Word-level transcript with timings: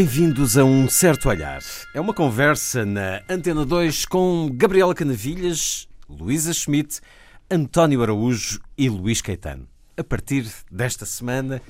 Bem-vindos 0.00 0.56
a 0.56 0.64
Um 0.64 0.88
Certo 0.88 1.28
Olhar. 1.28 1.60
É 1.92 2.00
uma 2.00 2.14
conversa 2.14 2.86
na 2.86 3.20
Antena 3.28 3.66
2 3.66 4.06
com 4.06 4.48
Gabriela 4.50 4.94
Canavilhas, 4.94 5.86
Luísa 6.08 6.54
Schmidt, 6.54 7.02
António 7.50 8.02
Araújo 8.02 8.62
e 8.78 8.88
Luís 8.88 9.20
Caetano. 9.20 9.68
A 9.98 10.02
partir 10.02 10.50
desta 10.72 11.04
semana, 11.04 11.60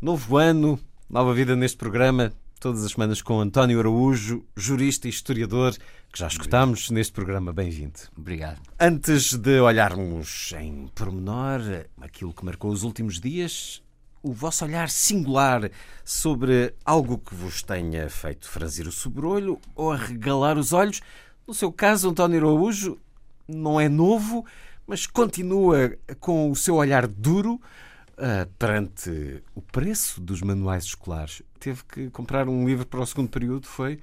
novo 0.00 0.38
ano, 0.38 0.80
nova 1.10 1.34
vida 1.34 1.54
neste 1.54 1.76
programa, 1.76 2.32
todas 2.58 2.82
as 2.82 2.92
semanas 2.92 3.20
com 3.20 3.38
António 3.38 3.78
Araújo, 3.78 4.42
jurista 4.56 5.06
e 5.06 5.10
historiador, 5.10 5.76
que 6.10 6.18
já 6.18 6.26
escutámos 6.26 6.88
neste 6.88 7.12
programa. 7.12 7.52
Bem-vindo. 7.52 8.00
Obrigado. 8.16 8.62
Antes 8.80 9.34
de 9.34 9.60
olharmos 9.60 10.54
em 10.58 10.88
pormenor 10.94 11.60
aquilo 12.00 12.32
que 12.32 12.46
marcou 12.46 12.70
os 12.70 12.82
últimos 12.82 13.20
dias, 13.20 13.83
o 14.24 14.32
vosso 14.32 14.64
olhar 14.64 14.88
singular 14.88 15.70
sobre 16.02 16.74
algo 16.82 17.18
que 17.18 17.34
vos 17.34 17.62
tenha 17.62 18.08
feito 18.08 18.48
franzir 18.48 18.88
o 18.88 18.92
sobrolho 18.92 19.60
ou 19.76 19.92
arregalar 19.92 20.56
os 20.56 20.72
olhos. 20.72 21.02
No 21.46 21.52
seu 21.52 21.70
caso, 21.70 22.08
António 22.08 22.38
Araújo 22.38 22.98
não 23.46 23.78
é 23.78 23.86
novo, 23.86 24.46
mas 24.86 25.06
continua 25.06 25.94
com 26.18 26.50
o 26.50 26.56
seu 26.56 26.76
olhar 26.76 27.06
duro 27.06 27.60
uh, 28.12 28.50
perante 28.58 29.42
o 29.54 29.60
preço 29.60 30.22
dos 30.22 30.40
manuais 30.40 30.84
escolares. 30.84 31.42
Teve 31.60 31.84
que 31.84 32.08
comprar 32.08 32.48
um 32.48 32.66
livro 32.66 32.86
para 32.86 33.00
o 33.00 33.06
segundo 33.06 33.28
período, 33.28 33.66
foi? 33.66 34.00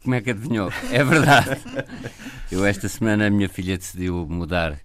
Como 0.00 0.14
é 0.14 0.20
que 0.20 0.30
adivinhou? 0.30 0.72
É 0.92 1.02
verdade. 1.02 1.60
Eu 2.52 2.64
esta 2.64 2.88
semana 2.88 3.26
a 3.26 3.30
minha 3.30 3.48
filha 3.48 3.76
decidiu 3.76 4.28
mudar 4.30 4.78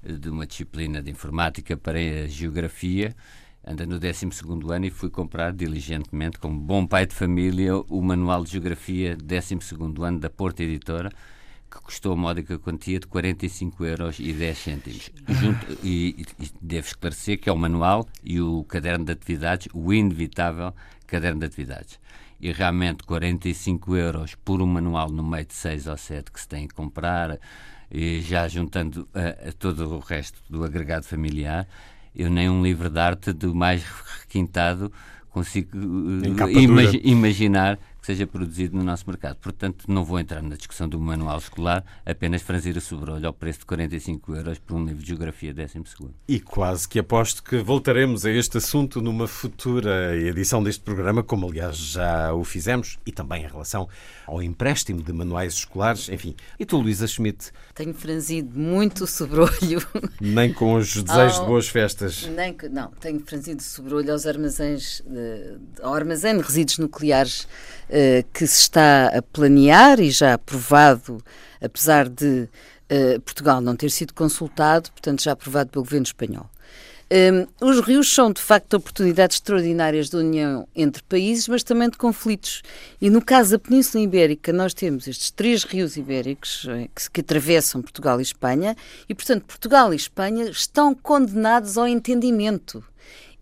de 0.00 0.28
uma 0.28 0.46
disciplina 0.46 1.02
de 1.02 1.10
informática 1.10 1.76
para 1.76 1.98
a 1.98 2.28
geografia 2.28 3.16
anda 3.64 3.86
no 3.86 3.98
12 3.98 4.26
ano 4.70 4.86
e 4.86 4.90
fui 4.90 5.08
comprar 5.08 5.52
diligentemente, 5.52 6.38
como 6.38 6.58
bom 6.58 6.86
pai 6.86 7.06
de 7.06 7.14
família, 7.14 7.76
o 7.76 8.02
Manual 8.02 8.44
de 8.44 8.52
Geografia 8.52 9.16
12 9.16 9.58
ano 10.02 10.18
da 10.18 10.28
Porta 10.28 10.62
Editora, 10.62 11.10
que 11.70 11.80
custou 11.80 12.12
a 12.12 12.16
módica 12.16 12.58
quantia 12.58 13.00
de 13.00 13.06
45 13.06 13.84
euros 13.84 14.18
e 14.18 14.32
10 14.32 14.58
cêntimos. 14.58 15.10
Junto, 15.28 15.78
e, 15.82 16.26
e 16.38 16.50
devo 16.60 16.86
esclarecer 16.86 17.40
que 17.40 17.48
é 17.48 17.52
o 17.52 17.56
manual 17.56 18.06
e 18.22 18.40
o 18.40 18.64
caderno 18.64 19.04
de 19.04 19.12
atividades, 19.12 19.68
o 19.72 19.92
inevitável 19.92 20.74
caderno 21.06 21.40
de 21.40 21.46
atividades. 21.46 21.98
E 22.40 22.52
realmente 22.52 23.04
45 23.04 23.96
euros 23.96 24.34
por 24.34 24.60
um 24.60 24.66
manual 24.66 25.08
no 25.08 25.22
meio 25.22 25.46
de 25.46 25.54
6 25.54 25.86
ou 25.86 25.96
7 25.96 26.30
que 26.30 26.40
se 26.40 26.48
tem 26.48 26.66
que 26.66 26.74
comprar, 26.74 27.38
e 27.90 28.20
já 28.20 28.48
juntando 28.48 29.08
a, 29.14 29.48
a 29.48 29.52
todo 29.52 29.94
o 29.94 29.98
resto 29.98 30.40
do 30.50 30.64
agregado 30.64 31.04
familiar, 31.04 31.68
eu 32.14 32.30
nem 32.30 32.48
um 32.48 32.62
livro 32.62 32.88
de 32.88 32.98
arte 32.98 33.32
do 33.32 33.54
mais 33.54 33.84
requintado 34.20 34.92
consigo 35.30 35.76
uh, 35.76 37.00
imaginar 37.02 37.78
que 38.02 38.06
seja 38.06 38.26
produzido 38.26 38.76
no 38.76 38.82
nosso 38.82 39.04
mercado. 39.06 39.36
Portanto, 39.36 39.84
não 39.86 40.04
vou 40.04 40.18
entrar 40.18 40.42
na 40.42 40.56
discussão 40.56 40.88
do 40.88 40.98
manual 40.98 41.38
escolar, 41.38 41.84
apenas 42.04 42.42
franzir 42.42 42.76
o 42.76 42.80
sobrolho 42.80 43.28
ao 43.28 43.32
preço 43.32 43.60
de 43.60 43.66
45 43.66 44.34
euros 44.34 44.58
por 44.58 44.74
um 44.74 44.84
livro 44.84 45.00
de 45.00 45.06
geografia 45.08 45.54
12 45.54 45.84
E 46.26 46.40
quase 46.40 46.88
que 46.88 46.98
aposto 46.98 47.44
que 47.44 47.58
voltaremos 47.58 48.26
a 48.26 48.30
este 48.30 48.58
assunto 48.58 49.00
numa 49.00 49.28
futura 49.28 50.16
edição 50.16 50.60
deste 50.60 50.82
programa, 50.82 51.22
como 51.22 51.46
aliás 51.46 51.76
já 51.76 52.34
o 52.34 52.42
fizemos, 52.42 52.98
e 53.06 53.12
também 53.12 53.44
em 53.44 53.46
relação 53.46 53.88
ao 54.26 54.42
empréstimo 54.42 55.00
de 55.00 55.12
manuais 55.12 55.54
escolares, 55.54 56.08
enfim. 56.08 56.34
E 56.58 56.66
tu, 56.66 56.78
Luísa 56.78 57.06
Schmidt? 57.06 57.52
Tenho 57.72 57.94
franzido 57.94 58.58
muito 58.58 59.04
o 59.04 59.06
sobrolho. 59.06 59.80
Nem 60.20 60.52
com 60.52 60.74
os 60.74 61.00
desejos 61.00 61.38
de 61.38 61.46
boas 61.46 61.68
festas. 61.68 62.26
Nem, 62.26 62.56
não, 62.68 62.90
tenho 62.90 63.20
franzido 63.20 63.60
o 63.60 63.64
sobrolho 63.64 64.10
aos 64.10 64.26
armazéns, 64.26 65.02
de, 65.06 65.58
ao 65.80 65.94
armazém 65.94 66.36
de 66.36 66.42
resíduos 66.42 66.78
nucleares 66.78 67.46
que 68.32 68.46
se 68.46 68.60
está 68.60 69.08
a 69.08 69.20
planear 69.20 70.00
e 70.00 70.10
já 70.10 70.34
aprovado, 70.34 71.22
apesar 71.60 72.08
de 72.08 72.48
uh, 72.92 73.20
Portugal 73.20 73.60
não 73.60 73.76
ter 73.76 73.90
sido 73.90 74.14
consultado, 74.14 74.90
portanto 74.90 75.22
já 75.22 75.32
aprovado 75.32 75.70
pelo 75.70 75.84
governo 75.84 76.06
espanhol. 76.06 76.50
Um, 77.10 77.14
ehm, 77.14 77.46
os 77.60 77.80
rios 77.80 78.12
são, 78.12 78.32
de 78.32 78.40
facto, 78.40 78.72
oportunidades 78.74 79.36
extraordinárias 79.36 80.08
de 80.08 80.16
união 80.16 80.66
entre 80.74 81.02
países, 81.02 81.46
mas 81.46 81.62
também 81.62 81.90
de 81.90 81.98
conflitos. 81.98 82.62
E 83.02 83.10
no 83.10 83.20
caso 83.20 83.50
da 83.50 83.58
Península 83.58 84.02
Ibérica, 84.02 84.50
nós 84.50 84.72
temos 84.72 85.06
estes 85.06 85.30
três 85.30 85.62
rios 85.62 85.98
ibéricos 85.98 86.66
eh, 86.70 86.88
que, 86.94 87.10
que 87.10 87.20
atravessam 87.20 87.82
Portugal 87.82 88.18
e 88.18 88.22
Espanha, 88.22 88.74
e, 89.06 89.14
portanto, 89.14 89.44
Portugal 89.44 89.92
e 89.92 89.96
Espanha 89.96 90.48
estão 90.48 90.94
condenados 90.94 91.76
ao 91.76 91.86
entendimento. 91.86 92.82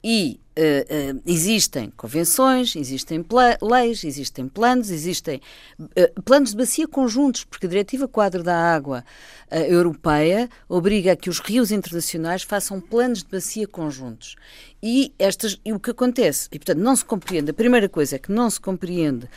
E 0.02 0.40
Uh, 0.60 1.16
uh, 1.16 1.22
existem 1.24 1.90
convenções, 1.96 2.76
existem 2.76 3.24
leis, 3.62 4.04
existem 4.04 4.46
planos, 4.46 4.90
existem 4.90 5.40
uh, 5.80 6.22
planos 6.22 6.50
de 6.50 6.56
bacia 6.58 6.86
conjuntos, 6.86 7.44
porque 7.44 7.64
a 7.64 7.68
Diretiva 7.70 8.06
Quadro 8.06 8.42
da 8.42 8.54
Água 8.54 9.02
Europeia 9.50 10.50
obriga 10.68 11.12
a 11.12 11.16
que 11.16 11.30
os 11.30 11.40
rios 11.40 11.72
internacionais 11.72 12.42
façam 12.42 12.78
planos 12.78 13.22
de 13.22 13.30
bacia 13.30 13.66
conjuntos. 13.66 14.36
E, 14.82 15.12
estas, 15.18 15.58
e 15.64 15.72
o 15.72 15.80
que 15.80 15.90
acontece? 15.90 16.48
E, 16.50 16.58
portanto, 16.58 16.78
não 16.78 16.96
se 16.96 17.04
compreende. 17.04 17.50
A 17.50 17.54
primeira 17.54 17.88
coisa 17.88 18.16
é 18.16 18.18
que 18.18 18.32
não 18.32 18.48
se 18.48 18.60
compreende 18.60 19.28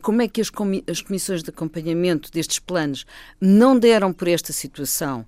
como 0.00 0.22
é 0.22 0.28
que 0.28 0.40
as, 0.40 0.48
comi 0.48 0.84
as 0.88 1.00
comissões 1.00 1.42
de 1.42 1.50
acompanhamento 1.50 2.30
destes 2.30 2.58
planos 2.58 3.04
não 3.40 3.78
deram 3.78 4.12
por 4.12 4.28
esta 4.28 4.52
situação 4.52 5.26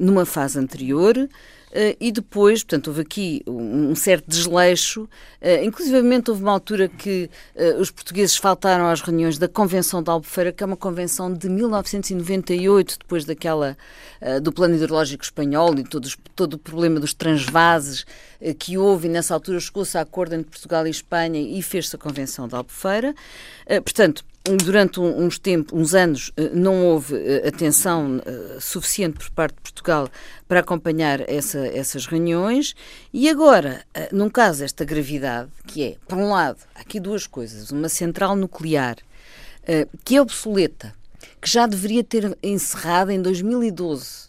numa 0.00 0.24
fase 0.24 0.58
anterior. 0.58 1.28
Uh, 1.68 1.92
e 2.00 2.10
depois, 2.10 2.62
portanto, 2.64 2.88
houve 2.88 3.02
aqui 3.02 3.42
um, 3.46 3.90
um 3.90 3.94
certo 3.94 4.26
desleixo, 4.26 5.02
uh, 5.02 5.62
inclusivamente 5.62 6.30
houve 6.30 6.42
uma 6.42 6.52
altura 6.52 6.88
que 6.88 7.28
uh, 7.54 7.78
os 7.78 7.90
portugueses 7.90 8.36
faltaram 8.36 8.88
às 8.88 9.02
reuniões 9.02 9.36
da 9.36 9.46
Convenção 9.46 10.02
de 10.02 10.10
Albufeira, 10.10 10.50
que 10.50 10.62
é 10.62 10.66
uma 10.66 10.78
convenção 10.78 11.32
de 11.32 11.46
1998, 11.48 12.98
depois 13.00 13.24
daquela, 13.24 13.76
do 14.42 14.52
plano 14.52 14.74
hidrológico 14.74 15.22
espanhol 15.22 15.78
e 15.78 15.84
todos, 15.84 16.16
todo 16.34 16.54
o 16.54 16.58
problema 16.58 16.98
dos 16.98 17.12
transvases 17.12 18.04
que 18.58 18.78
houve, 18.78 19.08
e 19.08 19.10
nessa 19.10 19.34
altura 19.34 19.60
chegou-se 19.60 19.96
a 19.98 20.00
acordo 20.00 20.34
entre 20.34 20.50
Portugal 20.50 20.86
e 20.86 20.90
Espanha 20.90 21.40
e 21.40 21.60
fez-se 21.62 21.96
a 21.96 21.98
Convenção 21.98 22.46
de 22.46 22.54
Albufeira. 22.54 23.14
portanto, 23.84 24.24
durante 24.56 25.00
uns 25.00 25.38
tempos, 25.38 25.78
uns 25.78 25.94
anos, 25.94 26.32
eh, 26.36 26.50
não 26.54 26.86
houve 26.86 27.16
eh, 27.16 27.48
atenção 27.48 28.20
eh, 28.24 28.58
suficiente 28.60 29.18
por 29.18 29.30
parte 29.30 29.54
de 29.56 29.60
Portugal 29.60 30.08
para 30.46 30.60
acompanhar 30.60 31.28
essa, 31.28 31.66
essas 31.66 32.06
reuniões 32.06 32.74
e 33.12 33.28
agora, 33.28 33.84
num 34.12 34.30
caso 34.30 34.64
esta 34.64 34.84
gravidade, 34.84 35.50
que 35.66 35.82
é, 35.82 35.96
por 36.06 36.16
um 36.16 36.30
lado, 36.30 36.58
aqui 36.74 36.98
duas 36.98 37.26
coisas, 37.26 37.70
uma 37.70 37.88
central 37.88 38.34
nuclear 38.34 38.96
que 40.02 40.16
é 40.16 40.22
obsoleta, 40.22 40.94
que 41.42 41.50
já 41.50 41.66
deveria 41.66 42.02
ter 42.02 42.38
encerrado 42.42 43.10
em 43.10 43.20
2012, 43.20 44.27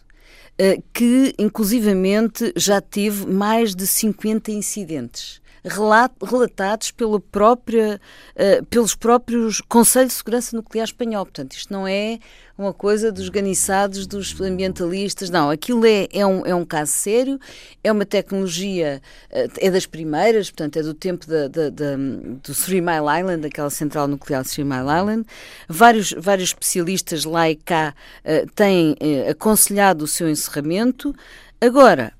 que 0.92 1.34
inclusivamente 1.38 2.52
já 2.56 2.80
teve 2.80 3.26
mais 3.26 3.74
de 3.74 3.86
50 3.86 4.52
incidentes 4.52 5.39
relatados 5.64 6.90
pela 6.90 7.20
própria, 7.20 8.00
uh, 8.34 8.64
pelos 8.66 8.94
próprios 8.94 9.60
Conselhos 9.60 10.12
de 10.12 10.18
Segurança 10.18 10.56
Nuclear 10.56 10.84
Espanhol. 10.84 11.24
Portanto, 11.24 11.52
isto 11.52 11.72
não 11.72 11.86
é 11.86 12.18
uma 12.56 12.72
coisa 12.72 13.10
dos 13.10 13.28
ganiçados, 13.28 14.06
dos 14.06 14.38
ambientalistas, 14.40 15.30
não. 15.30 15.50
Aquilo 15.50 15.84
é, 15.86 16.08
é, 16.12 16.26
um, 16.26 16.44
é 16.44 16.54
um 16.54 16.64
caso 16.64 16.92
sério, 16.92 17.38
é 17.82 17.90
uma 17.90 18.04
tecnologia, 18.04 19.00
uh, 19.30 19.52
é 19.58 19.70
das 19.70 19.86
primeiras, 19.86 20.50
portanto, 20.50 20.78
é 20.78 20.82
do 20.82 20.94
tempo 20.94 21.26
da, 21.26 21.48
da, 21.48 21.70
da, 21.70 21.96
do 21.96 22.54
Three 22.54 22.80
Mile 22.80 23.20
Island, 23.20 23.42
daquela 23.42 23.70
central 23.70 24.08
nuclear 24.08 24.42
de 24.42 24.50
Three 24.50 24.64
Mile 24.64 24.88
Island. 24.98 25.26
Vários, 25.68 26.12
vários 26.16 26.50
especialistas 26.50 27.24
lá 27.24 27.50
e 27.50 27.56
cá 27.56 27.94
uh, 28.24 28.50
têm 28.54 28.96
aconselhado 29.28 30.04
o 30.04 30.08
seu 30.08 30.28
encerramento. 30.28 31.14
Agora, 31.60 32.12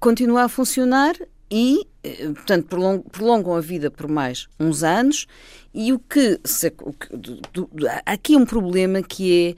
continua 0.00 0.44
a 0.44 0.48
funcionar 0.48 1.14
e, 1.50 1.86
eh, 2.04 2.30
portanto, 2.34 2.66
prolongam, 3.10 3.54
a 3.54 3.60
vida 3.60 3.90
por 3.90 4.08
mais 4.08 4.46
uns 4.58 4.82
anos. 4.82 5.26
E 5.72 5.92
o 5.92 5.98
que. 5.98 6.40
Se, 6.44 6.72
o 6.82 6.92
que 6.92 7.16
do, 7.16 7.40
do, 7.52 7.70
há 7.88 8.12
aqui 8.12 8.36
um 8.36 8.44
problema 8.44 9.02
que 9.02 9.56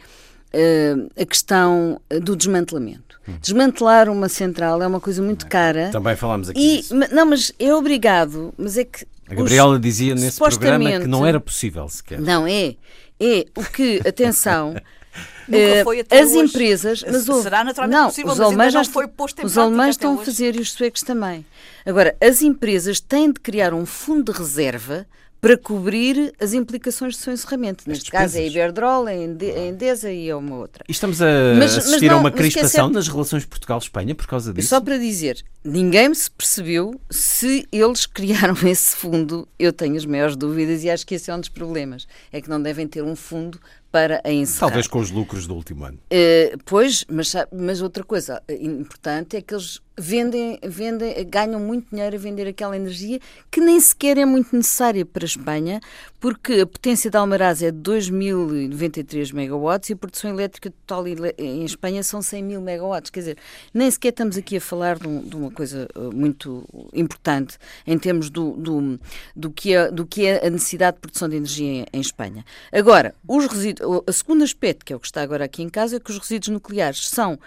é 0.53 0.97
uh, 0.97 1.11
a 1.21 1.27
questão 1.27 2.01
do 2.23 2.37
desmantelamento. 2.37 3.21
Hum. 3.29 3.35
Desmantelar 3.41 4.09
uma 4.09 4.29
central 4.29 4.83
é 4.83 4.87
uma 4.87 5.01
coisa 5.01 5.23
muito 5.23 5.47
cara. 5.47 5.91
Também 5.91 6.17
falamos 6.17 6.49
aqui 6.49 6.61
e, 6.61 6.77
disso. 6.79 6.95
Não, 6.95 7.27
mas 7.27 7.53
é 7.59 7.75
obrigado. 7.75 8.53
Mas 8.57 8.77
é 8.77 8.85
que. 8.85 9.07
A 9.29 9.35
Gabriela 9.35 9.75
os, 9.75 9.81
dizia 9.81 10.15
nesse 10.15 10.39
programa 10.39 11.01
que 11.01 11.07
não 11.07 11.25
era 11.25 11.41
possível 11.41 11.89
sequer. 11.89 12.21
Não, 12.21 12.47
é. 12.47 12.77
É 13.23 13.45
o 13.55 13.63
que, 13.65 14.01
atenção, 14.07 14.75
Nunca 15.49 15.85
foi 15.85 16.01
até 16.01 16.21
As 16.21 16.31
hoje. 16.31 16.39
empresas, 16.39 17.05
mas 17.11 17.29
houve, 17.29 17.43
Será 17.43 17.65
naturalmente 17.65 17.99
não, 17.99 18.07
possível, 18.09 18.33
os 18.33 18.39
mas 18.39 18.47
alemães 18.47 18.67
ainda 18.69 18.79
não 18.79 18.85
já- 18.85 18.93
foi 18.93 19.09
posto 19.09 19.43
em 19.43 19.45
Os 19.47 19.59
alemães 19.59 19.91
estão 19.91 20.12
a 20.12 20.15
hoje. 20.17 20.25
fazer 20.27 20.57
e 20.57 20.61
os 20.61 20.73
suecos 20.73 21.03
também. 21.03 21.45
Agora, 21.85 22.17
as 22.21 22.43
empresas 22.43 23.01
têm 23.01 23.33
de 23.33 23.41
criar 23.41 23.75
um 23.75 23.85
fundo 23.85 24.33
de 24.33 24.39
reserva 24.39 25.07
para 25.41 25.57
cobrir 25.57 26.35
as 26.39 26.53
implicações 26.53 27.17
do 27.17 27.23
seu 27.23 27.33
encerramento. 27.33 27.85
Neste 27.89 28.11
caso 28.11 28.37
é 28.37 28.41
a. 28.43 28.47
Iberdrola, 28.47 29.09
a 29.09 29.17
Ende- 29.17 29.51
a 29.51 29.69
Endesa 29.69 30.12
e 30.12 30.29
é 30.29 30.37
uma 30.37 30.57
outra. 30.57 30.85
E 30.87 30.93
estamos 30.93 31.23
a 31.23 31.25
Mas- 31.59 31.75
mas 31.77 31.79
assistir 31.87 32.09
a 32.09 32.12
não, 32.12 32.17
uma 32.19 32.25
mas 32.25 32.33
que 32.35 32.39
é 32.41 32.43
crispação 32.43 32.69
certo- 32.85 32.93
nas 32.93 33.09
relações 33.09 33.47
Portugal-Espanha 33.47 34.15
por 34.15 34.27
causa 34.27 34.53
disso? 34.53 34.69
Só 34.69 34.79
para 34.83 34.99
dizer, 34.99 35.43
ninguém 35.65 36.12
se 36.12 36.31
percebeu 36.31 37.01
se 37.11 37.67
eles 37.73 38.05
criaram 38.05 38.53
esse 38.69 38.95
fundo. 38.95 39.49
Eu 39.59 39.73
tenho 39.73 39.97
as 39.97 40.05
maiores 40.05 40.37
dúvidas 40.37 40.85
e 40.85 40.91
acho 40.91 41.07
que 41.07 41.15
esse 41.15 41.31
é 41.31 41.35
um 41.35 41.41
dos 41.41 41.49
problemas. 41.49 42.07
É 42.31 42.43
que 42.43 42.51
não 42.51 42.61
devem 42.61 42.87
ter 42.87 43.03
um 43.03 43.17
fundo 43.17 43.59
para 43.91 44.21
a 44.25 44.31
encerrar. 44.31 44.69
Talvez 44.69 44.87
com 44.87 44.99
os 44.99 45.11
lucros 45.11 45.47
do 45.47 45.55
último 45.55 45.85
ano. 45.85 45.99
Eh, 46.11 46.57
pois, 46.65 47.05
mas, 47.11 47.33
mas 47.53 47.83
outra 47.83 48.05
coisa 48.05 48.43
eh, 48.47 48.55
importante 48.63 49.37
é 49.37 49.43
que 49.43 49.55
eles 49.55 49.81
vendem, 50.00 50.58
vendem, 50.64 51.14
ganham 51.29 51.61
muito 51.61 51.91
dinheiro 51.91 52.17
a 52.17 52.19
vender 52.19 52.49
aquela 52.49 52.75
energia 52.75 53.20
que 53.50 53.61
nem 53.61 53.79
sequer 53.79 54.17
é 54.17 54.25
muito 54.25 54.56
necessária 54.56 55.05
para 55.05 55.25
a 55.25 55.26
Espanha, 55.26 55.81
porque 56.19 56.55
a 56.55 56.67
potência 56.67 57.11
da 57.11 57.20
Almaraz 57.20 57.62
é 57.62 57.70
de 57.70 57.79
2.093 57.79 59.32
megawatts 59.35 59.91
e 59.91 59.93
a 59.93 59.97
produção 59.97 60.31
elétrica 60.31 60.70
total 60.70 61.06
em 61.06 61.64
Espanha 61.64 62.02
são 62.02 62.23
100 62.23 62.43
mil 62.43 62.61
megawatts. 62.61 63.11
Quer 63.11 63.20
dizer, 63.20 63.38
nem 63.75 63.91
sequer 63.91 64.08
estamos 64.08 64.37
aqui 64.37 64.56
a 64.56 64.61
falar 64.61 64.99
de, 64.99 65.06
um- 65.06 65.23
de 65.23 65.37
uma 65.37 65.50
coisa 65.50 65.87
eh, 65.94 65.99
muito 66.14 66.64
importante 66.94 67.58
em 67.87 67.99
termos 67.99 68.31
do, 68.31 68.52
do, 68.52 68.99
do, 69.37 69.50
que 69.50 69.75
é, 69.75 69.91
do 69.91 70.06
que 70.06 70.26
é 70.26 70.47
a 70.47 70.50
necessidade 70.50 70.97
de 70.97 71.00
produção 71.00 71.29
de 71.29 71.37
energia 71.37 71.87
em, 71.93 72.00
Espanha. 72.00 72.44
Agora, 72.73 73.14
os 73.29 73.47
resíduos, 73.47 74.02
o 74.06 74.12
segundo 74.12 74.43
aspecto, 74.43 74.85
que 74.85 74.93
é 74.93 74.97
o 74.97 75.00
que 75.00 75.06
está 75.06 75.20
agora 75.23 75.44
aqui 75.44 75.62
em 75.62 75.69
casa, 75.69 75.97
é 75.97 76.00
que 76.00 76.11
os 76.11 76.19
resíduos 76.19 76.49
nucleares 76.49 77.08
são 77.08 77.38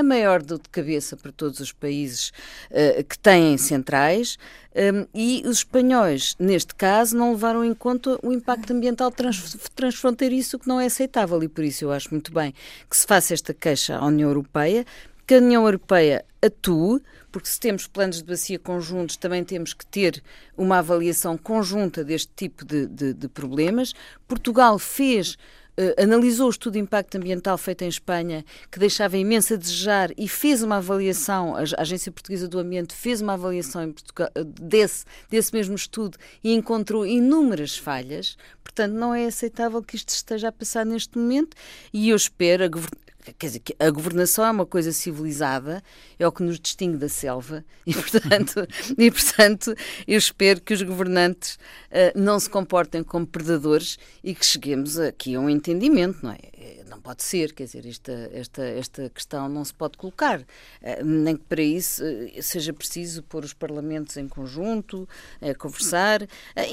a 0.00 0.02
maior 0.02 0.42
dor 0.42 0.58
de 0.58 0.68
cabeça 0.68 1.16
para 1.16 1.30
todos 1.32 1.60
os 1.60 1.72
países 1.72 2.32
eh, 2.70 3.02
que 3.02 3.18
têm 3.18 3.56
centrais 3.58 4.36
um, 4.74 5.06
e 5.14 5.42
os 5.46 5.58
espanhóis, 5.58 6.34
neste 6.38 6.74
caso, 6.74 7.16
não 7.16 7.32
levaram 7.32 7.64
em 7.64 7.74
conta 7.74 8.18
o 8.22 8.32
impacto 8.32 8.72
ambiental 8.72 9.10
trans, 9.10 9.56
transfronteiriço, 9.74 10.58
que 10.58 10.68
não 10.68 10.80
é 10.80 10.86
aceitável 10.86 11.42
e 11.42 11.48
por 11.48 11.64
isso 11.64 11.84
eu 11.84 11.92
acho 11.92 12.10
muito 12.10 12.32
bem 12.32 12.54
que 12.88 12.96
se 12.96 13.06
faça 13.06 13.34
esta 13.34 13.52
queixa 13.54 13.96
à 13.96 14.04
União 14.06 14.28
Europeia, 14.28 14.84
que 15.26 15.34
a 15.34 15.38
União 15.38 15.64
Europeia 15.64 16.24
atue, 16.44 17.00
porque 17.30 17.48
se 17.48 17.60
temos 17.60 17.86
planos 17.86 18.16
de 18.16 18.24
bacia 18.24 18.58
conjuntos, 18.58 19.16
também 19.16 19.44
temos 19.44 19.72
que 19.72 19.86
ter 19.86 20.20
uma 20.56 20.78
avaliação 20.78 21.36
conjunta 21.38 22.02
deste 22.02 22.32
tipo 22.34 22.64
de, 22.64 22.86
de- 22.88 23.14
de 23.14 23.28
problemas. 23.28 23.92
Portugal 24.26 24.78
fez. 24.78 25.36
Eh, 25.80 25.94
analisou 26.02 26.46
o 26.46 26.50
estudo 26.50 26.74
de 26.74 26.78
impacto 26.78 27.16
ambiental 27.16 27.56
feito 27.56 27.82
em 27.82 27.88
Espanha, 27.88 28.44
que 28.70 28.78
deixava 28.78 29.16
imenso 29.16 29.54
a 29.54 29.56
desejar, 29.56 30.10
e 30.18 30.28
fez 30.28 30.62
uma 30.62 30.76
avaliação, 30.76 31.56
a 31.56 31.62
Agência 31.80 32.12
Portuguesa 32.12 32.46
do 32.46 32.58
Ambiente 32.58 32.92
fez 32.92 33.22
uma 33.22 33.32
avaliação 33.32 33.82
eh, 33.82 34.44
desse, 34.44 35.06
desse 35.30 35.54
mesmo 35.54 35.74
estudo 35.74 36.18
e 36.44 36.52
encontrou 36.52 37.06
inúmeras 37.06 37.78
falhas. 37.78 38.36
Portanto, 38.62 38.92
não 38.92 39.14
é 39.14 39.24
aceitável 39.24 39.82
que 39.82 39.96
isto 39.96 40.10
esteja 40.10 40.48
a 40.48 40.52
passar 40.52 40.84
neste 40.84 41.16
momento 41.16 41.56
e 41.94 42.10
eu 42.10 42.16
espero, 42.16 42.62
Quer 43.38 43.46
dizer, 43.46 43.58
que 43.60 43.76
a 43.78 43.90
governação 43.90 44.44
é 44.44 44.50
uma 44.50 44.66
coisa 44.66 44.92
civilizada, 44.92 45.82
é 46.18 46.26
o 46.26 46.32
que 46.32 46.42
nos 46.42 46.58
distingue 46.58 46.96
da 46.96 47.08
selva, 47.08 47.64
e 47.86 47.94
portanto, 47.94 48.66
e, 48.96 49.10
portanto 49.10 49.74
eu 50.06 50.18
espero 50.18 50.60
que 50.60 50.74
os 50.74 50.82
governantes 50.82 51.58
eh, 51.90 52.12
não 52.14 52.38
se 52.38 52.48
comportem 52.48 53.02
como 53.02 53.26
predadores 53.26 53.98
e 54.22 54.34
que 54.34 54.44
cheguemos 54.44 54.98
aqui 54.98 55.34
a 55.34 55.40
um 55.40 55.48
entendimento, 55.48 56.18
não 56.22 56.32
é? 56.32 56.38
Eh, 56.60 56.84
Não 56.88 57.00
pode 57.00 57.22
ser, 57.22 57.54
quer 57.54 57.64
dizer, 57.64 57.86
esta, 57.86 58.12
esta, 58.32 58.62
esta 58.62 59.08
questão 59.08 59.48
não 59.48 59.64
se 59.64 59.72
pode 59.72 59.96
colocar, 59.96 60.44
eh, 60.82 61.02
nem 61.02 61.34
que 61.36 61.44
para 61.44 61.62
isso 61.62 62.04
eh, 62.04 62.42
seja 62.42 62.72
preciso 62.72 63.22
pôr 63.22 63.44
os 63.44 63.54
parlamentos 63.54 64.16
em 64.18 64.28
conjunto, 64.28 65.08
conversar, 65.58 66.26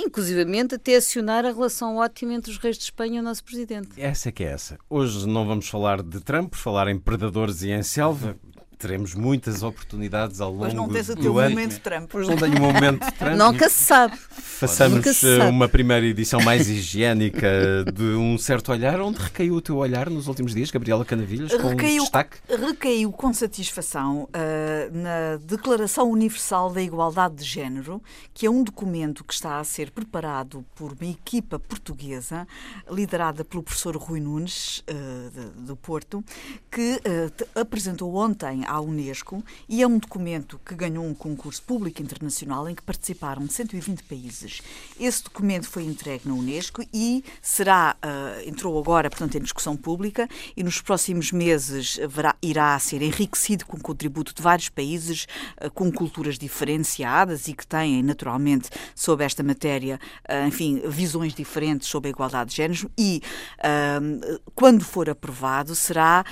inclusivamente 0.06 0.76
até 0.76 0.96
acionar 0.96 1.46
a 1.46 1.52
relação 1.52 1.98
ótima 1.98 2.34
entre 2.34 2.52
os 2.52 2.58
reis 2.58 2.78
de 2.78 2.84
Espanha 2.84 3.18
e 3.18 3.20
o 3.20 3.24
nosso 3.24 3.44
presidente. 3.44 3.90
Essa 4.02 4.30
é 4.30 4.32
que 4.32 4.44
é 4.44 4.48
essa. 4.48 4.78
Hoje 4.90 5.26
não 5.28 5.46
vamos 5.48 5.70
falar 5.70 6.02
de 6.02 6.20
Trump, 6.20 6.54
falar 6.56 6.88
em 6.88 7.00
predadores 7.00 7.62
e 7.62 7.70
em 7.70 7.84
selva. 7.84 8.36
Teremos 8.78 9.16
muitas 9.16 9.64
oportunidades 9.64 10.40
ao 10.40 10.52
longo 10.52 10.66
Mas 10.66 10.74
não 10.74 10.88
tens 10.88 11.10
o 11.10 11.16
do 11.16 11.22
teu 11.22 11.40
ano. 11.40 11.50
momento 11.50 11.80
Trump. 11.80 12.10
Pois 12.12 12.28
não 12.28 12.36
tenho 12.36 12.58
um 12.58 12.60
momento 12.74 13.04
de 13.06 13.12
Trump. 13.14 13.36
Nunca 13.36 13.70
se 13.70 13.84
sabe. 13.84 14.16
Façamos 14.18 14.98
Nunca 14.98 15.14
se 15.14 15.28
eh, 15.28 15.38
sabe. 15.38 15.50
uma 15.50 15.68
primeira 15.68 16.06
edição 16.06 16.40
mais 16.42 16.70
higiênica 16.70 17.48
de 17.94 18.04
um 18.04 18.38
certo 18.38 18.72
olhar. 18.72 19.00
Onde 19.02 19.18
recaiu 19.20 19.56
o 19.56 19.62
teu 19.62 19.78
olhar 19.78 20.10
nos 20.10 20.28
últimos 20.28 20.54
dias, 20.54 20.70
Gabriela 20.72 21.04
Canavilhas, 21.06 21.54
com 21.56 21.70
Recaiu, 21.70 22.04
destaque? 22.04 22.38
recaiu 22.50 23.12
com 23.12 23.34
satisfação 23.34 24.30
ah, 24.34 24.90
na 24.92 25.38
Declaração 25.44 26.10
Universal 26.12 26.72
da 26.72 26.82
Igualdade 26.82 27.36
de 27.36 27.44
Género, 27.46 28.02
que 28.34 28.46
é 28.46 28.50
um 28.50 28.64
documento 28.64 29.24
que 29.24 29.34
está 29.34 29.60
a 29.60 29.64
ser 29.64 29.90
preparado 29.92 30.64
por 30.76 30.94
uma 30.94 31.10
equipa 31.10 31.58
portuguesa, 31.60 32.48
liderada 32.92 33.44
pelo 33.44 33.64
professor 33.64 33.96
Rui 33.98 34.20
Nunes, 34.20 34.84
ah, 34.88 34.94
de- 35.34 35.66
do 35.66 35.76
Porto, 35.76 36.24
que 36.72 37.00
te- 37.36 37.48
apresentou 37.60 38.14
ontem 38.16 38.67
à 38.68 38.80
Unesco 38.82 39.44
e 39.68 39.82
é 39.82 39.88
um 39.88 39.98
documento 39.98 40.60
que 40.66 40.76
ganhou 40.76 41.06
um 41.06 41.14
concurso 41.14 41.64
público 41.64 42.02
internacional 42.02 42.68
em 42.70 42.76
que 42.76 42.82
participaram 42.84 43.48
120 43.48 44.04
países. 44.04 44.62
Esse 45.00 45.24
documento 45.24 45.68
foi 45.70 45.84
entregue 45.86 46.28
na 46.28 46.34
Unesco 46.36 46.84
e 46.94 47.24
será, 47.42 47.96
ah, 48.02 48.36
entrou 48.46 48.78
agora, 48.78 49.10
portanto, 49.10 49.36
em 49.38 49.42
discussão 49.42 49.76
pública 49.76 50.28
e 50.56 50.64
nos 50.64 50.82
próximos 50.82 51.32
meses 51.32 52.00
haverá- 52.04 52.36
irá 52.42 52.78
ser 52.80 53.02
enriquecido 53.02 53.66
com 53.66 53.78
o 53.78 53.82
contributo 53.82 54.34
de 54.34 54.42
vários 54.42 54.70
países 54.70 55.28
ah, 55.60 55.70
com 55.70 55.92
culturas 55.92 56.38
diferenciadas 56.38 57.48
e 57.48 57.54
que 57.54 57.66
têm, 57.66 58.04
naturalmente, 58.04 58.70
sobre 58.94 59.26
esta 59.26 59.42
matéria, 59.42 60.00
ah, 60.28 60.46
enfim, 60.48 60.82
visões 60.88 61.34
diferentes 61.34 61.88
sobre 61.88 62.10
a 62.10 62.12
igualdade 62.12 62.50
de 62.50 62.58
géneros 62.58 62.86
e, 62.98 63.22
quando 64.56 64.84
for 64.84 65.10
aprovado, 65.10 65.76
será 65.76 66.24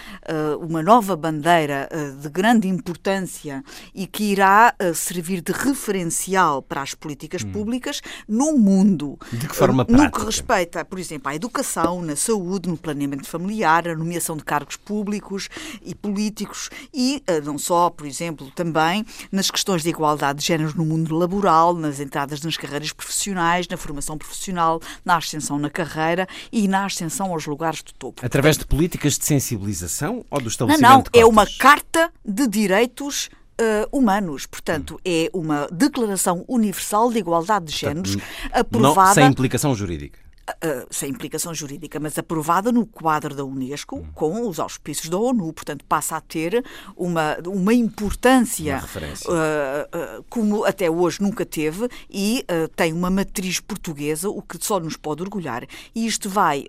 uma 0.59 0.81
nova 0.81 1.15
bandeira 1.15 1.89
de 2.25 2.32
grande 2.32 2.67
importância 2.67 3.63
e 3.94 4.08
que 4.08 4.24
irá 4.24 4.74
ah, 4.79 4.94
servir 4.94 5.41
de 5.41 5.51
referencial 5.51 6.62
para 6.62 6.82
as 6.82 6.94
políticas 6.94 7.44
públicas 7.44 8.01
no 8.27 8.58
mundo. 8.58 9.17
De 9.32 9.48
que 9.48 9.55
forma 9.55 9.84
Ah, 9.84 9.91
No 9.91 9.98
que 9.98 10.10
prática? 10.12 10.25
respeita, 10.25 10.86
por 10.86 10.98
exemplo, 11.00 11.29
à 11.29 11.36
educação, 11.36 12.01
na 12.01 12.15
saúde, 12.15 12.67
no 12.70 12.77
planeamento 12.77 13.27
familiar, 13.27 13.88
a 13.88 13.96
nomeação 13.96 14.36
de 14.36 14.44
cargos 14.44 14.75
públicos 14.75 15.50
e 15.84 15.94
políticos 15.94 16.70
e 16.94 17.22
ah, 17.27 17.39
não 17.41 17.58
só, 17.58 17.89
por 17.89 18.08
exemplo, 18.08 18.51
também 18.55 19.05
nas 19.32 19.51
questões 19.51 19.84
de 19.84 19.89
igualdade 19.89 20.39
de 20.39 20.46
géneros 20.46 20.74
no 20.74 20.86
mundo 20.86 21.15
laboral, 21.15 21.74
nas 21.74 22.00
entradas 22.00 22.41
nas 22.41 22.58
carreiras 22.58 22.91
profissionais, 22.91 23.67
na 23.67 23.77
formação 23.77 24.17
profissional, 24.17 24.82
na 25.03 25.17
ascensão 25.17 25.60
na 25.60 25.70
carreira 25.70 26.27
e 26.51 26.67
na 26.67 26.86
ascensão 26.86 27.32
aos 27.32 27.46
lugares 27.46 27.84
de 27.84 27.94
topo. 27.94 28.25
Através 28.25 28.58
de 28.58 28.65
políticas 28.65 29.17
de 29.17 29.25
sensibilização 29.25 30.25
ou 30.29 30.39
do 30.39 30.46
Não, 30.46 30.50
estabelecimento 30.50 30.89
não, 30.89 31.01
de 31.13 31.20
é 31.20 31.25
uma 31.25 31.46
carta 31.46 32.12
de 32.24 32.48
direitos 32.48 33.29
eh, 33.57 33.88
humanos. 33.91 34.45
Portanto, 34.45 35.00
é 35.05 35.29
uma 35.34 35.67
declaração 35.72 36.43
universal 36.48 37.10
de 37.10 37.19
igualdade 37.19 37.65
de 37.65 37.77
géneros 37.77 38.15
Não, 38.15 38.24
aprovada 38.51 39.13
sem 39.13 39.27
implicação 39.27 39.74
jurídica. 39.74 40.25
Uh, 40.47 40.85
sem 40.91 41.09
implicação 41.09 41.55
jurídica, 41.55 41.99
mas 41.99 42.19
aprovada 42.19 42.71
no 42.71 42.85
quadro 42.85 43.33
da 43.33 43.43
Unesco, 43.43 43.95
Hum. 43.97 44.05
com 44.13 44.47
os 44.47 44.59
auspícios 44.59 45.09
da 45.09 45.17
ONU. 45.17 45.51
Portanto, 45.51 45.83
passa 45.85 46.17
a 46.17 46.21
ter 46.21 46.63
uma, 46.95 47.35
uma 47.47 47.73
importância 47.73 48.77
Uma 48.77 48.87
uh, 49.33 50.19
uh, 50.19 50.25
como 50.29 50.63
até 50.63 50.87
hoje 50.87 51.19
nunca 51.19 51.43
teve 51.47 51.89
e 52.07 52.45
tem 52.75 52.93
uma 52.93 53.09
matriz 53.09 53.59
portuguesa, 53.59 54.29
o 54.29 54.39
que 54.39 54.63
só 54.63 54.79
nos 54.79 54.95
pode 54.95 55.23
orgulhar. 55.23 55.65
E 55.95 56.05
isto 56.05 56.29
vai, 56.29 56.65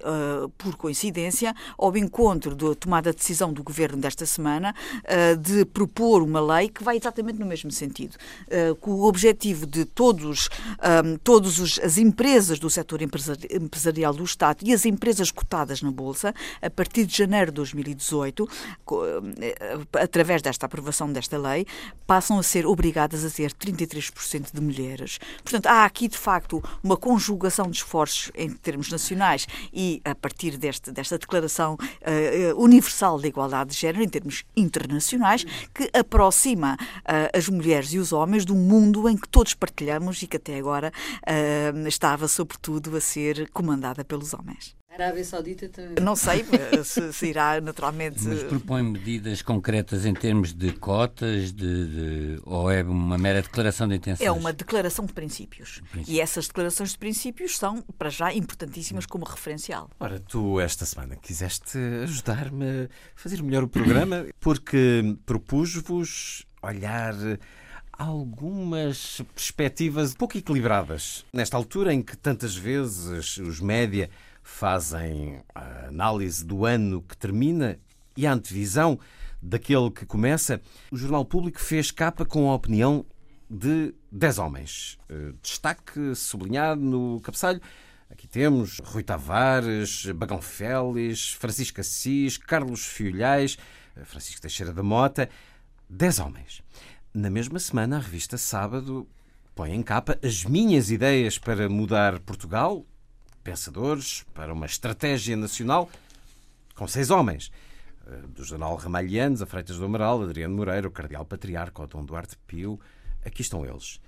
por 0.57 0.75
coincidência, 0.77 1.55
ao 1.77 1.95
encontro 1.99 2.55
da 2.55 2.75
tomada 2.75 3.11
de 3.11 3.19
decisão 3.19 3.53
do 3.53 3.63
governo 3.63 3.99
desta 3.99 4.25
semana 4.25 4.75
de 5.43 5.65
propor 5.67 6.23
uma 6.23 6.41
lei 6.41 6.69
que 6.71 6.83
vai 6.83 6.97
exatamente 6.97 7.39
no 7.39 7.45
mesmo 7.47 7.71
sentido, 7.71 8.17
com 8.81 8.93
o 8.93 9.05
objetivo 9.05 9.67
de 9.67 9.85
todos, 9.85 10.49
um, 11.05 11.17
todos 11.19 11.59
os- 11.59 11.79
as 11.81 11.99
empresas 11.99 12.59
do 12.59 12.71
setor 12.71 13.03
empresari- 13.03 13.49
empresarial 13.67 14.15
do 14.15 14.25
Estado 14.25 14.59
e 14.65 14.73
as 14.73 14.87
empresas 14.87 15.31
cotadas 15.31 15.83
na 15.83 15.91
Bolsa, 15.91 16.33
a 16.63 16.71
partir 16.71 17.05
de 17.05 17.17
janeiro 17.17 17.51
de 17.51 17.57
2018, 17.57 18.49
co- 18.85 19.05
eh, 19.41 19.55
através 20.01 20.41
desta 20.41 20.67
aprovação 20.67 21.13
desta 21.13 21.37
lei, 21.37 21.67
passam 22.07 22.39
a 22.39 22.43
ser 22.43 22.65
obrigadas 22.67 23.25
a 23.25 23.31
ter 23.31 23.53
33% 23.53 24.53
de 24.53 24.61
mulheres. 24.61 25.19
Portanto, 25.43 25.67
há 25.67 25.85
aqui, 25.85 26.09
de 26.09 26.17
facto, 26.17 26.63
uma 26.83 26.97
conjugação 26.97 27.71
de 27.71 27.77
esforços 27.79 28.31
em 28.35 28.49
termos 28.51 28.91
nacionais 28.91 29.47
e 29.73 30.01
a 30.05 30.15
partir 30.15 30.57
deste, 30.57 30.91
desta 30.93 31.19
Declaração 31.19 31.77
eh, 32.01 32.53
Universal 32.57 33.21
de 33.21 33.29
Igualdade 33.29 33.71
de 33.71 33.77
Género, 33.77 34.03
em 34.05 34.09
termos 34.09 34.45
internacionais, 34.57 35.45
que 35.75 35.91
aproxima 35.93 36.77
eh, 37.05 37.31
as 37.37 37.49
mulheres 37.49 37.93
e 37.93 37.99
os 37.99 38.13
homens 38.13 38.45
de 38.45 38.53
um 38.53 38.57
mundo 38.57 39.09
em 39.09 39.17
que 39.17 39.29
todos 39.29 39.55
partilhamos 39.55 40.23
e 40.23 40.27
que 40.27 40.37
até 40.37 40.57
agora 40.59 40.93
eh, 41.27 41.73
estava, 41.87 42.29
sobretudo, 42.29 42.97
a 42.97 43.01
ser 43.01 43.49
comandada 43.57 44.05
pelos 44.05 44.35
homens. 44.35 44.77
A 44.91 45.03
Arábia 45.03 45.25
Saudita 45.25 45.67
também. 45.71 45.95
Não 46.05 46.15
sei 46.15 46.45
se, 46.85 47.11
se 47.11 47.27
irá 47.27 47.59
naturalmente. 47.59 48.23
Mas 48.23 48.43
propõe 48.43 48.83
medidas 48.83 49.41
concretas 49.41 50.05
em 50.05 50.13
termos 50.13 50.53
de 50.53 50.73
cotas, 50.73 51.53
de, 51.53 51.87
de, 51.87 52.41
ou 52.45 52.71
é 52.71 52.83
uma 52.83 53.17
mera 53.17 53.41
declaração 53.41 53.89
de 53.89 53.95
intenções? 53.97 54.27
É 54.27 54.31
uma 54.31 54.53
declaração 54.53 55.07
de 55.07 55.15
princípios. 55.15 55.81
E 56.07 56.21
essas 56.21 56.49
declarações 56.49 56.91
de 56.91 56.99
princípios 56.99 57.57
são, 57.57 57.83
para 57.97 58.11
já, 58.11 58.33
importantíssimas 58.35 59.07
como 59.07 59.25
referencial. 59.25 59.89
Ora, 59.99 60.21
tu 60.21 60.61
esta 60.61 60.85
semana 60.85 61.17
quiseste 61.17 61.79
ajudar-me 62.03 62.85
a 62.85 62.89
fazer 63.15 63.43
melhor 63.43 63.65
o 63.65 63.69
programa 63.69 64.27
porque 64.39 65.17
propus-vos 65.25 66.45
olhar 66.63 67.15
algumas 67.99 69.23
perspectivas 69.35 70.15
pouco 70.15 70.37
equilibradas. 70.37 71.25
Nesta 71.33 71.57
altura 71.57 71.93
em 71.93 72.03
que 72.03 72.17
tantas 72.17 72.55
vezes 72.55 73.39
os 73.39 73.61
média 73.61 74.11
fazem 74.43 75.43
a 75.55 75.87
análise 75.89 76.45
do 76.45 76.65
ano 76.65 77.03
que 77.03 77.17
termina 77.17 77.79
e 78.17 78.27
a 78.27 78.33
antevisão 78.33 78.99
daquele 79.43 79.91
que 79.91 80.07
começa, 80.07 80.61
o 80.91 80.97
Jornal 80.97 81.25
Público 81.25 81.61
fez 81.61 81.91
capa 81.91 82.25
com 82.25 82.51
a 82.51 82.55
opinião 82.55 83.05
de 83.49 83.95
10 84.11 84.39
homens. 84.39 84.99
Eh, 85.09 85.33
destaque 85.43 86.15
sublinhado 86.15 86.81
no 86.81 87.21
cabeçalho. 87.21 87.61
Aqui 88.11 88.27
temos 88.27 88.79
Rui 88.85 89.03
Tavares, 89.03 90.07
Bagão 90.13 90.41
Félix, 90.41 91.33
Francisco 91.33 91.81
Assis, 91.81 92.37
Carlos 92.37 92.85
Fiolhais, 92.87 93.57
eh, 93.97 94.05
Francisco 94.05 94.41
Teixeira 94.41 94.73
da 94.73 94.83
Mota. 94.83 95.29
10 95.89 96.19
homens. 96.19 96.63
Na 97.19 97.31
mesma 97.31 97.59
semana, 97.59 97.97
a 97.97 97.99
revista 97.99 98.37
Sábado 98.37 99.09
põe 99.55 99.73
em 99.73 99.83
capa 99.83 100.19
as 100.23 100.45
minhas 100.45 100.91
ideias 100.91 101.39
para 101.39 101.67
mudar 101.67 102.21
Portugal, 102.21 102.85
pensadores, 103.43 104.27
para 104.35 104.53
uma 104.53 104.67
estratégia 104.67 105.35
nacional, 105.35 105.89
com 106.75 106.87
seis 106.87 107.09
homens. 107.09 107.51
Eh, 108.07 108.21
do 108.35 108.45
jornal 108.45 108.77
Ramalhianos, 108.77 109.41
a 109.41 109.47
Freitas 109.47 109.79
do 109.79 109.87
Amaral, 109.87 110.25
Adriano 110.25 110.55
Moreira, 110.55 110.87
o 110.87 110.91
Cardeal 110.91 111.25
Patriarca, 111.25 111.85
o 111.85 111.87
Dom 111.87 112.05
Duarte 112.05 112.37
Pio. 112.47 112.79
Aqui 113.25 113.41
estão 113.41 113.65
eles. 113.65 113.99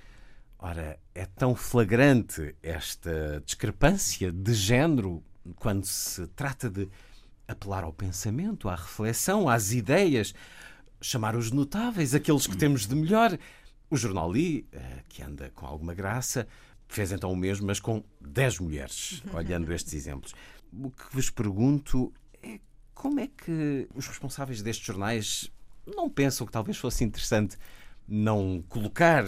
Ora, 0.59 1.01
é 1.15 1.25
tão 1.25 1.55
flagrante 1.55 2.55
esta 2.63 3.43
discrepância 3.43 4.31
de 4.31 4.53
género 4.53 5.25
quando 5.57 5.87
se 5.87 6.27
trata 6.27 6.69
de 6.69 6.87
apelar 7.49 7.85
ao 7.85 7.93
pensamento, 7.95 8.69
à 8.69 8.75
reflexão, 8.75 9.49
às 9.49 9.73
ideias, 9.73 10.35
chamar 11.01 11.37
os 11.37 11.51
notáveis, 11.51 12.15
aqueles 12.15 12.47
que 12.47 12.57
temos 12.57 12.87
de 12.87 12.95
melhor. 12.95 13.39
O 13.91 13.97
jornal 13.97 14.31
Li, 14.31 14.67
eh, 14.73 15.03
que 15.09 15.23
anda 15.23 15.51
com 15.55 15.67
alguma 15.67 15.95
graça, 15.95 16.47
fez 16.89 17.13
então 17.13 17.33
o 17.33 17.37
mesmo, 17.37 17.67
mas 17.67 17.81
com 17.81 18.03
10 18.21 18.61
mulheres, 18.61 19.23
olhando 19.33 19.73
estes 19.73 19.95
exemplos. 19.95 20.35
O 20.73 20.91
que 20.91 21.05
vos 21.13 21.31
pergunto 21.31 22.13
é 22.43 22.61
como 22.95 23.21
é 23.21 23.29
que 23.29 23.89
os 23.95 24.07
responsáveis 24.07 24.61
destes 24.63 24.87
jornais 24.87 25.51
não 25.87 26.11
pensam 26.11 26.47
que 26.47 26.53
talvez 26.53 26.77
fosse 26.77 27.05
interessante 27.05 27.57
não 28.07 28.63
colocar 28.69 29.25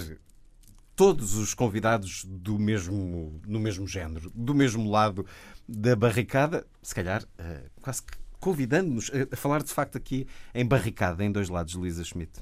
todos 0.94 1.34
os 1.34 1.54
convidados 1.54 2.24
do 2.26 2.58
mesmo, 2.58 3.40
no 3.46 3.58
mesmo 3.58 3.86
género, 3.86 4.30
do 4.34 4.54
mesmo 4.54 4.90
lado 4.90 5.24
da 5.66 5.96
barricada, 5.96 6.66
se 6.82 6.94
calhar 6.94 7.24
eh, 7.38 7.70
quase 7.80 8.02
que 8.02 8.18
convidando-nos 8.40 9.10
a 9.30 9.36
falar 9.36 9.62
de 9.62 9.72
facto 9.72 9.96
aqui 9.96 10.26
em 10.54 10.66
barricada, 10.66 11.22
em 11.22 11.30
dois 11.30 11.48
lados, 11.48 11.74
Luísa 11.74 12.02
Schmidt? 12.02 12.32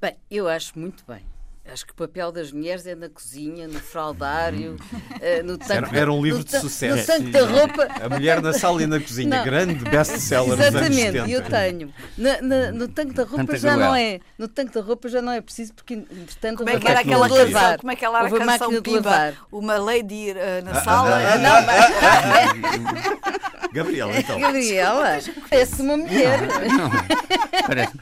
Bem, 0.00 0.16
eu 0.30 0.48
acho 0.48 0.78
muito 0.78 1.04
bem. 1.06 1.24
Acho 1.66 1.86
que 1.86 1.92
o 1.92 1.94
papel 1.94 2.30
das 2.30 2.52
mulheres 2.52 2.86
é 2.86 2.94
na 2.94 3.08
cozinha, 3.08 3.66
no 3.66 3.80
fraldário, 3.80 4.76
uh, 4.76 5.42
no 5.44 5.56
tanque. 5.56 5.72
Era, 5.72 5.98
era 6.00 6.12
um 6.12 6.22
livro 6.22 6.44
de 6.44 6.60
sucesso. 6.60 7.10
No 7.10 7.18
tanque 7.18 7.30
da 7.30 7.46
roupa. 7.46 7.88
A 8.02 8.08
mulher 8.10 8.42
na 8.42 8.52
sala 8.52 8.82
e 8.82 8.86
na 8.86 9.00
cozinha, 9.00 9.38
não. 9.38 9.44
grande 9.44 9.82
best-seller 9.88 10.60
Exatamente, 10.60 11.30
eu 11.30 11.42
tenho. 11.42 11.94
Na, 12.18 12.42
na, 12.42 12.70
no 12.70 12.86
tanque 12.86 13.14
da 13.14 13.24
roupa 13.24 13.56
já 13.56 13.78
não 13.78 13.94
é. 13.94 14.20
No 14.38 14.46
tanque 14.46 14.74
da 14.74 14.82
roupa 14.82 15.08
já 15.08 15.22
não 15.22 15.32
é 15.32 15.40
preciso, 15.40 15.72
porque 15.72 15.94
entretanto 15.94 16.58
como 16.58 16.68
é 16.68 16.78
que 16.78 16.86
era 16.86 17.00
aquela 17.00 17.28
de 17.28 17.38
lavar. 17.38 17.78
Como 17.78 17.90
é 17.90 17.96
que 17.96 18.04
era 18.04 18.18
a 18.18 18.30
canção 18.30 18.80
de 18.82 18.90
lavar? 18.90 19.34
Uma 19.50 19.78
lady 19.78 20.32
uh, 20.32 20.64
na 20.64 20.72
ah, 20.72 20.84
sala. 20.84 21.16
Ah, 21.16 21.38
não, 21.38 21.64
Gabriela, 23.72 24.16
então. 24.18 24.38
Gabriela, 24.38 25.18
parece 25.48 25.80
uma 25.80 25.96
mulher. 25.96 26.42
Não, 26.42 26.90
parece. 27.66 27.92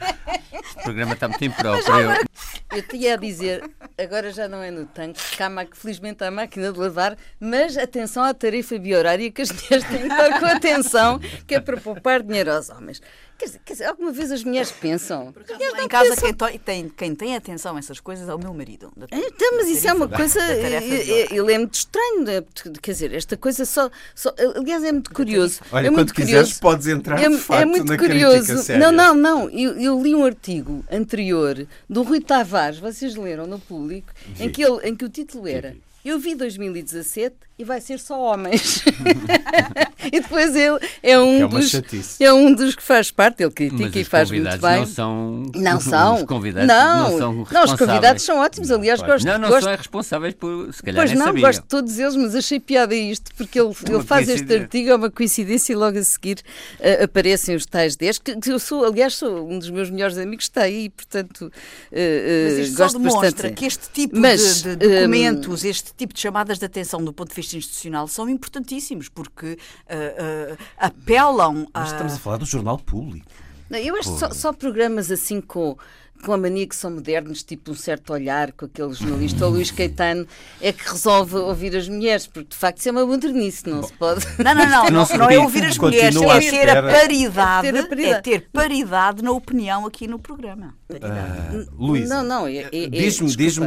O 0.83 0.87
programa 0.87 1.13
está 1.13 1.29
muito 1.29 1.45
impróprio. 1.45 2.27
Eu 2.75 2.87
tinha 2.87 3.13
a 3.13 3.17
dizer, 3.17 3.63
agora 3.97 4.33
já 4.33 4.49
não 4.49 4.61
é 4.61 4.69
no 4.69 4.85
tanque, 4.85 5.21
que 5.37 5.41
há, 5.41 5.49
felizmente 5.73 6.21
há 6.25 6.29
máquina 6.29 6.73
de 6.73 6.77
lavar, 6.77 7.17
mas 7.39 7.77
atenção 7.77 8.21
à 8.21 8.33
tarefa 8.33 8.77
biorária 8.77 9.31
que 9.31 9.41
as 9.41 9.49
mulheres 9.49 9.85
têm 9.87 9.99
que 9.99 10.07
estar 10.07 10.39
com 10.41 10.45
atenção, 10.45 11.19
que 11.47 11.55
é 11.55 11.61
para 11.61 11.77
poupar 11.77 12.21
dinheiro 12.21 12.51
aos 12.51 12.69
homens. 12.69 13.01
Quer 13.43 13.47
dizer, 13.47 13.61
quer 13.65 13.73
dizer, 13.73 13.85
alguma 13.85 14.11
vez 14.11 14.31
as 14.31 14.43
mulheres 14.43 14.71
pensam? 14.71 15.33
em 15.81 15.87
casa 15.89 16.15
pensam. 16.15 16.47
Quem, 16.47 16.59
tem, 16.59 16.89
quem 16.89 17.15
tem 17.15 17.35
atenção 17.35 17.75
a 17.75 17.79
essas 17.79 17.99
coisas 17.99 18.29
é 18.29 18.33
o 18.33 18.39
meu 18.39 18.53
marido. 18.53 18.89
Da, 18.95 19.05
então, 19.11 19.57
mas 19.57 19.67
isso 19.67 19.85
é 19.85 19.93
uma 19.93 20.07
coisa. 20.07 20.39
Ele 20.53 21.53
é 21.53 21.57
muito 21.57 21.73
estranho. 21.73 22.23
Né? 22.23 22.43
Quer 22.81 22.91
dizer, 22.91 23.13
esta 23.13 23.35
coisa 23.35 23.65
só. 23.65 23.91
só 24.15 24.33
aliás, 24.55 24.83
é 24.85 24.93
muito 24.93 25.11
curioso. 25.11 25.59
Olha, 25.73 25.87
é 25.87 25.89
quando 25.89 25.95
muito 25.97 26.13
quiseres, 26.13 26.53
curioso. 26.53 26.61
podes 26.61 26.87
entrar. 26.87 27.21
É, 27.21 27.29
facto, 27.37 27.61
é 27.61 27.65
muito 27.65 27.97
curioso. 27.97 28.73
Não, 28.79 28.91
não, 28.93 29.13
não. 29.13 29.49
Eu, 29.49 29.77
eu, 29.77 30.01
li 30.01 30.15
um 30.15 30.23
artigo 30.23 30.85
anterior 30.89 31.67
do 31.89 32.01
Rui 32.03 32.21
Tavares, 32.21 32.79
vocês 32.79 33.13
leram 33.15 33.45
no 33.45 33.59
público, 33.59 34.07
em 34.39 34.49
que, 34.49 34.63
ele, 34.63 34.87
em 34.87 34.95
que 34.95 35.03
o 35.03 35.09
título 35.09 35.49
era. 35.49 35.75
Eu 36.03 36.19
vi 36.19 36.35
2017 36.35 37.35
e 37.57 37.63
vai 37.63 37.79
ser 37.79 37.99
só 37.99 38.19
homens. 38.19 38.83
e 40.11 40.19
depois 40.19 40.55
ele 40.55 40.79
é 41.01 41.17
um, 41.19 41.43
é 41.43 41.47
dos, 41.47 42.19
é 42.19 42.33
um 42.33 42.53
dos 42.53 42.75
que 42.75 42.83
faz 42.83 43.09
parte, 43.09 43.41
ele 43.41 43.51
critica 43.51 43.99
e 43.99 44.03
faz 44.03 44.29
muito 44.29 44.57
bem. 44.57 44.79
Não 44.79 44.85
são. 44.85 45.43
Não 45.55 45.79
são. 45.81 46.15
Os 46.15 46.23
convidados 46.23 46.67
não, 46.67 47.11
não 47.11 47.17
são 47.17 47.47
Não, 47.51 47.63
os 47.63 47.73
convidados 47.75 48.23
são 48.23 48.39
ótimos. 48.39 48.69
Aliás, 48.69 48.99
não, 48.99 49.07
gosto 49.07 49.25
Não, 49.25 49.37
não 49.37 49.49
gosto... 49.49 49.63
são 49.63 49.75
responsáveis 49.75 50.33
por. 50.33 50.73
Se 50.73 50.83
calhar 50.83 51.01
pois 51.01 51.11
nem 51.11 51.19
não, 51.19 51.27
sabia. 51.27 51.41
gosto 51.41 51.61
de 51.61 51.67
todos 51.67 51.99
eles, 51.99 52.15
mas 52.17 52.35
achei 52.35 52.59
piada 52.59 52.95
isto, 52.95 53.31
porque 53.37 53.59
ele, 53.59 53.73
ele 53.89 54.03
faz 54.03 54.27
este 54.27 54.53
artigo, 54.53 54.89
é 54.89 54.95
uma 54.95 55.09
coincidência 55.09 55.71
e 55.71 55.75
logo 55.75 55.97
a 55.97 56.03
seguir 56.03 56.39
uh, 56.79 57.03
aparecem 57.03 57.55
os 57.55 57.65
tais 57.65 57.95
10, 57.95 58.17
que, 58.17 58.35
que, 58.35 58.51
eu 58.51 58.59
sou, 58.59 58.83
aliás, 58.83 59.15
sou 59.15 59.49
um 59.49 59.57
dos 59.57 59.69
meus 59.69 59.89
melhores 59.89 60.17
amigos, 60.17 60.45
está 60.45 60.63
aí, 60.63 60.89
portanto. 60.89 61.43
Uh, 61.43 61.47
uh, 61.47 62.49
mas 62.49 62.57
isto 62.57 62.77
gosto 62.77 62.91
só 62.91 62.97
demonstra 62.97 63.31
bastante. 63.31 63.53
que 63.53 63.65
este 63.65 63.89
tipo 63.93 64.19
mas, 64.19 64.63
de, 64.63 64.75
de 64.75 64.87
documentos, 64.87 65.63
um, 65.63 65.67
este 65.67 65.92
tipo 65.97 66.13
de 66.13 66.19
chamadas 66.19 66.59
de 66.59 66.65
atenção 66.65 67.03
do 67.03 67.13
ponto 67.13 67.29
de 67.29 67.35
vista 67.35 67.57
institucional 67.57 68.07
são 68.07 68.29
importantíssimos, 68.29 69.09
porque 69.09 69.53
uh, 69.53 70.53
uh, 70.53 70.57
apelam 70.77 71.67
a. 71.73 71.81
Mas 71.81 71.91
estamos 71.91 72.13
a 72.13 72.17
falar 72.17 72.37
do 72.37 72.45
jornal 72.45 72.77
público. 72.77 73.27
Não, 73.69 73.79
eu 73.79 73.95
acho 73.95 74.17
só, 74.17 74.29
só 74.31 74.53
programas 74.53 75.09
assim 75.09 75.41
com 75.41 75.77
com 76.23 76.31
a 76.31 76.37
mania 76.37 76.65
que 76.65 76.75
são 76.75 76.89
modernos, 76.89 77.43
tipo 77.43 77.71
um 77.71 77.75
certo 77.75 78.13
olhar 78.13 78.53
com 78.53 78.65
aquele 78.65 78.93
jornalista, 78.93 79.45
o 79.45 79.49
Luís 79.49 79.69
Caetano, 79.71 80.25
é 80.61 80.71
que 80.71 80.89
resolve 80.89 81.35
ouvir 81.35 81.75
as 81.75 81.87
mulheres, 81.87 82.25
porque 82.25 82.49
de 82.49 82.55
facto 82.55 82.79
isso 82.79 82.89
é 82.89 82.91
uma 82.91 83.05
modernice, 83.05 83.67
não 83.67 83.81
Bom, 83.81 83.87
se 83.87 83.93
pode. 83.93 84.25
Não, 84.41 84.55
não, 84.55 84.69
não, 84.69 84.89
não, 84.89 85.17
não 85.17 85.29
é 85.29 85.37
ouvir 85.37 85.65
as 85.65 85.77
mulheres, 85.77 86.15
é 86.15 86.49
ter 86.49 86.69
a 86.69 86.81
paridade, 86.81 87.67
é 87.67 87.71
ter, 87.71 87.79
a 87.79 87.87
paridade. 87.87 88.15
É 88.15 88.21
ter 88.21 88.49
paridade 88.51 89.23
na 89.23 89.31
opinião 89.31 89.85
aqui 89.85 90.07
no 90.07 90.17
programa. 90.17 90.73
Uh, 90.89 91.67
Luísa, 91.77 92.23
não, 92.23 92.23
não, 92.23 92.47
é, 92.47 92.69
é, 92.71 92.87
diz-me 92.87 93.35
diz 93.35 93.57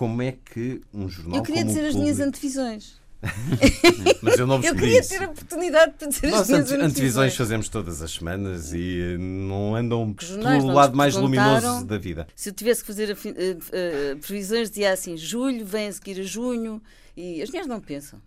como 0.00 0.22
é 0.22 0.32
que 0.32 0.80
um 0.94 1.10
jornal. 1.10 1.36
Eu 1.36 1.42
queria 1.42 1.62
dizer 1.62 1.84
as 1.84 1.94
minhas 1.94 2.20
antevisões. 2.20 2.98
Mas 4.22 4.38
eu 4.38 4.46
não 4.46 4.56
vos 4.56 4.64
Eu 4.66 4.74
queria 4.74 5.06
ter 5.06 5.22
a 5.22 5.26
oportunidade 5.26 5.92
de 5.98 6.08
dizer 6.08 6.30
Nós 6.30 6.40
as 6.40 6.48
minhas 6.48 6.64
antevisões. 6.64 6.90
antevisões 6.90 7.36
fazemos 7.36 7.68
todas 7.68 8.00
as 8.00 8.12
semanas 8.12 8.72
e 8.72 9.18
não 9.18 9.76
andam 9.76 10.14
pelo 10.14 10.68
lado 10.68 10.96
mais 10.96 11.14
luminoso 11.14 11.84
da 11.84 11.98
vida. 11.98 12.26
Se 12.34 12.48
eu 12.48 12.54
tivesse 12.54 12.80
que 12.80 12.86
fazer 12.86 13.10
uh, 13.10 13.14
uh, 13.14 14.18
previsões, 14.20 14.70
dizia 14.70 14.90
assim: 14.90 15.18
julho 15.18 15.66
vem 15.66 15.88
a 15.88 15.92
seguir 15.92 16.18
a 16.18 16.24
junho 16.24 16.80
e 17.14 17.42
as 17.42 17.50
mulheres 17.50 17.68
não 17.68 17.78
pensam. 17.78 18.18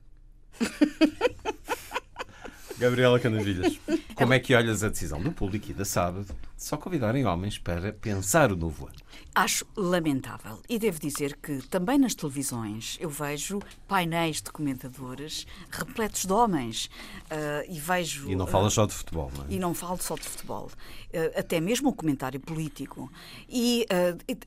Gabriela 2.77 3.19
Canavilhas, 3.19 3.79
como 4.13 4.33
é 4.33 4.39
que 4.39 4.53
olhas 4.53 4.83
a 4.83 4.89
decisão 4.89 5.19
do 5.19 5.31
público 5.31 5.71
e 5.71 5.73
da 5.73 5.85
sábado 5.85 6.27
só 6.63 6.77
convidarem 6.77 7.25
homens 7.25 7.57
para 7.57 7.91
pensar 7.91 8.49
o 8.49 8.55
novo 8.55 8.87
ano? 8.87 8.95
Acho 9.35 9.65
lamentável. 9.75 10.61
E 10.69 10.79
devo 10.79 10.97
dizer 10.99 11.35
que 11.35 11.57
também 11.67 11.97
nas 11.97 12.15
televisões 12.15 12.97
eu 13.01 13.09
vejo 13.09 13.59
painéis 13.87 14.41
de 14.41 14.49
comentadores 14.51 15.45
repletos 15.69 16.25
de 16.25 16.31
homens. 16.31 16.85
Uh, 17.25 17.69
e 17.69 17.79
vejo. 17.79 18.29
E 18.29 18.35
não 18.35 18.47
falas 18.47 18.73
uh, 18.73 18.75
só 18.75 18.85
de 18.85 18.93
futebol, 18.93 19.31
não 19.35 19.43
é? 19.43 19.47
E 19.49 19.59
não 19.59 19.73
falo 19.73 19.97
só 19.97 20.15
de 20.15 20.21
futebol. 20.21 20.67
Uh, 20.67 21.39
até 21.39 21.59
mesmo 21.59 21.89
o 21.89 21.93
comentário 21.93 22.39
político. 22.39 23.11
E, 23.49 23.85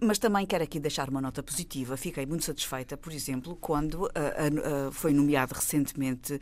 mas 0.00 0.18
também 0.18 0.46
quero 0.46 0.64
aqui 0.64 0.80
deixar 0.80 1.10
uma 1.10 1.20
nota 1.20 1.42
positiva. 1.42 1.96
Fiquei 1.96 2.24
muito 2.24 2.44
satisfeita, 2.44 2.96
por 2.96 3.12
exemplo, 3.12 3.56
quando 3.60 4.10
foi 4.92 5.12
nomeado 5.12 5.54
recentemente 5.54 6.40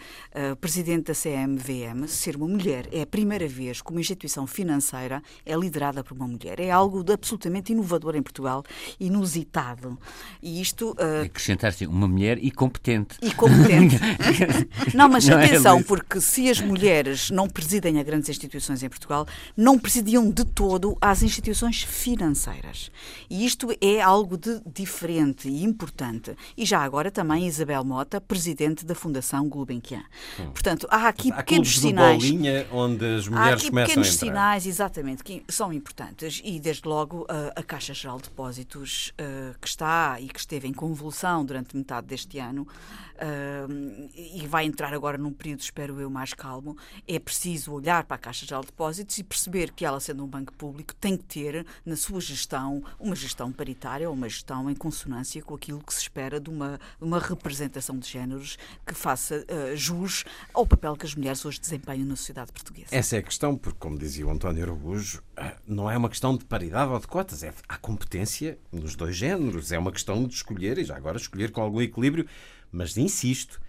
presidente 0.60 1.06
da 1.06 1.14
CMVM 1.14 2.06
ser 2.06 2.36
uma 2.36 2.46
mulher. 2.46 2.88
É 2.92 3.02
a 3.02 3.06
primeira 3.06 3.48
vez 3.48 3.82
que 3.82 3.90
uma 3.90 4.00
instituição 4.00 4.46
financeira 4.46 5.22
é 5.44 5.56
liderada 5.64 6.04
por 6.04 6.14
uma 6.14 6.26
mulher. 6.26 6.60
É 6.60 6.70
algo 6.70 7.02
de 7.02 7.12
absolutamente 7.12 7.72
inovador 7.72 8.14
em 8.14 8.22
Portugal, 8.22 8.62
inusitado. 8.98 9.98
E 10.42 10.60
isto. 10.60 10.90
Uh... 10.92 11.24
Acrescentar-se 11.24 11.86
uma 11.86 12.06
mulher 12.06 12.38
e 12.42 12.50
competente. 12.50 13.16
E 13.22 13.32
competente. 13.32 13.98
não, 14.94 15.08
mas 15.08 15.26
não 15.26 15.38
é, 15.38 15.46
atenção, 15.46 15.78
é, 15.78 15.82
porque 15.82 16.20
se 16.20 16.48
as 16.48 16.60
mulheres 16.60 17.30
não 17.30 17.48
presidem 17.48 17.98
a 17.98 18.02
grandes 18.02 18.28
instituições 18.28 18.82
em 18.82 18.88
Portugal, 18.88 19.26
não 19.56 19.78
presidiam 19.78 20.30
de 20.30 20.44
todo 20.44 20.96
às 21.00 21.22
instituições 21.22 21.82
financeiras. 21.82 22.90
E 23.28 23.44
isto 23.44 23.68
é 23.80 24.00
algo 24.00 24.36
de 24.36 24.60
diferente 24.66 25.48
e 25.48 25.64
importante. 25.64 26.36
E 26.56 26.64
já 26.64 26.80
agora 26.80 27.10
também 27.10 27.46
Isabel 27.46 27.84
Mota, 27.84 28.20
presidente 28.20 28.84
da 28.84 28.94
Fundação 28.94 29.48
Gulbenkian. 29.48 30.04
Hum. 30.38 30.50
Portanto, 30.52 30.86
há 30.90 31.08
aqui 31.08 31.32
há 31.32 31.36
pequenos 31.36 31.78
sinais. 31.78 32.22
Bolinha 32.22 32.66
onde 32.72 33.04
as 33.04 33.28
mulheres 33.28 33.52
há 33.52 33.66
aqui 33.66 33.70
pequenos 33.70 34.14
sinais, 34.14 34.66
exatamente, 34.66 35.22
que 35.22 35.43
são 35.48 35.72
importantes. 35.72 36.40
E 36.44 36.58
desde 36.58 36.86
logo 36.86 37.26
a, 37.28 37.60
a 37.60 37.62
Caixa 37.62 37.94
Geral 37.94 38.18
de 38.18 38.24
Depósitos, 38.24 39.12
uh, 39.20 39.58
que 39.60 39.68
está 39.68 40.20
e 40.20 40.28
que 40.28 40.38
esteve 40.38 40.68
em 40.68 40.72
convulsão 40.72 41.44
durante 41.44 41.76
metade 41.76 42.06
deste 42.06 42.38
ano, 42.38 42.62
uh, 42.62 44.10
e 44.14 44.46
vai 44.46 44.64
entrar 44.64 44.92
agora 44.92 45.18
num 45.18 45.32
período, 45.32 45.60
espero 45.60 46.00
eu, 46.00 46.10
mais 46.10 46.32
calmo, 46.32 46.76
é 47.06 47.18
preciso 47.18 47.72
olhar 47.72 48.04
para 48.04 48.16
a 48.16 48.18
Caixa 48.18 48.46
Geral 48.46 48.62
de 48.62 48.68
Depósitos 48.68 49.18
e 49.18 49.24
perceber 49.24 49.72
que 49.72 49.84
ela, 49.84 50.00
sendo 50.00 50.24
um 50.24 50.28
banco 50.28 50.52
público, 50.54 50.94
tem 50.94 51.16
que 51.16 51.24
ter 51.24 51.66
na 51.84 51.96
sua 51.96 52.20
gestão 52.20 52.82
uma 52.98 53.14
gestão 53.14 53.52
paritária 53.52 54.08
ou 54.08 54.14
uma 54.14 54.28
gestão 54.28 54.70
em 54.70 54.74
consonância 54.74 55.42
com 55.42 55.54
aquilo 55.54 55.82
que 55.82 55.92
se 55.92 56.00
espera 56.00 56.40
de 56.40 56.50
uma, 56.50 56.80
uma 57.00 57.18
representação 57.18 57.98
de 57.98 58.08
géneros 58.08 58.56
que 58.86 58.94
faça 58.94 59.44
uh, 59.44 59.76
jus 59.76 60.24
ao 60.52 60.66
papel 60.66 60.96
que 60.96 61.06
as 61.06 61.14
mulheres 61.14 61.44
hoje 61.44 61.60
desempenham 61.60 62.06
na 62.06 62.16
sociedade 62.16 62.52
portuguesa. 62.52 62.88
Essa 62.90 63.16
é 63.16 63.18
a 63.18 63.22
questão, 63.22 63.56
porque, 63.56 63.78
como 63.78 63.98
dizia 63.98 64.26
o 64.26 64.30
António 64.30 64.62
Araújo, 64.62 65.22
não 65.66 65.90
é 65.90 65.96
uma 65.96 66.08
questão 66.08 66.36
de 66.36 66.44
paridade 66.44 66.90
ou 66.90 66.98
de 66.98 67.06
cotas, 67.06 67.42
é 67.42 67.52
a 67.68 67.76
competência 67.76 68.58
nos 68.72 68.94
dois 68.94 69.16
géneros, 69.16 69.72
é 69.72 69.78
uma 69.78 69.92
questão 69.92 70.24
de 70.26 70.34
escolher, 70.34 70.78
e 70.78 70.84
já 70.84 70.96
agora 70.96 71.16
escolher 71.16 71.50
com 71.50 71.60
algum 71.60 71.80
equilíbrio 71.80 72.26
mas 72.74 72.96
insisto, 72.96 73.60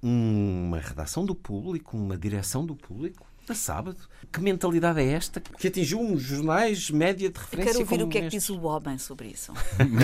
uma 0.00 0.78
redação 0.78 1.26
do 1.26 1.34
público, 1.34 1.96
uma 1.96 2.16
direção 2.16 2.64
do 2.64 2.76
público, 2.76 3.26
a 3.48 3.54
sábado. 3.56 3.98
Que 4.30 4.40
mentalidade 4.40 5.00
é 5.00 5.08
esta 5.08 5.40
que 5.40 5.66
atingiu 5.66 6.00
uns 6.00 6.22
jornais 6.22 6.88
média 6.88 7.28
de 7.28 7.36
referência? 7.36 7.70
Eu 7.80 7.86
quero 7.86 8.02
ouvir 8.02 8.04
o 8.04 8.08
que 8.08 8.18
é 8.18 8.20
que 8.22 8.28
diz 8.28 8.48
o 8.48 8.62
homem 8.62 8.98
sobre 8.98 9.28
isso. 9.28 9.52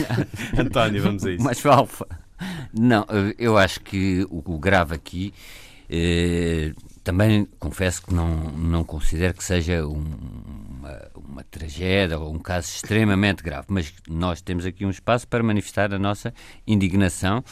António, 0.59 1.01
vamos 1.05 1.25
a 1.25 1.31
isso. 1.31 1.45
Mas 1.45 1.65
alfa. 1.65 2.07
Não, 2.73 3.07
eu 3.39 3.57
acho 3.57 3.81
que 3.81 4.27
o, 4.29 4.59
grave 4.59 4.97
aqui 4.97 5.33
eh, 5.89 6.73
também 7.05 7.47
confesso 7.61 8.03
que 8.03 8.13
não, 8.13 8.51
não 8.51 8.83
considero 8.83 9.35
que 9.35 9.45
seja 9.45 9.87
um, 9.87 10.05
uma, 11.29 11.45
tragédia 11.45 12.19
ou 12.19 12.35
um 12.35 12.39
caso 12.39 12.69
extremamente 12.69 13.43
grave, 13.43 13.67
mas 13.69 13.93
nós 14.09 14.41
temos 14.41 14.65
aqui 14.65 14.85
um 14.85 14.91
espaço 14.91 15.29
para 15.29 15.43
manifestar 15.43 15.93
a 15.93 15.99
nossa 15.99 16.33
indignação 16.67 17.45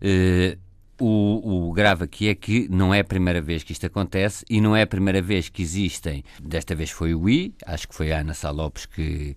Uh, 0.00 0.56
o, 1.00 1.68
o, 1.68 1.72
grave 1.72 2.04
aqui 2.04 2.28
é 2.28 2.34
que 2.34 2.68
não 2.68 2.92
é 2.92 3.00
a 3.00 3.04
primeira 3.04 3.40
vez 3.40 3.62
que 3.62 3.72
isto 3.72 3.86
acontece 3.86 4.44
e 4.50 4.60
não 4.60 4.74
é 4.74 4.82
a 4.82 4.86
primeira 4.86 5.22
vez 5.22 5.48
que 5.48 5.62
existem. 5.62 6.24
Desta 6.42 6.74
vez 6.74 6.90
foi 6.90 7.14
o 7.14 7.28
I, 7.28 7.54
acho 7.64 7.86
que 7.86 7.94
foi 7.94 8.12
a 8.12 8.18
Ana 8.18 8.34
Salopes 8.34 8.84
que, 8.84 9.36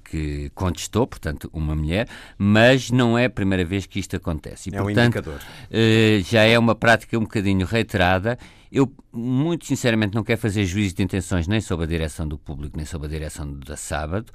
que 0.00 0.50
contestou, 0.54 1.06
portanto, 1.06 1.50
uma 1.52 1.74
mulher, 1.74 2.08
mas 2.38 2.90
não 2.90 3.16
é 3.16 3.26
a 3.26 3.30
primeira 3.30 3.64
vez 3.64 3.86
que 3.86 3.98
isto 3.98 4.16
acontece. 4.16 4.70
E, 4.70 4.74
é 4.74 4.78
portanto, 4.78 4.98
um 4.98 5.04
indicador. 5.04 5.40
Uh, 5.70 6.22
já 6.22 6.42
é 6.42 6.58
uma 6.58 6.74
prática 6.74 7.18
um 7.18 7.22
bocadinho 7.22 7.66
reiterada. 7.66 8.38
Eu, 8.70 8.92
muito 9.12 9.66
sinceramente, 9.66 10.14
não 10.14 10.24
quero 10.24 10.40
fazer 10.40 10.64
juízo 10.64 10.94
de 10.94 11.02
intenções 11.02 11.46
nem 11.46 11.60
sobre 11.60 11.84
a 11.84 11.88
direção 11.88 12.26
do 12.26 12.38
público, 12.38 12.76
nem 12.76 12.86
sobre 12.86 13.06
a 13.06 13.10
direção 13.10 13.52
da 13.52 13.76
sábado. 13.76 14.32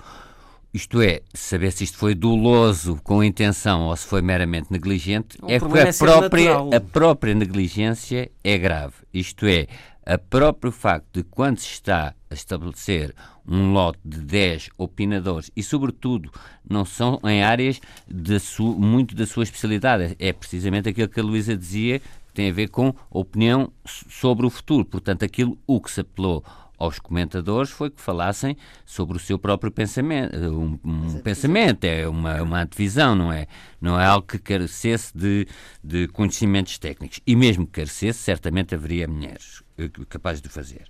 Isto 0.73 1.01
é, 1.01 1.21
saber 1.33 1.71
se 1.71 1.85
isto 1.85 1.97
foi 1.97 2.13
doloso 2.13 2.99
com 3.03 3.23
intenção 3.23 3.83
ou 3.83 3.95
se 3.95 4.05
foi 4.05 4.21
meramente 4.21 4.71
negligente, 4.71 5.37
o 5.41 5.49
é 5.49 5.57
porque 5.59 5.79
a, 5.79 5.87
é 5.87 5.93
própria, 5.93 6.57
a 6.75 6.79
própria 6.79 7.33
negligência 7.33 8.29
é 8.43 8.57
grave. 8.57 8.93
Isto 9.13 9.47
é, 9.47 9.65
a 10.07 10.17
próprio 10.17 10.71
facto 10.71 11.05
de 11.15 11.23
quando 11.23 11.59
se 11.59 11.67
está 11.67 12.15
a 12.29 12.33
estabelecer 12.33 13.13
um 13.45 13.73
lote 13.73 13.99
de 14.05 14.21
10 14.21 14.69
opinadores 14.77 15.51
e, 15.53 15.61
sobretudo, 15.61 16.31
não 16.67 16.85
são 16.85 17.19
em 17.25 17.43
áreas 17.43 17.81
de 18.07 18.37
muito 18.77 19.13
da 19.13 19.27
sua 19.27 19.43
especialidade, 19.43 20.15
é 20.17 20.31
precisamente 20.31 20.87
aquilo 20.87 21.09
que 21.09 21.19
a 21.19 21.23
Luísa 21.23 21.57
dizia, 21.57 21.99
que 21.99 22.33
tem 22.33 22.49
a 22.49 22.53
ver 22.53 22.69
com 22.69 22.93
opinião 23.09 23.69
sobre 23.85 24.45
o 24.45 24.49
futuro. 24.49 24.85
Portanto, 24.85 25.25
aquilo 25.25 25.57
o 25.67 25.81
que 25.81 25.91
se 25.91 25.99
apelou 25.99 26.41
aos 26.77 26.99
comentadores 26.99 27.69
foi 27.69 27.89
que 27.89 27.99
falassem 27.99 28.55
sobre 28.85 29.17
o 29.17 29.19
seu 29.19 29.37
próprio 29.37 29.71
pensamento. 29.71 30.37
Um, 30.37 30.79
um 30.85 31.19
pensamento, 31.19 31.83
é 31.83 32.07
uma, 32.07 32.41
uma 32.41 32.61
antevisão, 32.61 33.13
não 33.13 33.33
é? 33.33 33.47
Não 33.81 33.99
é 33.99 34.05
algo 34.05 34.25
que 34.25 34.39
carecesse 34.39 35.11
de, 35.17 35.45
de 35.83 36.07
conhecimentos 36.07 36.77
técnicos. 36.77 37.19
E 37.27 37.35
mesmo 37.35 37.65
que 37.65 37.73
carecesse, 37.73 38.19
certamente 38.19 38.73
haveria 38.73 39.05
mulheres 39.05 39.66
eh, 39.77 39.89
capazes 40.09 40.41
de 40.41 40.49
fazer. 40.49 40.87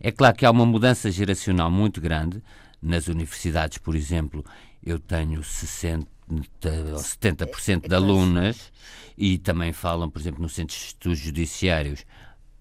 É 0.00 0.10
claro 0.10 0.36
que 0.36 0.46
há 0.46 0.50
uma 0.50 0.66
mudança 0.66 1.10
geracional 1.10 1.70
muito 1.70 2.00
grande. 2.00 2.42
Nas 2.82 3.08
universidades, 3.08 3.76
por 3.76 3.94
exemplo, 3.94 4.44
eu 4.82 4.98
tenho 4.98 5.42
60 5.44 6.06
ou 6.30 6.96
70% 6.98 7.88
de 7.88 7.94
alunas 7.94 8.72
e 9.18 9.36
também 9.36 9.72
falam, 9.72 10.08
por 10.08 10.20
exemplo, 10.20 10.40
no 10.40 10.48
Centro 10.48 10.76
de 10.76 10.82
Estudos 10.82 11.18
Judiciários, 11.18 12.06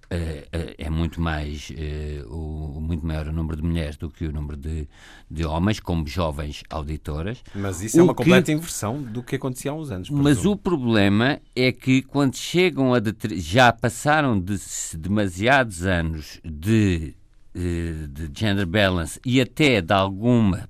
é, 0.10 0.48
é, 0.52 0.76
é 0.80 0.90
muito 0.90 1.22
mais 1.22 1.72
é, 1.78 2.24
o 2.28 2.80
muito 2.82 3.06
maior 3.06 3.28
o 3.28 3.32
número 3.32 3.58
de 3.58 3.64
mulheres 3.64 3.96
do 3.96 4.10
que 4.10 4.26
o 4.26 4.32
número 4.32 4.58
de, 4.58 4.88
de 5.30 5.46
homens 5.46 5.80
como 5.80 6.08
jovens 6.08 6.64
auditoras. 6.70 7.44
Mas 7.54 7.82
isso 7.82 8.00
é 8.00 8.04
uma 8.04 8.16
completa 8.16 8.52
inversão 8.52 9.02
do 9.02 9.22
que 9.22 9.36
acontecia 9.36 9.70
há 9.70 9.74
uns 9.76 9.92
anos. 9.92 10.10
Mas 10.10 10.46
o 10.46 10.56
problema 10.58 11.40
é 11.56 11.72
que 11.72 12.02
quando 12.02 12.36
chegam 12.36 12.94
a 12.94 13.00
já 13.36 13.72
passaram 13.72 14.40
de 14.40 14.58
demasiados 14.98 15.86
anos 15.86 16.40
de, 16.44 17.14
de 17.54 18.32
gender 18.34 18.66
balance 18.66 19.20
e 19.24 19.40
até 19.40 19.80
de 19.80 19.94
alguma 19.94 20.68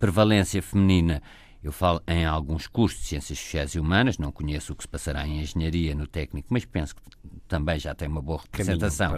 prevalência 0.00 0.60
feminina 0.60 1.22
eu 1.64 1.72
falo 1.72 2.02
em 2.06 2.26
alguns 2.26 2.66
cursos 2.66 3.00
de 3.00 3.06
Ciências 3.06 3.38
Sociais 3.38 3.70
e 3.74 3.80
Humanas, 3.80 4.18
não 4.18 4.30
conheço 4.30 4.74
o 4.74 4.76
que 4.76 4.82
se 4.82 4.88
passará 4.88 5.26
em 5.26 5.40
Engenharia, 5.40 5.94
no 5.94 6.06
técnico, 6.06 6.48
mas 6.50 6.66
penso 6.66 6.94
que 6.94 7.02
também 7.48 7.78
já 7.78 7.94
tem 7.94 8.06
uma 8.06 8.20
boa 8.20 8.42
representação 8.42 9.14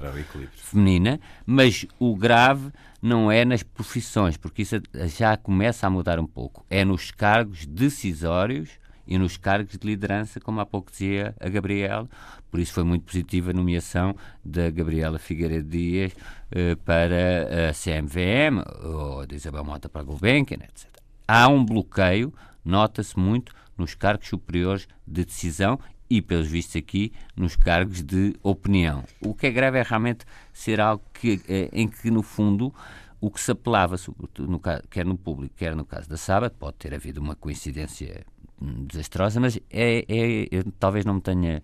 feminina. 0.54 1.18
Mas 1.44 1.85
o 1.98 2.14
grave 2.14 2.70
não 3.02 3.32
é 3.32 3.44
nas 3.44 3.64
profissões, 3.64 4.37
porque 4.37 4.62
isso 4.62 4.76
já 5.09 5.37
começa 5.37 5.88
a 5.88 5.90
mudar 5.90 6.20
um 6.20 6.26
pouco. 6.26 6.64
É 6.70 6.85
nos 6.85 7.11
cargos 7.11 7.66
decisórios 7.66 8.70
e 9.09 9.18
nos 9.18 9.37
cargos 9.37 9.76
de 9.76 9.85
liderança, 9.85 10.38
como 10.38 10.61
há 10.61 10.66
pouco 10.66 10.92
dizia 10.92 11.35
a 11.40 11.48
Gabriela. 11.48 12.09
Por 12.48 12.61
isso 12.61 12.72
foi 12.72 12.85
muito 12.85 13.04
positiva 13.04 13.50
a 13.50 13.54
nomeação 13.54 14.14
da 14.44 14.70
Gabriela 14.70 15.18
Figueiredo 15.18 15.68
Dias 15.68 16.12
eh, 16.52 16.76
para 16.76 17.70
a 17.70 17.72
CMVM, 17.72 18.62
ou 18.85 19.26
de 19.26 19.35
Isabel 19.35 19.64
Mota 19.64 19.88
para 19.88 20.02
a 20.02 20.04
Gulbenkian, 20.04 20.59
etc 20.62 20.96
há 21.27 21.49
um 21.49 21.65
bloqueio, 21.65 22.33
nota-se 22.65 23.19
muito, 23.19 23.55
nos 23.77 23.95
cargos 23.95 24.29
superiores 24.29 24.89
de 25.07 25.25
decisão 25.25 25.79
e, 26.09 26.23
pelos 26.23 26.47
vistos 26.47 26.77
aqui, 26.77 27.12
nos 27.37 27.57
cargos 27.57 28.03
de 28.03 28.35
opinião. 28.43 29.05
O 29.21 29.35
que 29.35 29.47
é 29.47 29.51
grave 29.51 29.79
é 29.79 29.83
realmente 29.83 30.25
ser 30.53 30.81
algo 30.81 31.03
que, 31.12 31.41
eh, 31.49 31.69
em 31.73 31.89
que, 31.89 32.11
no 32.11 32.23
fundo, 32.23 32.73
o 33.21 33.31
que 33.31 33.41
se 33.41 33.51
apelava, 33.51 33.97
no, 34.39 34.61
quer 34.91 35.05
no 35.05 35.17
público, 35.17 35.55
quer 35.57 35.75
no 35.75 35.85
caso 35.85 36.09
da 36.09 36.17
Sábado, 36.17 36.55
pode 36.59 36.77
ter 36.77 36.95
havido 36.95 37.21
uma 37.21 37.35
coincidência 37.35 38.25
hum, 38.61 38.85
desastrosa, 38.87 39.41
mas 39.41 39.57
é, 39.71 40.05
é 40.09 40.49
eu 40.51 40.65
talvez 40.79 41.05
não 41.05 41.15
me 41.15 41.21
tenha 41.21 41.62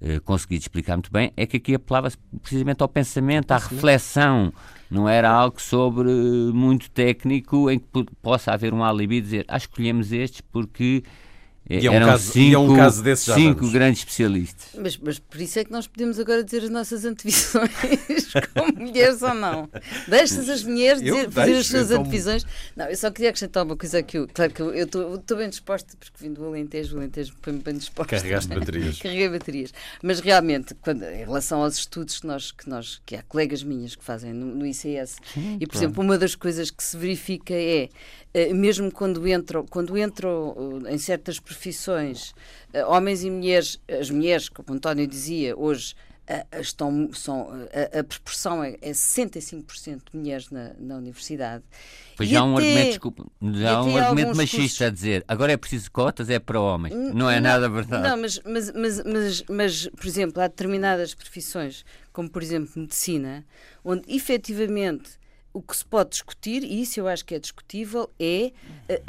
uh, 0.00 0.20
conseguido 0.22 0.62
explicar 0.62 0.96
muito 0.96 1.10
bem, 1.10 1.32
é 1.36 1.46
que 1.46 1.56
aqui 1.56 1.74
apelava-se 1.74 2.18
precisamente 2.42 2.82
ao 2.82 2.88
pensamento, 2.88 3.52
à 3.52 3.56
reflexão 3.58 4.52
não 4.90 5.08
era 5.08 5.30
algo 5.30 5.60
sobre 5.60 6.10
muito 6.52 6.90
técnico 6.90 7.70
em 7.70 7.78
que 7.78 8.04
possa 8.20 8.52
haver 8.52 8.74
um 8.74 8.82
alibi 8.84 9.16
e 9.16 9.20
dizer 9.20 9.44
ah, 9.48 9.56
escolhemos 9.56 10.12
estes 10.12 10.40
porque 10.40 11.02
e 11.70 11.86
é 11.86 11.90
um, 11.90 12.04
caso, 12.04 12.32
cinco, 12.32 12.54
é 12.54 12.58
um 12.58 12.76
caso 12.76 13.02
desses 13.02 13.24
já 13.26 13.34
cinco 13.36 13.60
vamos. 13.60 13.72
grandes 13.72 14.00
especialistas. 14.00 14.70
Mas, 14.76 14.96
mas 14.96 15.18
por 15.20 15.40
isso 15.40 15.56
é 15.60 15.64
que 15.64 15.70
nós 15.70 15.86
podemos 15.86 16.18
agora 16.18 16.42
dizer 16.42 16.64
as 16.64 16.70
nossas 16.70 17.04
antevisões 17.04 17.70
como 18.52 18.86
mulheres 18.86 19.22
ou 19.22 19.34
não. 19.34 19.68
Deixas 20.08 20.48
as 20.48 20.64
mulheres 20.64 21.00
dizer, 21.00 21.30
fazer 21.30 21.56
as 21.56 21.66
suas 21.68 21.90
então... 21.92 22.02
antevisões. 22.02 22.44
Não, 22.74 22.86
eu 22.86 22.96
só 22.96 23.08
queria 23.08 23.30
acrescentar 23.30 23.64
uma 23.64 23.76
coisa 23.76 24.02
que 24.02 24.18
eu, 24.18 24.26
claro 24.26 24.52
que 24.52 24.60
eu 24.60 24.84
estou 24.84 25.36
bem 25.36 25.48
disposta, 25.48 25.96
porque 25.96 26.12
vim 26.18 26.32
do 26.32 26.44
Alentejo, 26.44 26.96
o 26.96 26.98
Alentejo 26.98 27.34
põe-me 27.40 27.60
bem 27.60 27.74
disposta. 27.74 28.16
Carregaste 28.16 28.52
baterias. 28.52 28.98
Carreguei 29.00 29.28
baterias. 29.28 29.72
Mas 30.02 30.18
realmente, 30.18 30.74
quando, 30.74 31.04
em 31.04 31.24
relação 31.24 31.62
aos 31.62 31.76
estudos 31.76 32.18
que 32.18 32.26
nós, 32.26 32.50
que 32.50 32.68
nós, 32.68 33.00
que 33.06 33.14
há 33.14 33.22
colegas 33.22 33.62
minhas 33.62 33.94
que 33.94 34.02
fazem 34.02 34.32
no, 34.32 34.46
no 34.46 34.66
ICS, 34.66 35.18
Sim, 35.32 35.56
e 35.60 35.66
por 35.66 35.74
claro. 35.74 35.86
exemplo, 35.86 36.02
uma 36.02 36.18
das 36.18 36.34
coisas 36.34 36.68
que 36.68 36.82
se 36.82 36.96
verifica 36.96 37.54
é 37.54 37.88
mesmo 38.54 38.92
quando 38.92 39.26
entram, 39.26 39.66
quando 39.66 39.98
entram 39.98 40.82
eh, 40.86 40.94
em 40.94 40.98
certas 40.98 41.40
profissões, 41.40 42.32
eh, 42.72 42.84
homens 42.84 43.24
e 43.24 43.30
mulheres, 43.30 43.80
as 43.88 44.10
mulheres, 44.10 44.48
como 44.48 44.70
o 44.70 44.74
António 44.74 45.06
dizia, 45.06 45.56
hoje 45.56 45.94
estão, 46.60 47.12
são, 47.12 47.48
a, 47.72 47.98
a 47.98 48.04
proporção 48.04 48.62
é, 48.62 48.76
é 48.80 48.92
65% 48.92 50.02
de 50.12 50.18
mulheres 50.18 50.50
na, 50.50 50.72
na 50.78 50.96
universidade. 50.96 51.64
Pois 52.16 52.28
já 52.28 52.40
há 52.40 52.44
um 52.44 52.56
argumento, 52.56 52.88
desculpa, 52.88 53.26
há 53.68 53.82
um 53.82 53.96
argumento 53.96 54.36
machista 54.36 54.58
cursos... 54.58 54.82
a 54.82 54.90
dizer 54.90 55.24
agora 55.26 55.52
é 55.52 55.56
preciso 55.56 55.90
cotas, 55.90 56.30
é 56.30 56.38
para 56.38 56.60
homens. 56.60 56.94
Não 56.94 57.28
é 57.28 57.40
não, 57.40 57.50
nada 57.50 57.68
verdade. 57.68 58.08
Não, 58.08 58.16
mas, 58.16 58.40
mas, 58.44 58.72
mas, 58.72 59.02
mas, 59.04 59.44
mas, 59.48 59.88
por 59.88 60.06
exemplo, 60.06 60.40
há 60.40 60.46
determinadas 60.46 61.14
profissões, 61.14 61.84
como 62.12 62.30
por 62.30 62.42
exemplo 62.42 62.70
medicina, 62.76 63.44
onde 63.84 64.02
efetivamente 64.14 65.18
o 65.52 65.60
que 65.60 65.76
se 65.76 65.84
pode 65.84 66.10
discutir, 66.10 66.62
e 66.62 66.82
isso 66.82 67.00
eu 67.00 67.08
acho 67.08 67.24
que 67.24 67.34
é 67.34 67.38
discutível, 67.38 68.08
é 68.20 68.52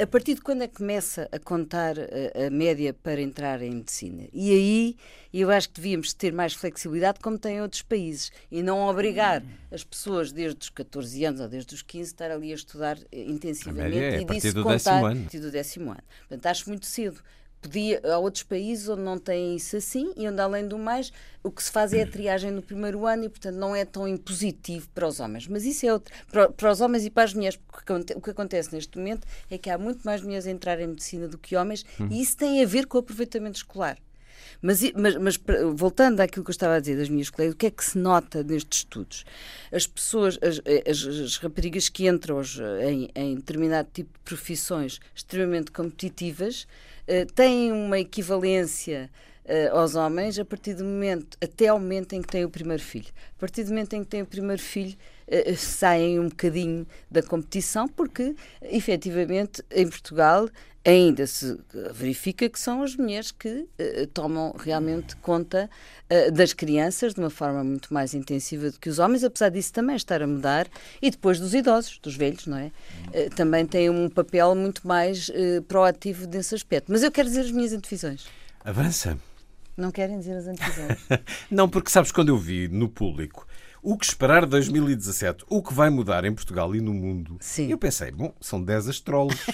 a, 0.02 0.06
partir 0.06 0.34
de 0.34 0.40
quando 0.40 0.62
é 0.62 0.68
que 0.68 0.74
começa 0.74 1.28
a 1.30 1.38
contar 1.38 1.94
a, 1.98 2.46
a, 2.46 2.50
média 2.50 2.92
para 2.92 3.20
entrar 3.20 3.62
em 3.62 3.70
medicina. 3.70 4.24
E 4.32 4.50
aí 4.50 4.96
eu 5.32 5.50
acho 5.50 5.68
que 5.68 5.80
devíamos 5.80 6.12
ter 6.12 6.32
mais 6.32 6.52
flexibilidade, 6.52 7.20
como 7.20 7.38
tem 7.38 7.56
em 7.56 7.62
outros 7.62 7.82
países, 7.82 8.32
e 8.50 8.60
não 8.60 8.88
obrigar 8.88 9.42
as 9.70 9.84
pessoas 9.84 10.32
desde 10.32 10.58
os 10.62 10.70
14 10.70 11.24
anos 11.24 11.40
ou 11.40 11.48
desde 11.48 11.74
os 11.74 11.82
15 11.82 12.02
a 12.02 12.12
estar 12.12 12.30
ali 12.32 12.50
a 12.50 12.54
estudar 12.56 12.98
eh, 13.12 13.24
intensivamente 13.24 13.98
é 13.98 14.20
e 14.20 14.24
disso 14.24 14.62
contar 14.62 14.98
a 14.98 15.14
partir 15.14 15.38
do 15.38 15.50
décimo 15.50 15.90
ano. 15.90 16.02
Portanto, 16.28 16.46
acho 16.46 16.68
muito 16.68 16.86
cedo 16.86 17.22
podia, 17.62 18.00
há 18.04 18.18
outros 18.18 18.42
países 18.42 18.88
onde 18.88 19.02
não 19.02 19.16
têm 19.16 19.56
isso 19.56 19.76
assim 19.76 20.12
e 20.16 20.28
onde, 20.28 20.40
além 20.40 20.66
do 20.66 20.76
mais, 20.78 21.12
o 21.42 21.50
que 21.50 21.62
se 21.62 21.70
faz 21.70 21.92
é 21.92 22.02
a 22.02 22.06
triagem 22.06 22.50
no 22.50 22.60
primeiro 22.60 23.06
ano 23.06 23.24
e, 23.24 23.28
portanto, 23.28 23.54
não 23.54 23.74
é 23.74 23.84
tão 23.84 24.06
impositivo 24.06 24.88
para 24.94 25.06
os 25.06 25.20
homens. 25.20 25.46
Mas 25.46 25.64
isso 25.64 25.86
é 25.86 25.92
outro, 25.92 26.12
para, 26.30 26.50
para 26.50 26.70
os 26.70 26.80
homens 26.80 27.06
e 27.06 27.10
para 27.10 27.22
as 27.22 27.32
mulheres, 27.32 27.58
porque 27.70 27.92
o 28.14 28.20
que 28.20 28.30
acontece 28.30 28.74
neste 28.74 28.98
momento 28.98 29.26
é 29.50 29.56
que 29.56 29.70
há 29.70 29.78
muito 29.78 30.02
mais 30.02 30.20
mulheres 30.20 30.46
a 30.46 30.50
entrar 30.50 30.80
em 30.80 30.88
medicina 30.88 31.28
do 31.28 31.38
que 31.38 31.56
homens 31.56 31.84
hum. 32.00 32.08
e 32.10 32.20
isso 32.20 32.36
tem 32.36 32.62
a 32.62 32.66
ver 32.66 32.86
com 32.86 32.98
o 32.98 33.00
aproveitamento 33.00 33.56
escolar. 33.56 33.96
Mas, 34.60 34.80
mas, 34.92 35.16
mas, 35.16 35.40
voltando 35.74 36.20
àquilo 36.20 36.44
que 36.44 36.50
eu 36.50 36.52
estava 36.52 36.76
a 36.76 36.80
dizer 36.80 36.96
das 36.96 37.08
minhas 37.08 37.30
colegas, 37.30 37.54
o 37.54 37.56
que 37.56 37.66
é 37.66 37.70
que 37.70 37.84
se 37.84 37.98
nota 37.98 38.44
nestes 38.44 38.78
estudos? 38.80 39.24
As 39.72 39.86
pessoas, 39.86 40.38
as, 40.40 40.60
as, 40.88 41.04
as 41.04 41.36
raparigas 41.38 41.88
que 41.88 42.08
entram 42.08 42.40
em, 42.80 43.10
em 43.14 43.34
determinado 43.34 43.88
tipo 43.92 44.12
de 44.12 44.20
profissões 44.24 45.00
extremamente 45.14 45.72
competitivas, 45.72 46.66
têm 47.34 47.72
uma 47.72 47.98
equivalência 47.98 49.10
uh, 49.44 49.76
aos 49.76 49.94
homens 49.94 50.38
a 50.38 50.44
partir 50.44 50.74
do 50.74 50.84
momento, 50.84 51.36
até 51.42 51.68
ao 51.68 51.78
momento 51.78 52.14
em 52.14 52.22
que 52.22 52.28
têm 52.28 52.44
o 52.44 52.50
primeiro 52.50 52.82
filho. 52.82 53.08
A 53.36 53.40
partir 53.40 53.64
do 53.64 53.70
momento 53.70 53.94
em 53.94 54.04
que 54.04 54.10
têm 54.10 54.22
o 54.22 54.26
primeiro 54.26 54.62
filho, 54.62 54.96
uh, 55.28 55.56
saem 55.56 56.18
um 56.18 56.28
bocadinho 56.28 56.86
da 57.10 57.22
competição, 57.22 57.88
porque 57.88 58.34
efetivamente 58.62 59.62
em 59.70 59.88
Portugal 59.88 60.48
ainda 60.84 61.26
se 61.26 61.58
verifica 61.92 62.48
que 62.48 62.58
são 62.58 62.82
as 62.82 62.96
mulheres 62.96 63.30
que 63.30 63.48
uh, 63.48 64.06
tomam 64.12 64.54
realmente 64.58 65.14
conta 65.16 65.70
uh, 66.10 66.32
das 66.32 66.52
crianças 66.52 67.14
de 67.14 67.20
uma 67.20 67.30
forma 67.30 67.62
muito 67.62 67.94
mais 67.94 68.14
intensiva 68.14 68.70
do 68.70 68.78
que 68.78 68.88
os 68.88 68.98
homens, 68.98 69.22
apesar 69.22 69.48
disso 69.48 69.72
também 69.72 69.94
estar 69.94 70.22
a 70.22 70.26
mudar, 70.26 70.66
e 71.00 71.10
depois 71.10 71.38
dos 71.38 71.54
idosos, 71.54 71.98
dos 72.02 72.16
velhos, 72.16 72.46
não 72.46 72.58
é? 72.58 72.72
Uh, 73.08 73.30
também 73.34 73.64
têm 73.64 73.90
um 73.90 74.08
papel 74.08 74.54
muito 74.54 74.86
mais 74.86 75.30
proativo 75.68 76.26
nesse 76.26 76.54
aspecto. 76.54 76.90
Mas 76.90 77.02
eu 77.02 77.10
quero 77.10 77.28
dizer 77.28 77.42
as 77.42 77.50
minhas 77.50 77.72
antevisões. 77.72 78.26
Avança. 78.64 79.18
Não 79.76 79.90
querem 79.90 80.18
dizer 80.18 80.36
as 80.36 80.46
antevisões? 80.46 80.98
não, 81.50 81.68
porque 81.68 81.90
sabes, 81.90 82.12
quando 82.12 82.28
eu 82.28 82.36
vi 82.36 82.68
no 82.68 82.88
público 82.88 83.46
o 83.82 83.98
que 83.98 84.06
esperar 84.06 84.44
de 84.44 84.50
2017? 84.50 85.44
O 85.48 85.60
que 85.60 85.74
vai 85.74 85.90
mudar 85.90 86.24
em 86.24 86.32
Portugal 86.32 86.74
e 86.74 86.80
no 86.80 86.94
mundo? 86.94 87.36
Sim. 87.40 87.68
Eu 87.68 87.76
pensei, 87.76 88.12
bom, 88.12 88.32
são 88.40 88.62
10 88.62 88.88
astrólogos. 88.88 89.44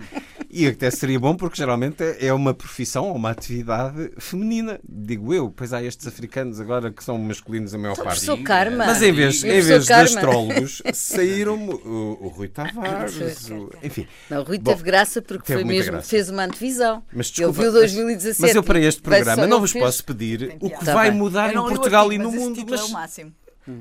e 0.50 0.66
até 0.66 0.90
seria 0.90 1.18
bom 1.18 1.34
porque 1.34 1.56
geralmente 1.56 2.04
é 2.20 2.30
uma 2.34 2.52
profissão 2.52 3.08
ou 3.08 3.16
uma 3.16 3.30
atividade 3.30 4.12
feminina, 4.18 4.78
digo 4.86 5.32
eu. 5.32 5.50
Pois 5.50 5.72
há 5.72 5.82
estes 5.82 6.06
africanos 6.06 6.60
agora 6.60 6.90
que 6.90 7.02
são 7.02 7.16
masculinos 7.16 7.74
a 7.74 7.78
maior 7.78 7.94
sou 7.94 8.04
parte. 8.04 8.20
Sou 8.20 8.42
karma. 8.42 8.84
Mas 8.84 9.00
em 9.00 9.10
vez, 9.10 9.42
em 9.42 9.60
vez 9.62 9.86
de 9.86 9.92
astrólogos, 9.92 10.82
saíram 10.92 11.56
o, 11.56 12.26
o, 12.26 12.28
Rui 12.28 12.48
Tavares, 12.48 13.48
o, 13.48 13.70
enfim. 13.82 14.06
Não, 14.28 14.42
o 14.42 14.44
Rui 14.44 14.58
bom, 14.58 14.70
teve 14.70 14.82
graça 14.82 15.22
porque 15.22 15.46
teve 15.46 15.62
foi 15.62 15.68
mesmo, 15.68 15.92
graça. 15.92 16.08
fez 16.08 16.28
uma 16.28 16.44
antevisão. 16.44 17.02
Mas 17.10 17.28
desculpa, 17.30 17.62
Ele 17.62 17.70
viu 17.70 17.80
2017. 17.80 18.42
Mas 18.42 18.54
eu 18.54 18.62
para 18.62 18.80
este 18.80 19.00
programa 19.00 19.46
não 19.46 19.60
vos 19.60 19.72
fez... 19.72 19.82
posso 19.82 20.04
pedir 20.04 20.56
o 20.60 20.68
que 20.68 20.84
tá 20.84 20.92
vai 20.92 21.10
bem. 21.10 21.18
mudar 21.18 21.54
em 21.54 21.56
Portugal 21.56 22.12
e 22.12 22.18
no 22.18 22.30
mundo. 22.30 22.66
Mas... 22.68 22.80
É 22.80 22.84
o 22.84 22.90
máximo. 22.90 23.32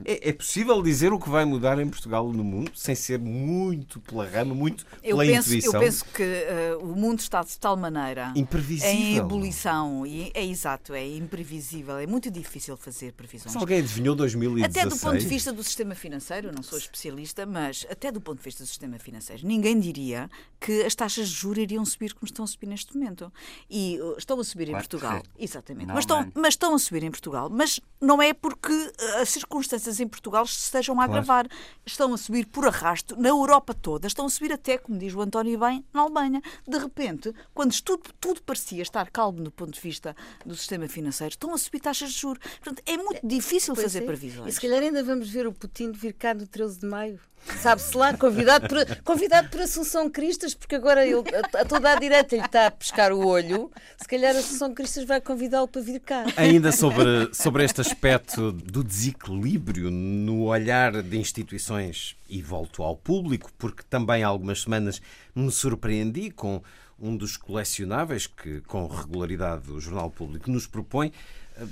É, 0.06 0.30
é, 0.30 0.34
possível 0.34 0.82
dizer 0.82 1.14
o 1.14 1.20
que 1.20 1.30
vai 1.30 1.46
mudar 1.46 1.80
em 1.80 1.88
Portugal 1.90 2.32
no 2.32 2.44
mundo 2.44 2.72
sem 2.76 2.96
ser 2.96 3.20
muito 3.20 4.00
pela 4.02 4.28
rama, 4.28 4.54
muito 4.54 4.86
eu 5.04 5.18
pela 5.18 5.32
penso, 5.32 5.50
intuição? 5.50 5.74
Eu 5.74 5.80
penso 5.80 6.06
que 6.06 6.24
uh, 6.24 6.84
o 6.84 6.96
mundo 6.96 7.20
está 7.20 7.44
de 7.44 7.58
tal 7.58 7.76
maneira 7.78 8.32
imprevisível. 8.36 8.92
em 8.92 9.18
ebulição 9.18 10.06
e 10.06 10.32
é 10.34 10.46
exato, 10.46 10.94
é 10.94 11.06
imprevisível, 11.08 11.98
é 11.98 12.08
muito 12.08 12.30
difícil 12.30 12.76
fazer 12.78 13.14
previsões. 13.14 13.52
Se 13.52 13.58
alguém 13.58 13.80
adivinhou 13.80 14.16
2016? 14.16 14.78
Até 14.78 14.90
do 14.90 15.00
ponto 15.00 15.18
de 15.18 15.28
vista 15.28 15.54
do 15.54 15.64
sistema 15.64 15.96
financeiro, 15.96 16.48
eu 16.48 16.54
não 16.54 16.64
sou 16.64 16.78
especialista, 16.78 17.46
mas 17.46 17.86
até 17.90 18.12
do 18.12 18.22
ponto 18.22 18.38
de 18.38 18.44
vista 18.44 18.64
do 18.64 18.68
sistema 18.68 19.00
financeiro, 19.00 19.46
ninguém 19.46 19.80
diria 19.80 20.30
que 20.60 20.84
as 20.84 20.96
taxas 20.96 21.30
de 21.30 21.36
juros 21.36 21.64
iriam 21.64 21.86
subir 21.86 22.14
como 22.14 22.26
estão 22.26 22.44
a 22.44 22.48
subir 22.48 22.68
neste 22.68 22.96
momento. 22.96 23.32
E 23.70 24.00
uh, 24.02 24.16
estão 24.18 24.40
a 24.40 24.44
subir 24.44 24.70
em 24.70 24.74
Portugal, 24.74 25.22
exatamente. 25.38 25.88
mas 25.88 26.00
estão, 26.00 26.32
mas 26.34 26.54
estão 26.54 26.76
a 26.76 26.80
subir 26.80 27.04
em 27.04 27.12
Portugal, 27.12 27.50
mas 27.50 27.80
não 28.02 28.22
é 28.22 28.34
porque 28.34 28.74
uh, 28.74 29.22
as 29.22 29.30
circunstâncias 29.78 30.00
em 30.00 30.08
Portugal 30.08 30.46
se 30.46 30.60
estejam 30.60 30.96
a 30.96 31.06
claro. 31.06 31.12
agravar. 31.12 31.48
Estão 31.86 32.14
a 32.14 32.18
subir 32.18 32.46
por 32.48 32.66
arrasto 32.66 33.16
na 33.20 33.30
Europa 33.30 33.74
toda, 33.74 34.08
estão 34.08 34.26
a 34.26 34.30
subir 34.30 34.52
até, 34.52 34.78
como 34.78 34.98
diz 34.98 35.14
o 35.14 35.22
António 35.22 35.58
bem, 35.60 35.86
na 35.94 36.02
Alemanha. 36.02 36.42
De 36.68 36.78
repente, 36.78 37.34
quando 37.54 37.80
tudo, 37.82 38.10
tudo 38.20 38.42
parecia 38.42 38.82
estar 38.82 39.10
calmo 39.10 39.42
do 39.42 39.52
ponto 39.52 39.72
de 39.72 39.80
vista 39.82 40.16
do 40.46 40.56
sistema 40.56 40.88
financeiro, 40.88 41.32
estão 41.32 41.54
a 41.54 41.58
subir 41.58 41.80
taxas 41.80 42.12
de 42.12 42.20
juros. 42.20 42.44
Portanto, 42.62 42.82
é 42.86 42.98
muito 42.98 43.26
difícil 43.26 43.74
pois 43.74 43.86
fazer 43.86 44.04
é. 44.04 44.06
previsões. 44.06 44.50
E 44.50 44.52
se 44.54 44.62
calhar 44.62 44.82
ainda 44.82 45.04
vamos 45.04 45.30
ver 45.30 45.48
o 45.48 45.54
Putin 45.54 45.92
vir 45.92 46.14
cá 46.14 46.34
no 46.34 46.48
13 46.48 46.80
de 46.80 46.86
maio. 46.88 47.20
Sabe-se 47.62 47.96
lá, 47.96 48.16
convidado 48.16 48.68
por, 48.68 49.04
convidado 49.04 49.50
por 49.50 49.62
Assunção 49.62 50.10
Cristas, 50.10 50.54
porque 50.54 50.76
agora 50.76 51.06
ele, 51.06 51.24
a, 51.54 51.66
toda 51.66 51.92
a 51.92 51.96
direita 51.96 52.36
lhe 52.36 52.42
está 52.44 52.68
a 52.68 52.72
pescar 52.72 53.14
o 53.14 53.26
olho. 53.26 53.72
Se 53.98 54.08
calhar 54.08 54.36
Assunção 54.36 54.74
Cristas 54.74 55.06
vai 55.06 55.22
convidá-lo 55.22 55.68
para 55.68 55.82
vir 55.82 56.00
cá. 56.00 56.26
Ainda 56.36 56.72
sobre, 56.72 57.34
sobre 57.34 57.64
este 57.64 57.82
aspecto 57.82 58.52
do 58.52 58.84
desequilíbrio 58.84 59.90
no 59.90 60.44
olhar 60.46 61.02
de 61.02 61.18
instituições, 61.18 62.16
e 62.30 62.42
volto 62.42 62.84
ao 62.84 62.96
público, 62.96 63.50
porque 63.58 63.84
também 63.90 64.24
há 64.24 64.28
algumas 64.28 64.62
semanas 64.62 65.02
me 65.34 65.50
surpreendi 65.52 66.32
com 66.32 66.62
um 67.00 67.16
dos 67.16 67.38
colecionáveis 67.38 68.28
que, 68.28 68.62
com 68.62 68.88
regularidade, 68.88 69.72
o 69.72 69.80
Jornal 69.80 70.10
Público 70.10 70.50
nos 70.50 70.68
propõe 70.68 71.12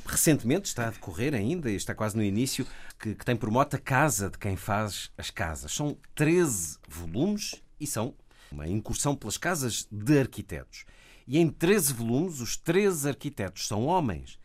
recentemente, 0.06 0.68
está 0.68 0.88
a 0.88 0.92
decorrer 0.92 1.34
ainda, 1.34 1.70
e 1.70 1.76
está 1.76 1.94
quase 1.94 2.16
no 2.16 2.24
início, 2.24 2.66
que, 3.00 3.16
que 3.16 3.26
tem 3.26 3.36
por 3.36 3.50
moto 3.50 3.76
a 3.76 3.80
Casa 3.80 4.30
de 4.30 4.38
Quem 4.38 4.56
Faz 4.56 5.12
as 5.18 5.30
Casas. 5.30 5.74
São 5.74 5.98
13 6.14 6.78
volumes 6.88 7.56
e 7.80 7.86
são 7.86 8.16
uma 8.52 8.68
incursão 8.68 9.16
pelas 9.16 9.38
casas 9.38 9.88
de 9.92 10.20
arquitetos. 10.20 10.86
E 11.28 11.38
em 11.38 11.50
13 11.50 11.94
volumes, 11.94 12.40
os 12.40 12.56
13 12.56 13.10
arquitetos 13.10 13.68
são 13.68 13.86
homens. 13.86 14.40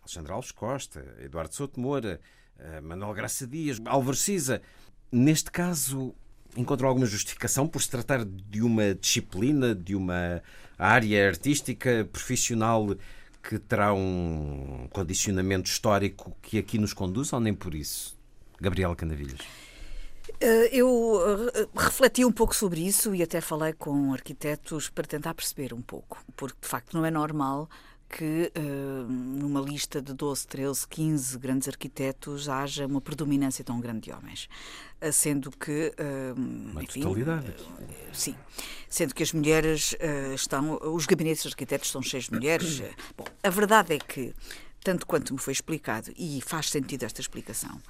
Alexandre 0.00 0.32
Alves 0.32 0.52
Costa, 0.52 1.16
Eduardo 1.20 1.54
Souto 1.54 1.80
Moura, 1.80 2.20
eh, 2.58 2.80
Manuel 2.80 3.14
Graça 3.14 3.46
Dias, 3.46 3.80
Álvaro 3.84 4.16
Cisa. 4.16 4.60
Neste 5.12 5.50
caso, 5.50 6.14
encontram 6.56 6.88
alguma 6.88 7.06
justificação 7.06 7.66
por 7.66 7.82
se 7.82 7.90
tratar 7.90 8.24
de 8.24 8.62
uma 8.62 8.94
disciplina, 8.94 9.74
de 9.74 9.94
uma 9.94 10.42
área 10.78 11.28
artística 11.28 12.08
profissional 12.10 12.96
que 13.46 13.58
terá 13.58 13.92
um 13.92 14.88
condicionamento 14.90 15.68
histórico 15.68 16.34
que 16.40 16.58
aqui 16.58 16.78
nos 16.78 16.94
conduz 16.94 17.32
ou 17.32 17.40
nem 17.40 17.52
por 17.52 17.74
isso? 17.74 18.16
Gabriela 18.60 18.96
Candavilhas. 18.96 19.40
Eh, 20.40 20.70
eu 20.72 21.50
eh, 21.54 21.68
refleti 21.76 22.24
um 22.24 22.32
pouco 22.32 22.56
sobre 22.56 22.80
isso 22.80 23.14
e 23.14 23.22
até 23.22 23.40
falei 23.42 23.74
com 23.74 24.12
arquitetos 24.12 24.88
para 24.88 25.04
tentar 25.04 25.34
perceber 25.34 25.74
um 25.74 25.82
pouco, 25.82 26.24
porque 26.34 26.56
de 26.62 26.68
facto 26.68 26.94
não 26.94 27.04
é 27.04 27.10
normal 27.10 27.68
que 28.08 28.50
uh, 28.56 29.33
numa 29.54 29.60
lista 29.64 30.02
de 30.02 30.12
12, 30.12 30.46
13, 30.48 30.88
15 30.88 31.38
grandes 31.38 31.68
arquitetos 31.68 32.48
haja 32.48 32.86
uma 32.86 33.00
predominância 33.00 33.64
tão 33.64 33.80
grande 33.80 34.00
de 34.00 34.12
homens. 34.12 34.48
Uh, 35.00 35.12
sendo 35.12 35.50
que. 35.52 35.94
Uh, 35.96 36.40
uma 36.72 36.82
enfim, 36.82 37.02
totalidade. 37.02 37.54
sim. 38.12 38.34
Sendo 38.88 39.14
que 39.14 39.22
as 39.22 39.32
mulheres 39.32 39.94
estão. 40.34 40.78
Os 40.82 41.06
gabinetes 41.06 41.42
de 41.42 41.48
arquitetos 41.48 41.88
estão 41.88 42.02
cheios 42.02 42.24
de 42.24 42.32
mulheres. 42.32 42.82
Bom, 43.16 43.24
a 43.42 43.50
verdade 43.50 43.94
é 43.94 43.98
que, 43.98 44.34
tanto 44.82 45.06
quanto 45.06 45.32
me 45.32 45.38
foi 45.38 45.52
explicado, 45.52 46.12
e 46.16 46.40
faz 46.40 46.70
sentido 46.70 47.04
esta 47.04 47.20
explicação, 47.20 47.80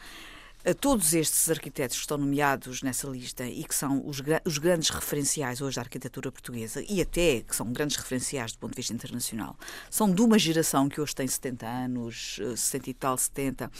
todos 0.72 1.12
estes 1.12 1.50
arquitetos 1.50 1.96
que 1.96 2.02
estão 2.02 2.16
nomeados 2.16 2.82
nessa 2.82 3.06
lista 3.06 3.44
e 3.44 3.64
que 3.64 3.74
são 3.74 4.02
os, 4.06 4.22
os, 4.46 4.58
grandes 4.58 4.88
referenciais 4.88 5.60
hoje 5.60 5.76
da 5.76 5.82
arquitetura 5.82 6.32
portuguesa 6.32 6.82
e 6.88 7.02
até 7.02 7.42
que 7.42 7.54
são 7.54 7.70
grandes 7.72 7.96
referenciais 7.96 8.52
do 8.52 8.58
ponto 8.58 8.70
de 8.70 8.76
vista 8.76 8.94
internacional, 8.94 9.58
são 9.90 10.10
de 10.10 10.22
uma 10.22 10.38
geração 10.38 10.88
que 10.88 11.00
hoje 11.00 11.14
tem 11.14 11.26
70 11.26 11.66
anos, 11.66 12.40
60 12.56 12.86
eh, 12.86 12.90
e 12.90 12.94
tal, 12.94 13.18
70, 13.18 13.66
uh, 13.66 13.70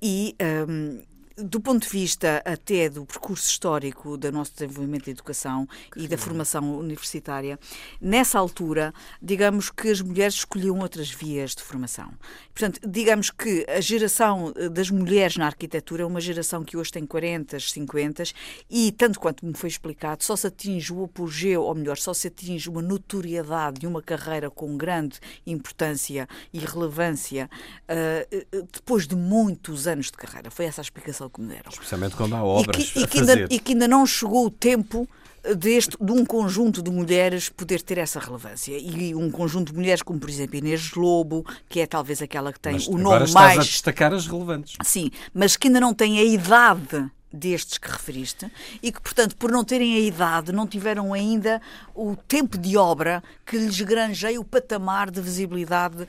e 0.00 0.36
um, 0.40 0.44
ehm, 0.44 1.02
do 1.38 1.60
ponto 1.60 1.82
de 1.82 1.88
vista 1.88 2.42
até 2.44 2.88
do 2.88 3.04
percurso 3.06 3.48
histórico 3.48 4.16
do 4.16 4.32
nosso 4.32 4.52
desenvolvimento 4.52 5.04
da 5.06 5.12
educação 5.12 5.68
que 5.92 6.00
e 6.00 6.08
da 6.08 6.18
formação 6.18 6.76
universitária, 6.76 7.58
nessa 8.00 8.38
altura, 8.38 8.92
digamos 9.22 9.70
que 9.70 9.88
as 9.88 10.00
mulheres 10.00 10.34
escolhiam 10.34 10.78
outras 10.80 11.10
vias 11.10 11.54
de 11.54 11.62
formação. 11.62 12.12
Portanto, 12.52 12.80
digamos 12.88 13.30
que 13.30 13.64
a 13.68 13.80
geração 13.80 14.52
eh, 14.56 14.68
das 14.68 14.90
mulheres 14.90 15.36
na 15.36 15.46
arquitetura 15.46 16.02
é 16.02 16.06
uma 16.06 16.20
geração 16.20 16.64
que 16.64 16.76
hoje 16.76 16.92
tem 16.92 17.06
40, 17.06 17.58
50 17.60 18.24
e, 18.68 18.90
tanto 18.92 19.20
quanto 19.20 19.46
me 19.46 19.54
foi 19.54 19.68
explicado, 19.68 20.24
só 20.24 20.34
se 20.34 20.46
atinge 20.46 20.92
o 20.92 21.04
apogeu, 21.04 21.62
ou 21.62 21.74
melhor, 21.74 21.96
só 21.96 22.12
se 22.12 22.28
atinge 22.28 22.68
uma 22.68 22.82
notoriedade 22.82 23.84
e 23.84 23.86
uma 23.86 24.02
carreira 24.02 24.50
com 24.50 24.76
grande 24.76 25.20
importância 25.46 26.28
e 26.52 26.58
relevância 26.58 27.48
uh, 27.84 28.66
depois 28.72 29.06
de 29.06 29.14
muitos 29.14 29.86
anos 29.86 30.06
de 30.06 30.12
carreira. 30.12 30.50
Foi 30.50 30.64
essa 30.64 30.80
a 30.80 30.82
explicação 30.82 31.27
que 31.30 31.40
me 31.40 31.48
deram. 31.48 31.70
Especialmente 31.70 32.16
quando 32.16 32.34
há 32.34 32.44
obras 32.44 32.76
e 32.76 32.92
que, 32.92 33.00
e 33.00 33.06
que, 33.06 33.18
ainda, 33.18 33.46
e 33.50 33.58
que 33.58 33.72
ainda 33.72 33.88
não 33.88 34.06
chegou 34.06 34.46
o 34.46 34.50
tempo 34.50 35.08
deste, 35.56 35.96
de 36.00 36.12
um 36.12 36.24
conjunto 36.24 36.82
de 36.82 36.90
mulheres 36.90 37.48
poder 37.48 37.82
ter 37.82 37.98
essa 37.98 38.18
relevância. 38.18 38.76
E 38.76 39.14
um 39.14 39.30
conjunto 39.30 39.72
de 39.72 39.78
mulheres, 39.78 40.02
como 40.02 40.18
por 40.18 40.28
exemplo 40.28 40.56
Inês 40.56 40.92
Lobo, 40.94 41.44
que 41.68 41.80
é 41.80 41.86
talvez 41.86 42.20
aquela 42.22 42.52
que 42.52 42.60
tem 42.60 42.74
mas 42.74 42.86
o 42.86 42.98
nome 42.98 43.24
estás 43.24 43.32
mais. 43.32 43.58
a 43.58 43.62
destacar 43.62 44.12
as 44.12 44.26
relevantes. 44.26 44.76
Sim, 44.82 45.10
mas 45.32 45.56
que 45.56 45.68
ainda 45.68 45.80
não 45.80 45.94
tem 45.94 46.18
a 46.18 46.24
idade 46.24 47.10
destes 47.32 47.78
que 47.78 47.90
referiste 47.90 48.50
e 48.82 48.90
que, 48.90 49.00
portanto, 49.00 49.36
por 49.36 49.50
não 49.50 49.64
terem 49.64 49.94
a 49.96 50.00
idade, 50.00 50.52
não 50.52 50.66
tiveram 50.66 51.12
ainda 51.12 51.60
o 51.94 52.16
tempo 52.16 52.56
de 52.56 52.76
obra 52.76 53.22
que 53.44 53.56
lhes 53.56 53.80
granjeia 53.80 54.40
o 54.40 54.44
patamar 54.44 55.10
de 55.10 55.20
visibilidade 55.20 56.02
uh, 56.02 56.06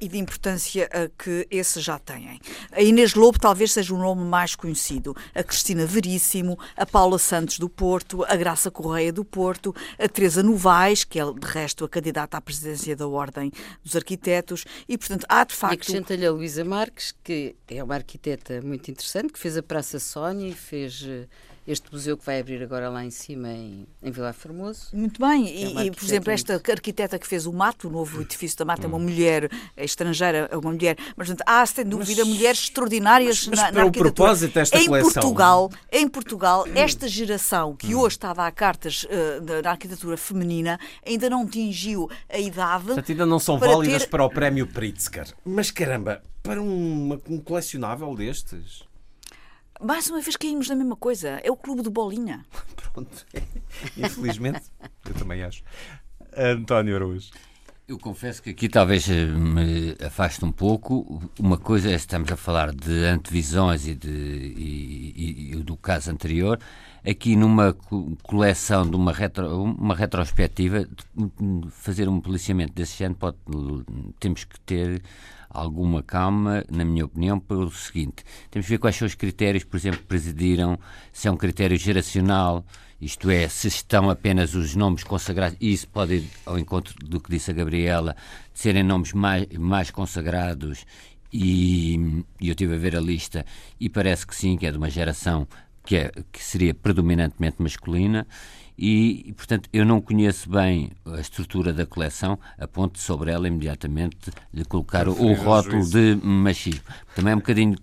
e 0.00 0.08
de 0.08 0.18
importância 0.18 0.88
uh, 0.88 1.10
que 1.16 1.46
esses 1.50 1.82
já 1.82 1.98
têm. 1.98 2.40
A 2.72 2.82
Inês 2.82 3.14
Lobo 3.14 3.38
talvez 3.38 3.72
seja 3.72 3.94
o 3.94 3.98
nome 3.98 4.22
mais 4.22 4.54
conhecido, 4.54 5.16
a 5.34 5.42
Cristina 5.42 5.86
Veríssimo, 5.86 6.58
a 6.76 6.86
Paula 6.86 7.18
Santos 7.18 7.58
do 7.58 7.68
Porto, 7.68 8.24
a 8.24 8.36
Graça 8.36 8.70
Correia 8.70 9.12
do 9.12 9.24
Porto, 9.24 9.74
a 9.98 10.08
Teresa 10.08 10.42
Novaes, 10.42 11.04
que 11.04 11.20
é 11.20 11.24
de 11.24 11.46
resto 11.46 11.84
a 11.84 11.88
candidata 11.88 12.36
à 12.36 12.40
presidência 12.40 12.96
da 12.96 13.06
Ordem 13.06 13.52
dos 13.84 13.94
Arquitetos, 13.94 14.64
e 14.88 14.96
portanto 14.98 15.26
há 15.28 15.44
de 15.44 15.54
facto. 15.54 15.74
E 15.74 15.76
acrescenta-lhe 15.76 16.26
a 16.26 16.32
Luísa 16.32 16.64
Marques, 16.64 17.14
que 17.22 17.54
é 17.68 17.82
uma 17.82 17.94
arquiteta 17.94 18.60
muito 18.62 18.90
interessante, 18.90 19.32
que 19.32 19.38
fez 19.38 19.56
a 19.56 19.62
Praça 19.62 19.98
Sónia 19.98 20.55
fez 20.56 21.04
eh, 21.06 21.26
este 21.66 21.92
museu 21.92 22.16
que 22.16 22.24
vai 22.24 22.38
abrir 22.38 22.62
agora 22.62 22.88
lá 22.88 23.04
em 23.04 23.10
cima, 23.10 23.48
em, 23.48 23.86
em 24.02 24.10
Vila 24.10 24.32
Formoso. 24.32 24.88
Muito 24.92 25.20
bem, 25.20 25.46
e, 25.46 25.78
é 25.78 25.86
e, 25.86 25.90
por 25.90 26.04
exemplo, 26.04 26.30
esta 26.30 26.54
arquiteta 26.54 27.18
que 27.18 27.26
fez 27.26 27.44
o 27.44 27.52
Mato, 27.52 27.88
o 27.88 27.90
novo 27.90 28.22
edifício 28.22 28.56
da 28.58 28.64
Mata, 28.64 28.84
é 28.84 28.86
uma 28.86 28.98
mulher 28.98 29.50
é 29.76 29.84
estrangeira, 29.84 30.48
é 30.50 30.56
uma 30.56 30.70
mulher, 30.70 30.96
mas 31.16 31.34
há, 31.44 31.66
sem 31.66 31.84
dúvida, 31.84 32.24
mas, 32.24 32.34
mulheres 32.34 32.60
extraordinárias 32.60 33.46
mas, 33.48 33.48
mas 33.48 33.58
na, 33.58 33.72
na 33.72 33.80
arquitetura. 33.80 34.12
propósito 34.12 34.54
desta 34.54 34.78
em 34.78 34.86
coleção. 34.86 35.12
Portugal, 35.12 35.70
em 35.90 36.08
Portugal, 36.08 36.66
esta 36.74 37.08
geração 37.08 37.74
que 37.74 37.94
hoje 37.94 38.16
está 38.16 38.30
a 38.30 38.34
dar 38.34 38.52
cartas 38.52 39.04
uh, 39.04 39.62
da 39.62 39.70
arquitetura 39.70 40.16
feminina 40.16 40.78
ainda 41.04 41.28
não 41.28 41.42
atingiu 41.42 42.08
a 42.28 42.38
idade. 42.38 42.86
Portanto, 42.86 43.10
ainda 43.10 43.26
não 43.26 43.40
são 43.40 43.58
para 43.58 43.72
válidas 43.72 44.02
ter... 44.02 44.08
para 44.08 44.24
o 44.24 44.30
prémio 44.30 44.66
Pritzker. 44.66 45.26
Mas 45.44 45.70
caramba, 45.70 46.22
para 46.42 46.62
um, 46.62 47.18
um 47.28 47.40
colecionável 47.40 48.14
destes. 48.14 48.84
Mais 49.80 50.08
uma 50.08 50.20
vez 50.20 50.36
caímos 50.36 50.68
na 50.68 50.74
mesma 50.74 50.96
coisa. 50.96 51.40
É 51.42 51.50
o 51.50 51.56
clube 51.56 51.82
do 51.82 51.90
Bolinha. 51.90 52.44
Pronto. 52.92 53.26
Infelizmente, 53.96 54.62
eu 55.04 55.14
também 55.14 55.42
acho. 55.42 55.62
António 56.36 56.96
Araújo. 56.96 57.30
Eu 57.88 57.98
confesso 57.98 58.42
que 58.42 58.50
aqui 58.50 58.68
talvez 58.68 59.08
eh, 59.08 59.26
me 59.26 59.96
afaste 60.04 60.44
um 60.44 60.50
pouco. 60.50 61.22
Uma 61.38 61.56
coisa 61.56 61.88
é 61.90 61.94
estamos 61.94 62.32
a 62.32 62.36
falar 62.36 62.74
de 62.74 63.04
antevisões 63.04 63.86
e, 63.86 63.94
de, 63.94 64.08
e, 64.10 65.12
e, 65.16 65.52
e 65.52 65.56
do 65.62 65.76
caso 65.76 66.10
anterior. 66.10 66.58
Aqui 67.08 67.36
numa 67.36 67.72
coleção 68.24 68.90
de 68.90 68.96
uma, 68.96 69.12
retro, 69.12 69.62
uma 69.62 69.94
retrospectiva, 69.94 70.84
fazer 71.70 72.08
um 72.08 72.20
policiamento 72.20 72.72
desse 72.72 72.98
género 72.98 73.20
pode, 73.20 73.36
temos 74.18 74.42
que 74.42 74.58
ter 74.60 75.00
alguma 75.56 76.02
calma, 76.02 76.64
na 76.70 76.84
minha 76.84 77.04
opinião, 77.04 77.38
pelo 77.40 77.70
seguinte: 77.70 78.24
temos 78.50 78.66
que 78.66 78.72
ver 78.72 78.78
quais 78.78 78.96
são 78.96 79.06
os 79.06 79.14
critérios, 79.14 79.64
por 79.64 79.76
exemplo, 79.76 80.00
que 80.00 80.06
presidiram, 80.06 80.78
se 81.12 81.28
é 81.28 81.30
um 81.30 81.36
critério 81.36 81.76
geracional, 81.76 82.64
isto 83.00 83.30
é, 83.30 83.48
se 83.48 83.68
estão 83.68 84.08
apenas 84.08 84.54
os 84.54 84.74
nomes 84.74 85.04
consagrados, 85.04 85.56
e 85.60 85.72
isso 85.72 85.88
pode 85.88 86.16
ir 86.16 86.30
ao 86.44 86.58
encontro 86.58 86.94
do 87.04 87.20
que 87.20 87.30
disse 87.30 87.50
a 87.50 87.54
Gabriela, 87.54 88.16
de 88.52 88.60
serem 88.60 88.82
nomes 88.82 89.12
mais, 89.12 89.46
mais 89.58 89.90
consagrados, 89.90 90.86
e, 91.32 92.24
e 92.40 92.48
eu 92.48 92.52
estive 92.52 92.74
a 92.74 92.78
ver 92.78 92.96
a 92.96 93.00
lista, 93.00 93.44
e 93.78 93.88
parece 93.88 94.26
que 94.26 94.34
sim, 94.34 94.56
que 94.56 94.66
é 94.66 94.70
de 94.70 94.78
uma 94.78 94.90
geração 94.90 95.46
que, 95.84 95.96
é, 95.96 96.10
que 96.32 96.42
seria 96.42 96.74
predominantemente 96.74 97.62
masculina, 97.62 98.26
e, 98.78 99.32
portanto, 99.36 99.68
eu 99.72 99.84
não 99.84 100.00
conheço 100.00 100.50
bem 100.50 100.90
a 101.06 101.18
estrutura 101.18 101.72
da 101.72 101.86
coleção, 101.86 102.38
a 102.58 102.68
ponto 102.68 102.94
de 102.94 103.00
sobre 103.00 103.30
ela 103.30 103.48
imediatamente 103.48 104.30
lhe 104.52 104.64
colocar 104.64 105.08
o, 105.08 105.32
rótulo 105.32 105.88
de 105.88 106.18
machismo. 106.22 106.82
Também 107.14 107.32
é 107.32 107.34
um 107.34 107.38
bocadinho 107.38 107.76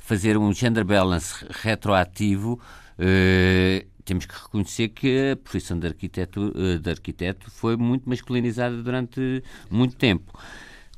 fazer 0.00 0.36
um 0.36 0.52
gender 0.52 0.84
balance 0.84 1.44
retroativo. 1.62 2.60
Eh, 2.98 3.86
temos 4.04 4.26
que 4.26 4.34
reconhecer 4.34 4.88
que 4.88 5.32
a 5.32 5.36
profissão 5.36 5.78
de 5.78 5.86
arquiteto, 5.86 6.52
eh, 6.56 6.78
de 6.78 6.90
arquiteto 6.90 7.48
foi 7.50 7.76
muito 7.76 8.08
masculinizada 8.08 8.82
durante 8.82 9.42
muito 9.70 9.94
tempo 9.96 10.32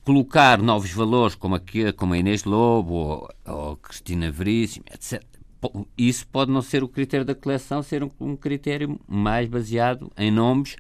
colocar 0.03 0.61
novos 0.63 0.91
valores 0.93 1.35
como 1.35 1.57
a, 1.57 1.61
como 1.95 2.15
a 2.15 2.19
Inês 2.19 2.45
Lobo 2.45 2.95
ou, 2.95 3.29
ou 3.45 3.77
Cristina 3.77 4.31
Veríssimo, 4.31 4.87
etc 4.91 5.30
isso 5.97 6.27
pode 6.27 6.51
não 6.51 6.63
ser 6.63 6.83
o 6.83 6.89
critério 6.89 7.25
da 7.25 7.35
coleção, 7.35 7.83
ser 7.83 8.03
um, 8.03 8.11
um 8.21 8.37
critério 8.37 8.99
mais 9.09 9.49
baseado 9.49 10.11
em 10.17 10.31
nomes 10.31 10.77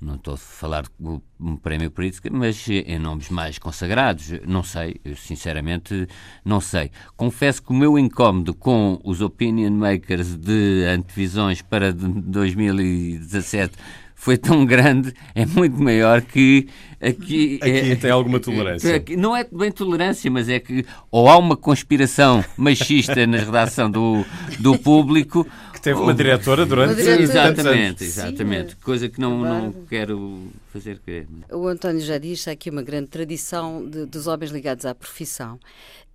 não 0.00 0.16
estou 0.16 0.34
a 0.34 0.36
falar 0.36 0.84
do 0.98 1.22
um 1.40 1.56
prémio 1.56 1.90
Pritzker, 1.90 2.30
mas 2.32 2.68
em 2.68 2.98
nomes 2.98 3.30
mais 3.30 3.58
consagrados, 3.58 4.28
não 4.46 4.62
sei, 4.62 5.00
sinceramente 5.16 6.06
não 6.44 6.60
sei. 6.60 6.90
Confesso 7.16 7.62
que 7.62 7.70
o 7.70 7.74
meu 7.74 7.98
incómodo 7.98 8.54
com 8.54 9.00
os 9.02 9.22
opinion 9.22 9.70
makers 9.70 10.36
de 10.36 10.84
antevisões 10.84 11.62
para 11.62 11.92
2017 11.92 13.74
foi 14.18 14.38
tão 14.38 14.64
grande, 14.64 15.12
é 15.34 15.44
muito 15.44 15.80
maior 15.80 16.22
que 16.22 16.68
aqui. 17.00 17.60
Aqui 17.62 17.92
é, 17.92 17.94
tem 17.94 18.10
alguma 18.10 18.40
tolerância. 18.40 18.96
Aqui, 18.96 19.14
não 19.14 19.36
é 19.36 19.44
bem 19.44 19.70
tolerância, 19.70 20.28
mas 20.30 20.48
é 20.48 20.58
que 20.58 20.84
ou 21.10 21.28
há 21.28 21.36
uma 21.36 21.56
conspiração 21.56 22.42
machista 22.56 23.26
na 23.26 23.36
redação 23.36 23.90
do, 23.90 24.24
do 24.58 24.76
público. 24.78 25.46
Que 25.74 25.80
teve 25.82 26.00
uma 26.00 26.14
diretora 26.14 26.64
durante 26.64 26.94
uma 26.94 27.02
diretora. 27.02 27.50
Exatamente, 27.50 28.04
exatamente. 28.04 28.70
Sim, 28.70 28.76
coisa 28.82 29.08
que 29.08 29.20
não, 29.20 29.38
não 29.42 29.72
quero 29.88 30.50
fazer 30.72 30.98
crer. 30.98 31.28
O 31.52 31.68
António 31.68 32.00
já 32.00 32.16
disse, 32.16 32.48
há 32.48 32.54
aqui 32.54 32.70
uma 32.70 32.82
grande 32.82 33.08
tradição 33.08 33.86
de, 33.88 34.06
dos 34.06 34.26
homens 34.26 34.50
ligados 34.50 34.86
à 34.86 34.94
profissão. 34.94 35.60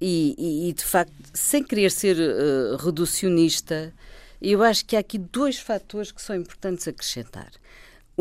E, 0.02 0.36
e, 0.38 0.70
e 0.70 0.74
de 0.74 0.84
facto, 0.84 1.14
sem 1.32 1.64
querer 1.64 1.92
ser 1.92 2.18
uh, 2.18 2.76
reducionista, 2.84 3.94
eu 4.42 4.64
acho 4.64 4.84
que 4.84 4.96
há 4.96 5.00
aqui 5.00 5.20
dois 5.20 5.60
fatores 5.60 6.12
que 6.12 6.20
são 6.20 6.36
importantes 6.36 6.88
acrescentar. 6.88 7.52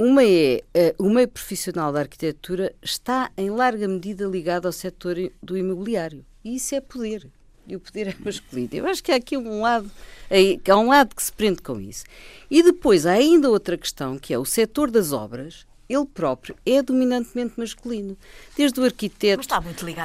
Uma 0.02 0.24
é 0.24 0.62
uh, 0.98 1.06
o 1.06 1.10
meio 1.10 1.28
profissional 1.28 1.92
da 1.92 2.00
arquitetura 2.00 2.72
está 2.82 3.30
em 3.36 3.50
larga 3.50 3.86
medida 3.86 4.24
ligado 4.24 4.64
ao 4.64 4.72
setor 4.72 5.14
do 5.42 5.58
imobiliário. 5.58 6.24
E 6.42 6.56
isso 6.56 6.74
é 6.74 6.80
poder. 6.80 7.26
E 7.66 7.76
o 7.76 7.80
poder 7.80 8.08
é 8.08 8.14
masculino. 8.18 8.70
Eu 8.72 8.86
acho 8.86 9.04
que 9.04 9.12
há 9.12 9.16
aqui 9.16 9.36
um 9.36 9.60
lado, 9.60 9.90
há 10.30 10.76
um 10.78 10.88
lado 10.88 11.14
que 11.14 11.22
se 11.22 11.30
prende 11.30 11.60
com 11.60 11.78
isso. 11.78 12.04
E 12.50 12.62
depois 12.62 13.04
há 13.04 13.12
ainda 13.12 13.50
outra 13.50 13.76
questão, 13.76 14.18
que 14.18 14.32
é 14.32 14.38
o 14.38 14.44
setor 14.46 14.90
das 14.90 15.12
obras, 15.12 15.66
ele 15.86 16.06
próprio 16.06 16.56
é 16.64 16.80
dominantemente 16.80 17.58
masculino. 17.58 18.16
Desde 18.56 18.80
o 18.80 18.84
arquiteto 18.84 19.46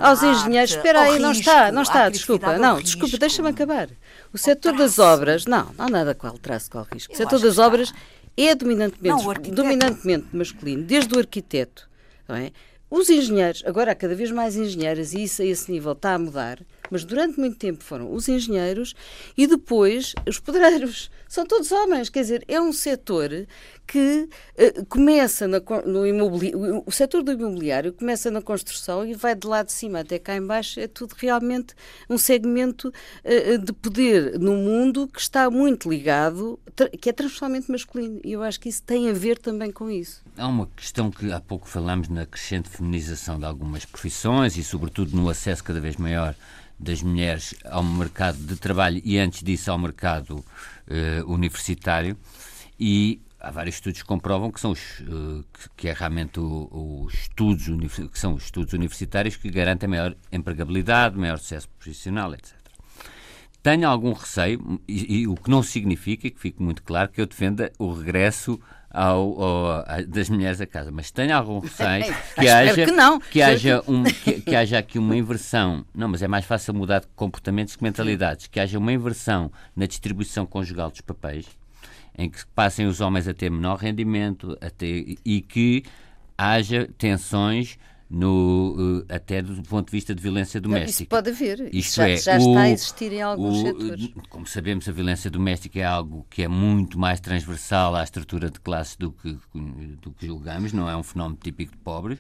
aos 0.02 0.24
engenheiros. 0.24 0.72
Espera 0.72 1.02
aí, 1.04 1.20
não 1.20 1.32
está, 1.32 1.72
não 1.72 1.84
está, 1.84 2.10
desculpa. 2.10 2.58
Não, 2.58 2.82
desculpa, 2.82 3.18
deixa-me 3.18 3.50
acabar. 3.50 3.90
O 4.34 4.38
setor 4.38 4.76
das 4.76 4.98
obras, 4.98 5.46
não, 5.46 5.72
não 5.78 5.86
há 5.86 5.90
nada 5.90 6.16
qual 6.16 6.38
traço, 6.38 6.72
qual 6.72 6.88
risco. 6.92 7.14
O 7.14 7.16
setor 7.16 7.40
das 7.40 7.60
obras 7.60 7.94
é 8.38 8.56
dominantemente, 8.56 9.26
não, 9.26 9.56
dominantemente 9.56 10.28
masculino, 10.34 10.84
desde 10.84 11.14
o 11.16 11.20
arquiteto, 11.20 11.90
é? 12.30 12.52
Os 12.90 13.10
engenheiros, 13.10 13.64
agora 13.66 13.92
há 13.92 13.96
cada 13.96 14.16
vez 14.16 14.32
mais 14.32 14.56
engenheiras 14.56 15.14
e 15.14 15.24
isso 15.24 15.42
a 15.42 15.46
esse 15.46 15.72
nível 15.72 15.94
está 15.94 16.14
a 16.14 16.20
mudar, 16.20 16.60
mas 16.90 17.04
durante 17.04 17.40
muito 17.40 17.58
tempo 17.58 17.84
foram 17.84 18.12
os 18.14 18.28
engenheiros 18.28 18.94
e 19.38 19.48
depois 19.48 20.14
os 20.28 20.40
pedreiros. 20.40 21.10
São 21.28 21.46
todos 21.46 21.72
homens, 21.72 22.10
quer 22.10 22.22
dizer, 22.22 22.46
é 22.48 22.62
um 22.62 22.72
setor 22.72 23.48
que 23.88 24.30
uh, 24.58 24.86
começa 24.88 25.48
na, 25.48 25.60
no 25.86 26.06
imobiliário, 26.06 26.84
o 26.86 26.92
setor 26.92 27.24
do 27.24 27.32
imobiliário 27.32 27.94
começa 27.94 28.32
na 28.32 28.42
construção 28.42 29.06
e 29.06 29.14
vai 29.14 29.36
de 29.36 29.46
lá 29.46 29.64
de 29.64 29.72
cima 29.72 30.00
até 30.00 30.18
cá 30.18 30.36
embaixo, 30.36 30.80
é 30.80 30.88
tudo 30.88 31.14
realmente 31.18 31.74
um 32.10 32.18
segmento 32.18 32.88
uh, 32.88 33.58
de 33.58 33.74
poder 33.74 34.40
no 34.40 34.56
mundo 34.56 35.08
que 35.08 35.20
está 35.20 35.50
muito 35.50 35.90
ligado, 35.90 36.60
que 37.00 37.10
é 37.10 37.14
transversalmente 37.14 37.72
masculino. 37.72 38.20
E 38.24 38.32
eu 38.34 38.42
acho 38.42 38.60
que 38.60 38.70
isso 38.70 38.84
tem 38.84 39.10
a 39.10 39.14
ver 39.14 39.38
também 39.38 39.72
com 39.72 39.90
isso. 39.90 40.24
Há 40.38 40.48
uma 40.48 40.68
questão 40.76 41.12
que 41.12 41.32
há 41.32 41.40
pouco 41.40 41.68
falamos 41.68 42.10
na 42.10 42.26
crescente 42.26 42.70
feminização 42.70 43.40
de 43.40 43.46
algumas 43.46 43.86
profissões 43.86 44.58
e, 44.58 44.64
sobretudo, 44.64 45.16
no 45.16 45.30
acesso 45.30 45.64
cada 45.64 45.80
vez 45.80 45.96
maior 45.96 46.36
das 46.80 47.02
mulheres 47.02 47.56
ao 47.66 47.84
mercado 47.84 48.38
de 48.38 48.56
trabalho 48.58 49.02
e, 49.04 49.18
antes 49.18 49.44
disso, 49.44 49.72
ao 49.72 49.78
mercado 49.78 50.38
uh, 50.38 51.32
universitário. 51.32 52.18
E 52.80 53.22
há 53.40 53.52
vários 53.52 53.76
estudos 53.76 54.02
que 54.02 54.08
comprovam 54.08 54.52
que 54.52 54.60
são 54.60 54.72
os, 54.72 55.00
uh, 55.02 55.46
que 55.78 55.88
é 55.88 55.94
realmente 55.94 56.40
os 56.40 57.14
estudos 57.14 57.66
que 58.12 58.20
são 58.20 58.34
os 58.34 58.46
estudos 58.46 58.74
universitários 58.74 59.36
que 59.36 59.50
garantem 59.50 59.88
maior 59.88 60.16
empregabilidade, 60.32 61.18
maior 61.18 61.38
sucesso 61.38 61.70
profissional, 61.70 62.34
etc. 62.34 62.54
Tenho 63.64 63.90
algum 63.90 64.14
receio, 64.14 64.80
e, 64.88 65.22
e, 65.22 65.28
o 65.28 65.34
que 65.34 65.50
não 65.50 65.64
significa, 65.64 66.30
que 66.30 66.40
fique 66.40 66.62
muito 66.62 66.84
claro, 66.84 67.10
que 67.10 67.20
eu 67.20 67.26
defenda 67.26 67.72
o 67.80 67.92
regresso 67.94 68.60
ao, 68.96 69.42
ao, 69.42 69.86
das 70.08 70.30
mulheres 70.30 70.62
a 70.62 70.66
casa, 70.66 70.92
mas 70.92 71.12
tenho 71.12 71.36
algum 71.36 71.60
receio 71.60 72.16
que 72.40 72.48
haja, 72.48 72.86
que, 72.86 72.92
não. 72.92 73.20
que, 73.20 73.42
haja 73.42 73.84
um, 73.88 74.04
que, 74.04 74.42
que, 74.42 74.56
haja 74.56 74.80
aqui 74.80 74.98
uma 74.98 75.16
inversão. 75.16 75.86
Não, 75.94 76.08
mas 76.08 76.22
é 76.22 76.28
mais 76.28 76.46
fácil 76.46 76.74
mudar 76.74 77.00
de 77.00 77.08
comportamentos 77.16 77.76
que 77.76 77.84
mentalidades. 77.84 78.48
Que 78.48 78.60
haja 78.60 78.80
uma 78.80 78.94
inversão 78.94 79.52
na 79.76 79.86
distribuição 79.86 80.46
conjugal 80.46 80.90
dos 80.90 81.02
papéis 81.02 81.46
em 82.18 82.30
que 82.30 82.46
passem 82.56 82.88
os 82.88 83.02
homens 83.02 83.28
a 83.28 83.34
ter 83.34 83.52
menor 83.52 83.76
rendimento 83.76 84.58
a 84.62 84.70
ter, 84.70 85.18
e 85.26 85.42
que 85.42 85.84
haja 86.38 86.88
tensões 86.98 87.78
no, 88.16 89.02
uh, 89.02 89.06
até 89.14 89.42
do 89.42 89.62
ponto 89.64 89.88
de 89.88 89.92
vista 89.92 90.16
de 90.16 90.24
violência 90.24 90.62
doméstica. 90.62 90.90
Isso 90.90 91.06
pode 91.10 91.32
haver. 91.32 91.70
Isto 91.76 91.98
já, 91.98 92.10
é, 92.10 92.16
já 92.16 92.38
o, 92.38 92.38
está 92.38 92.62
a 92.62 92.70
existir 92.70 93.12
em 93.12 93.22
alguns 93.22 93.58
o, 93.58 93.62
setores. 93.62 94.14
Como 94.30 94.48
sabemos, 94.48 94.88
a 94.88 94.94
violência 94.94 95.30
doméstica 95.30 95.82
é 95.82 95.84
algo 95.84 96.26
que 96.30 96.42
é 96.42 96.48
muito 96.48 96.98
mais 96.98 97.20
transversal 97.20 97.94
à 97.94 98.02
estrutura 98.02 98.50
de 98.50 98.58
classes 98.62 98.96
do 98.96 99.12
que, 99.12 99.38
do 100.02 100.12
que 100.12 100.28
julgamos, 100.28 100.72
não 100.72 100.90
é 100.90 100.96
um 100.96 101.04
fenómeno 101.04 101.38
típico 101.44 101.74
de 101.74 101.78
pobres. 101.80 102.20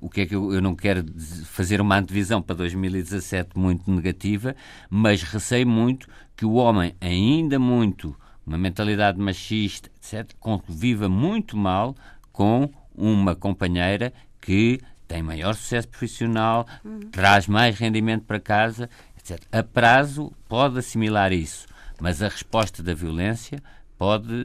O 0.00 0.10
que 0.10 0.22
é 0.22 0.26
que 0.26 0.34
eu, 0.34 0.52
eu 0.52 0.60
não 0.60 0.74
quero 0.74 1.04
fazer 1.44 1.80
uma 1.80 1.96
antevisão 1.96 2.42
para 2.42 2.56
2017 2.56 3.56
muito 3.56 3.88
negativa, 3.88 4.56
mas 4.90 5.22
receio 5.22 5.68
muito 5.68 6.08
que 6.36 6.44
o 6.44 6.54
homem, 6.54 6.96
ainda 7.00 7.56
muito 7.56 8.16
uma 8.44 8.58
mentalidade 8.58 9.16
machista, 9.20 9.88
etc., 9.96 10.34
conviva 10.40 11.08
muito 11.08 11.56
mal 11.56 11.94
com 12.32 12.68
uma 12.96 13.36
companheira 13.36 14.12
que 14.40 14.80
tem 15.06 15.22
maior 15.22 15.54
sucesso 15.54 15.88
profissional, 15.88 16.66
uhum. 16.84 17.00
traz 17.10 17.46
mais 17.46 17.78
rendimento 17.78 18.24
para 18.24 18.40
casa, 18.40 18.90
etc. 19.18 19.40
A 19.52 19.62
prazo 19.62 20.32
pode 20.48 20.78
assimilar 20.78 21.32
isso, 21.32 21.66
mas 22.00 22.22
a 22.22 22.28
resposta 22.28 22.82
da 22.82 22.94
violência 22.94 23.62
pode. 23.98 24.44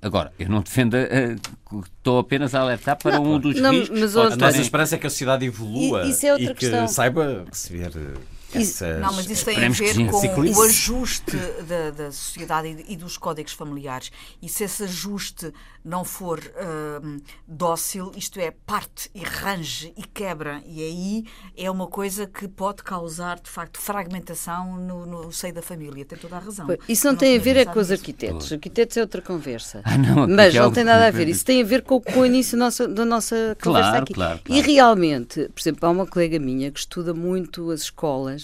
Agora, 0.00 0.32
eu 0.38 0.48
não 0.48 0.60
defendo. 0.60 0.96
Estou 1.84 2.18
apenas 2.18 2.54
a 2.54 2.60
alertar 2.60 2.96
para 2.96 3.16
não, 3.18 3.34
um 3.34 3.38
dos 3.38 3.60
não, 3.60 3.70
riscos. 3.70 4.00
Mas 4.00 4.16
a 4.16 4.36
nossa 4.36 4.60
esperança 4.60 4.94
é 4.94 4.98
que 4.98 5.06
a 5.06 5.10
sociedade 5.10 5.44
evolua 5.46 6.04
e, 6.04 6.26
é 6.26 6.34
e 6.34 6.46
que 6.48 6.54
questão. 6.54 6.88
saiba 6.88 7.44
receber 7.48 7.90
essas... 8.58 9.00
Não, 9.00 9.12
mas 9.12 9.28
isso 9.28 9.44
tem 9.44 9.64
a 9.64 9.68
ver 9.68 9.94
com 10.10 10.40
o 10.40 10.62
ajuste 10.62 11.36
da, 11.66 11.90
da 11.90 12.12
sociedade 12.12 12.84
e, 12.88 12.96
dos 12.96 13.16
códigos 13.16 13.52
familiares. 13.52 14.10
E 14.40 14.48
se 14.48 14.64
esse 14.64 14.84
ajuste 14.84 15.52
não 15.84 16.04
for 16.04 16.38
uh, 16.38 17.22
dócil, 17.46 18.12
isto 18.16 18.38
é, 18.38 18.50
parte 18.50 19.10
e 19.14 19.22
range 19.22 19.92
e 19.96 20.02
quebra, 20.02 20.62
e 20.66 20.82
aí 20.82 21.24
é 21.56 21.70
uma 21.70 21.86
coisa 21.86 22.26
que 22.26 22.46
pode 22.46 22.82
causar, 22.82 23.40
de 23.40 23.50
facto, 23.50 23.80
fragmentação 23.80 24.76
no, 24.76 25.06
no 25.06 25.32
seio 25.32 25.54
da 25.54 25.62
família. 25.62 26.04
Tem 26.04 26.18
toda 26.18 26.36
a 26.36 26.38
razão. 26.38 26.66
Isso 26.88 27.04
não, 27.06 27.12
não 27.12 27.18
tem 27.18 27.36
a 27.36 27.40
ver 27.40 27.56
é 27.56 27.64
com 27.64 27.78
os 27.78 27.90
arquitetos. 27.90 28.46
Os 28.46 28.52
arquitetos 28.52 28.96
é 28.96 29.00
outra 29.00 29.20
conversa. 29.22 29.82
Ah, 29.84 29.98
não, 29.98 30.26
mas 30.28 30.54
não 30.54 30.72
tem 30.72 30.84
nada 30.84 31.06
a 31.06 31.10
ver. 31.10 31.28
Isso 31.28 31.44
tem 31.44 31.62
a 31.62 31.64
ver 31.64 31.82
com, 31.82 32.00
com 32.00 32.20
o 32.20 32.26
início 32.26 32.56
da 32.58 32.64
nossa, 32.64 32.88
da 32.88 33.04
nossa 33.04 33.56
conversa 33.62 33.90
claro, 33.90 34.02
aqui. 34.04 34.14
Claro, 34.14 34.40
claro. 34.44 34.60
E 34.60 34.64
realmente, 34.64 35.48
por 35.48 35.60
exemplo, 35.60 35.88
há 35.88 35.90
uma 35.90 36.06
colega 36.06 36.38
minha 36.38 36.70
que 36.70 36.78
estuda 36.78 37.12
muito 37.12 37.70
as 37.70 37.82
escolas 37.82 38.41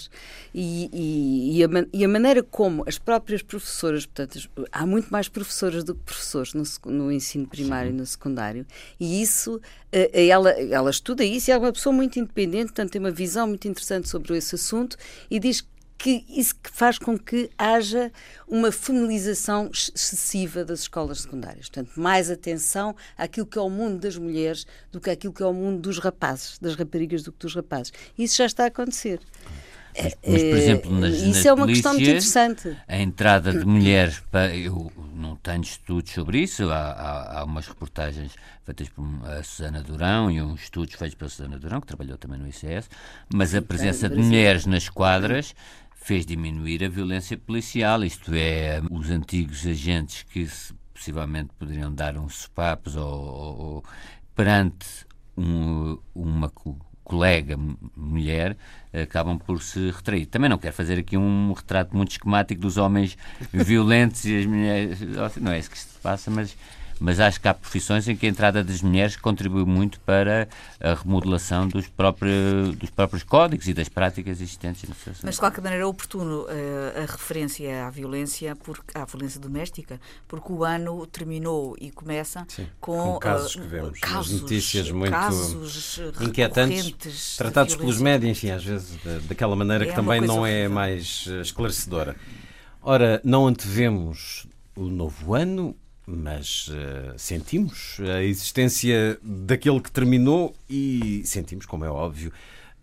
e, 0.53 0.89
e, 0.93 1.57
e, 1.59 1.63
a, 1.63 1.67
e, 1.91 2.05
a, 2.05 2.07
maneira 2.07 2.43
como 2.43 2.83
as 2.87 2.97
próprias 2.97 3.41
professoras, 3.41 4.05
portanto, 4.05 4.49
há 4.71 4.85
muito 4.85 5.09
mais 5.09 5.27
professoras 5.27 5.83
do 5.83 5.95
que 5.95 6.01
professores 6.03 6.53
no, 6.53 6.63
no 6.91 7.11
ensino 7.11 7.47
primário 7.47 7.89
Sim. 7.89 7.97
e 7.97 7.99
no 7.99 8.05
secundário, 8.05 8.65
e 8.99 9.21
isso, 9.21 9.59
eh, 9.91 10.09
eh, 10.13 10.27
ela, 10.27 10.51
ela 10.51 10.89
estuda 10.89 11.23
isso 11.23 11.49
e 11.49 11.53
é 11.53 11.57
uma 11.57 11.73
pessoa 11.73 11.93
muito 11.93 12.19
independente, 12.19 12.67
portanto, 12.67 12.91
tem 12.91 12.99
uma 12.99 13.11
visão 13.11 13.47
muito 13.47 13.67
interessante 13.67 14.07
sobre 14.07 14.37
esse 14.37 14.55
assunto 14.55 14.95
e 15.29 15.39
diz 15.39 15.63
que 15.99 16.23
isso 16.29 16.55
que 16.55 16.71
faz 16.71 16.97
com 16.97 17.19
que 17.19 17.49
haja 17.57 18.09
uma 18.47 18.71
feminização 18.71 19.69
excessiva 19.71 20.63
das 20.63 20.79
escolas 20.79 21.21
secundárias. 21.21 21.67
Portanto, 21.69 21.99
mais 21.99 22.31
atenção 22.31 22.95
àquilo 23.17 23.45
que 23.45 23.59
é 23.59 23.61
o 23.61 23.69
mundo 23.69 23.99
das 23.99 24.17
mulheres 24.17 24.65
do 24.93 25.01
que 25.01 25.09
àquilo 25.09 25.33
que 25.33 25.43
é 25.43 25.45
o 25.45 25.53
mundo 25.53 25.81
dos 25.81 25.99
rapazes, 25.99 26.57
das 26.57 26.75
raparigas 26.75 27.21
do 27.21 27.33
que 27.33 27.39
dos 27.39 27.53
rapazes. 27.53 27.91
Isso 28.17 28.37
já 28.37 28.45
está 28.45 28.63
a 28.63 28.67
acontecer. 28.67 29.19
Mas, 30.01 30.17
mas, 30.25 30.43
por 30.43 30.57
exemplo, 30.57 30.91
nas, 30.99 31.13
Isso 31.15 31.27
nas 31.27 31.45
é 31.45 31.53
uma 31.53 31.67
questão 31.67 31.93
muito 31.93 32.03
interessante. 32.03 32.77
A 32.87 32.97
entrada 32.97 33.51
de 33.51 33.65
mulheres, 33.65 34.21
para, 34.31 34.55
eu 34.55 34.91
não 35.13 35.35
tenho 35.35 35.61
estudos 35.61 36.11
sobre 36.11 36.39
isso, 36.39 36.69
há, 36.69 36.91
há, 36.91 37.39
há, 37.39 37.43
umas 37.43 37.67
reportagens 37.67 38.33
feitas 38.63 38.89
por 38.89 39.05
a 39.25 39.43
Susana 39.43 39.81
Durão 39.81 40.31
e 40.31 40.41
uns 40.41 40.63
estudos 40.63 40.95
feitos 40.95 41.15
pela 41.15 41.29
Susana 41.29 41.59
Durão, 41.59 41.81
que 41.81 41.87
trabalhou 41.87 42.17
também 42.17 42.39
no 42.39 42.47
ICS, 42.47 42.89
mas 43.33 43.53
a 43.53 43.61
presença 43.61 44.09
de 44.09 44.17
mulheres 44.17 44.65
nas 44.65 44.87
quadras 44.87 45.53
fez 45.95 46.25
diminuir 46.25 46.83
a 46.83 46.89
violência 46.89 47.37
policial, 47.37 48.03
isto 48.03 48.31
é, 48.33 48.81
os 48.89 49.09
antigos 49.09 49.65
agentes 49.65 50.23
que 50.23 50.47
possivelmente 50.93 51.49
poderiam 51.57 51.93
dar 51.93 52.17
uns 52.17 52.39
sopapos 52.39 52.95
ou, 52.95 53.05
ou, 53.05 53.59
ou 53.59 53.83
perante 54.35 54.87
um, 55.37 55.97
uma 56.13 56.49
colega 57.09 57.57
mulher 57.97 58.55
acabam 58.93 59.37
por 59.37 59.61
se 59.63 59.89
retrair. 59.89 60.27
Também 60.27 60.47
não 60.47 60.59
quero 60.59 60.73
fazer 60.73 60.99
aqui 60.99 61.17
um 61.17 61.51
retrato 61.51 61.97
muito 61.97 62.11
esquemático 62.11 62.61
dos 62.61 62.77
homens 62.77 63.17
violentos 63.51 64.23
e 64.25 64.37
as 64.37 64.45
mulheres. 64.45 64.99
Não 65.41 65.51
é 65.51 65.59
isso 65.59 65.71
que 65.71 65.79
se 65.79 65.99
passa, 66.01 66.29
mas 66.29 66.55
mas 66.99 67.19
acho 67.19 67.39
que 67.39 67.47
há 67.47 67.53
profissões 67.53 68.07
em 68.07 68.15
que 68.15 68.25
a 68.25 68.29
entrada 68.29 68.63
das 68.63 68.81
mulheres 68.81 69.15
contribui 69.15 69.65
muito 69.65 69.99
para 70.01 70.47
a 70.79 70.93
remodelação 70.93 71.67
dos 71.67 71.87
próprios, 71.87 72.75
dos 72.75 72.89
próprios 72.89 73.23
códigos 73.23 73.67
e 73.67 73.73
das 73.73 73.87
práticas 73.87 74.41
existentes. 74.41 74.89
Mas, 75.23 75.35
de 75.35 75.39
qualquer 75.39 75.61
maneira, 75.61 75.83
é 75.83 75.87
oportuno 75.87 76.41
uh, 76.43 76.47
a 76.97 77.11
referência 77.11 77.87
à 77.87 77.89
violência, 77.89 78.55
porque, 78.55 78.97
à 78.97 79.05
violência 79.05 79.39
doméstica, 79.39 79.99
porque 80.27 80.51
o 80.51 80.63
ano 80.63 81.05
terminou 81.07 81.75
e 81.79 81.89
começa 81.91 82.45
Sim, 82.49 82.67
com, 82.79 83.13
com, 83.13 83.19
casos 83.19 83.55
uh, 83.55 83.61
que 83.61 83.67
vemos 83.67 83.99
casos, 83.99 84.41
notícias 84.41 84.91
muito 84.91 85.11
casos 85.11 85.99
inquietantes, 86.21 87.37
tratados 87.37 87.75
pelos 87.75 87.99
médios, 87.99 88.31
enfim, 88.31 88.51
às 88.51 88.63
vezes 88.63 88.97
daquela 89.27 89.55
maneira 89.55 89.85
é 89.85 89.87
que 89.87 89.95
também 89.95 90.21
não 90.21 90.45
é 90.45 90.67
mais 90.67 91.25
eh, 91.27 91.41
esclarecedora. 91.41 92.15
Ora, 92.81 93.21
não 93.23 93.47
antevemos 93.47 94.47
o 94.75 94.83
novo 94.83 95.35
ano, 95.35 95.75
mas 96.09 96.67
uh, 96.69 97.17
sentimos 97.17 97.99
a 97.99 98.23
existência 98.23 99.19
daquele 99.21 99.79
que 99.79 99.91
terminou 99.91 100.55
e 100.67 101.21
sentimos, 101.23 101.67
como 101.67 101.85
é 101.85 101.89
óbvio, 101.89 102.33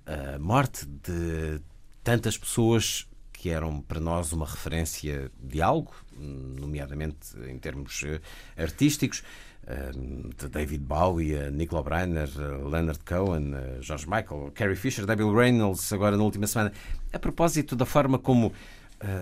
a 0.07 0.39
morte 0.39 0.87
de 0.87 1.61
tantas 2.05 2.39
pessoas 2.39 3.09
que 3.33 3.51
eram 3.51 3.81
para 3.81 3.99
nós 3.99 4.33
uma 4.33 4.47
referência 4.47 5.31
de 5.43 5.61
algo, 5.61 5.93
nomeadamente 6.17 7.37
em 7.49 7.59
termos 7.59 8.03
uh, 8.03 8.21
artísticos, 8.57 9.25
uh, 9.65 10.33
de 10.37 10.49
David 10.49 10.85
Bowie, 10.85 11.51
Nicola 11.51 11.83
Breiner, 11.83 12.31
Leonard 12.39 13.01
Cohen, 13.05 13.53
George 13.81 14.07
Michael, 14.07 14.53
Carrie 14.55 14.77
Fisher, 14.77 15.05
Debbie 15.05 15.25
Reynolds, 15.25 15.93
agora 15.93 16.17
na 16.17 16.23
última 16.23 16.47
semana, 16.47 16.73
a 17.13 17.19
propósito 17.19 17.75
da 17.75 17.85
forma 17.85 18.21
como 18.21 18.53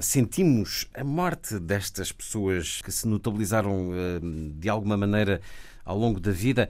sentimos 0.01 0.87
a 0.95 1.03
morte 1.03 1.59
destas 1.59 2.13
pessoas 2.13 2.81
que 2.83 2.93
se 2.93 3.09
notabilizaram 3.09 3.91
uh, 3.91 4.51
de 4.57 4.69
alguma 4.69 4.97
maneira 4.97 5.41
ao 5.85 5.99
longo 5.99 6.21
da 6.21 6.31
vida. 6.31 6.69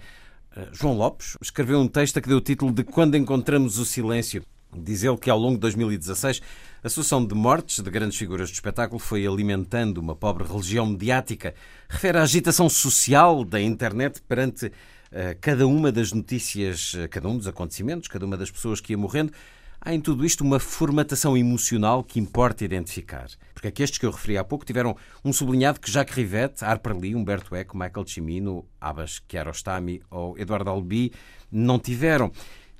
Uh, 0.56 0.74
João 0.74 0.96
Lopes 0.96 1.36
escreveu 1.40 1.78
um 1.80 1.88
texto 1.88 2.20
que 2.20 2.28
deu 2.28 2.38
o 2.38 2.40
título 2.40 2.72
de 2.72 2.82
Quando 2.82 3.16
Encontramos 3.16 3.78
o 3.78 3.84
Silêncio. 3.84 4.42
Diz 4.76 5.04
ele 5.04 5.16
que 5.16 5.30
ao 5.30 5.38
longo 5.38 5.54
de 5.54 5.60
2016 5.60 6.40
a 6.82 6.88
sucessão 6.88 7.24
de 7.24 7.34
mortes 7.34 7.80
de 7.80 7.90
grandes 7.90 8.18
figuras 8.18 8.50
do 8.50 8.54
espetáculo 8.54 8.98
foi 8.98 9.26
alimentando 9.26 9.98
uma 9.98 10.16
pobre 10.16 10.44
religião 10.44 10.86
mediática. 10.86 11.54
Refere 11.88 12.18
à 12.18 12.22
agitação 12.22 12.68
social 12.68 13.44
da 13.44 13.60
internet 13.60 14.20
perante 14.22 14.72
cada 15.40 15.64
uma 15.64 15.92
das 15.92 16.12
notícias, 16.12 16.92
cada 17.08 17.28
um 17.28 17.38
dos 17.38 17.46
acontecimentos, 17.46 18.08
cada 18.08 18.26
uma 18.26 18.36
das 18.36 18.50
pessoas 18.50 18.80
que 18.80 18.92
ia 18.92 18.98
morrendo 18.98 19.32
há 19.84 19.92
em 19.92 20.00
tudo 20.00 20.24
isto 20.24 20.42
uma 20.42 20.58
formatação 20.58 21.36
emocional 21.36 22.02
que 22.02 22.18
importa 22.18 22.64
identificar. 22.64 23.28
Porque 23.52 23.70
que 23.70 23.82
estes 23.82 23.98
que 23.98 24.06
eu 24.06 24.10
referi 24.10 24.38
há 24.38 24.44
pouco 24.44 24.64
tiveram 24.64 24.96
um 25.24 25.32
sublinhado 25.32 25.78
que 25.78 25.90
Jacques 25.90 26.16
Rivette, 26.16 26.64
Harper 26.64 26.96
Lee, 26.96 27.14
Humberto 27.14 27.54
Eco, 27.54 27.76
Michael 27.76 28.06
Cimino, 28.06 28.64
Abbas 28.80 29.18
Kiarostami 29.18 30.02
ou 30.10 30.38
Eduardo 30.38 30.70
Albi 30.70 31.12
não 31.52 31.78
tiveram. 31.78 32.32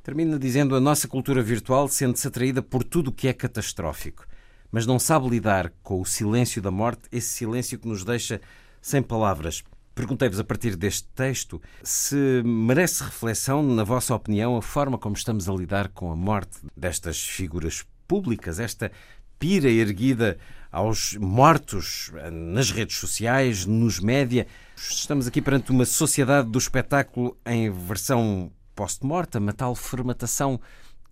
Termina 0.03 0.39
dizendo 0.39 0.75
a 0.75 0.81
nossa 0.81 1.07
cultura 1.07 1.43
virtual 1.43 1.89
sente-se 1.89 2.27
atraída 2.27 2.63
por 2.63 2.83
tudo 2.83 3.09
o 3.09 3.13
que 3.13 3.29
é 3.29 3.33
catastrófico, 3.33 4.27
mas 4.71 4.87
não 4.87 4.99
sabe 4.99 5.29
lidar 5.29 5.73
com 5.83 6.01
o 6.01 6.07
silêncio 6.07 6.61
da 6.61 6.71
morte, 6.71 7.03
esse 7.13 7.29
silêncio 7.29 7.79
que 7.79 7.89
nos 7.89 8.05
deixa 8.05 8.41
sem 8.81 9.03
palavras. 9.03 9.63
Perguntei-vos 9.95 10.41
a 10.41 10.45
partir 10.45 10.75
deste 10.75 11.07
texto 11.15 11.63
se 11.83 12.43
merece 12.45 13.05
reflexão, 13.05 13.63
na 13.63 13.85
vossa 13.85 14.15
opinião, 14.15 14.57
a 14.57 14.63
forma 14.63 14.99
como 14.99 15.15
estamos 15.15 15.49
a 15.49 15.53
lidar 15.53 15.89
com 15.89 16.11
a 16.11 16.17
morte 16.17 16.59
destas 16.77 17.21
figuras 17.21 17.85
públicas, 18.09 18.59
esta 18.59 18.91
pira 19.39 19.69
erguida 19.69 20.37
aos 20.73 21.15
mortos 21.15 22.11
nas 22.33 22.73
redes 22.73 22.97
sociais, 22.97 23.67
nos 23.67 24.01
média. 24.01 24.49
Estamos 24.77 25.29
aqui 25.29 25.41
perante 25.41 25.71
uma 25.71 25.85
sociedade 25.85 26.51
do 26.51 26.59
espetáculo 26.59 27.37
em 27.47 27.71
versão 27.71 28.51
post-mortem, 28.75 29.49
a 29.49 29.53
tal 29.53 29.77
formatação 29.77 30.61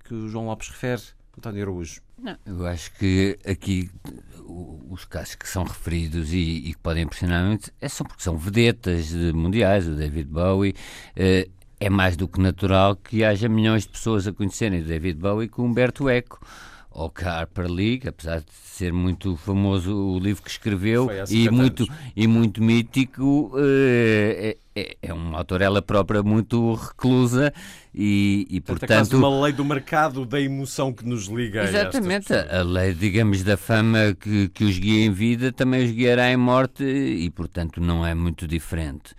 que 0.02 0.12
o 0.12 0.28
João 0.28 0.46
Lopes 0.46 0.68
refere. 0.68 1.02
António 1.38 1.62
Araújo. 1.62 2.00
Não, 2.22 2.36
eu 2.46 2.64
acho 2.66 2.92
que 2.94 3.36
aqui 3.44 3.90
os 4.88 5.04
casos 5.04 5.34
que 5.34 5.48
são 5.48 5.64
referidos 5.64 6.32
e, 6.32 6.38
e 6.38 6.72
que 6.72 6.78
podem 6.78 7.02
impressionar 7.02 7.44
muito 7.44 7.72
é 7.80 7.88
só 7.88 8.04
porque 8.04 8.22
são 8.22 8.36
vedetas 8.36 9.12
mundiais, 9.34 9.88
o 9.88 9.96
David 9.96 10.28
Bowie. 10.28 10.74
Eh, 11.16 11.48
é 11.80 11.90
mais 11.90 12.16
do 12.16 12.28
que 12.28 12.40
natural 12.40 12.94
que 12.94 13.24
haja 13.24 13.48
milhões 13.48 13.82
de 13.82 13.88
pessoas 13.88 14.28
a 14.28 14.32
conhecerem 14.32 14.82
o 14.82 14.84
David 14.84 15.18
Bowie 15.18 15.48
com 15.48 15.64
Humberto 15.64 16.08
Eco 16.08 16.38
ou 16.94 17.10
que 17.10 17.24
a 17.24 17.40
Harper 17.40 17.70
Lee, 17.70 18.00
apesar 18.06 18.40
de 18.40 18.52
ser 18.52 18.92
muito 18.92 19.36
famoso 19.36 19.94
o 19.94 20.18
livro 20.18 20.42
que 20.42 20.50
escreveu 20.50 21.08
e 21.30 21.48
muito, 21.50 21.86
e 22.14 22.26
muito 22.26 22.62
mítico, 22.62 23.52
eh, 23.56 24.56
é, 24.74 24.80
é, 24.80 24.96
é 25.02 25.12
uma 25.12 25.38
autora 25.38 25.64
ela 25.64 25.82
própria 25.82 26.22
muito 26.22 26.74
reclusa 26.74 27.52
e, 27.94 28.46
e 28.50 28.60
portanto... 28.60 28.90
É 28.90 28.96
quase 28.96 29.16
uma 29.16 29.42
lei 29.42 29.52
do 29.52 29.64
mercado 29.64 30.24
da 30.24 30.40
emoção 30.40 30.92
que 30.92 31.04
nos 31.04 31.26
liga 31.26 31.64
Exatamente, 31.64 32.32
a, 32.32 32.60
a 32.60 32.62
lei, 32.62 32.92
digamos, 32.92 33.42
da 33.42 33.56
fama 33.56 34.14
que, 34.18 34.48
que 34.48 34.64
os 34.64 34.78
guia 34.78 35.04
em 35.04 35.10
vida 35.10 35.52
também 35.52 35.84
os 35.84 35.90
guiará 35.90 36.30
em 36.30 36.36
morte 36.36 36.84
e, 36.84 37.28
portanto, 37.30 37.80
não 37.80 38.06
é 38.06 38.14
muito 38.14 38.46
diferente. 38.46 39.14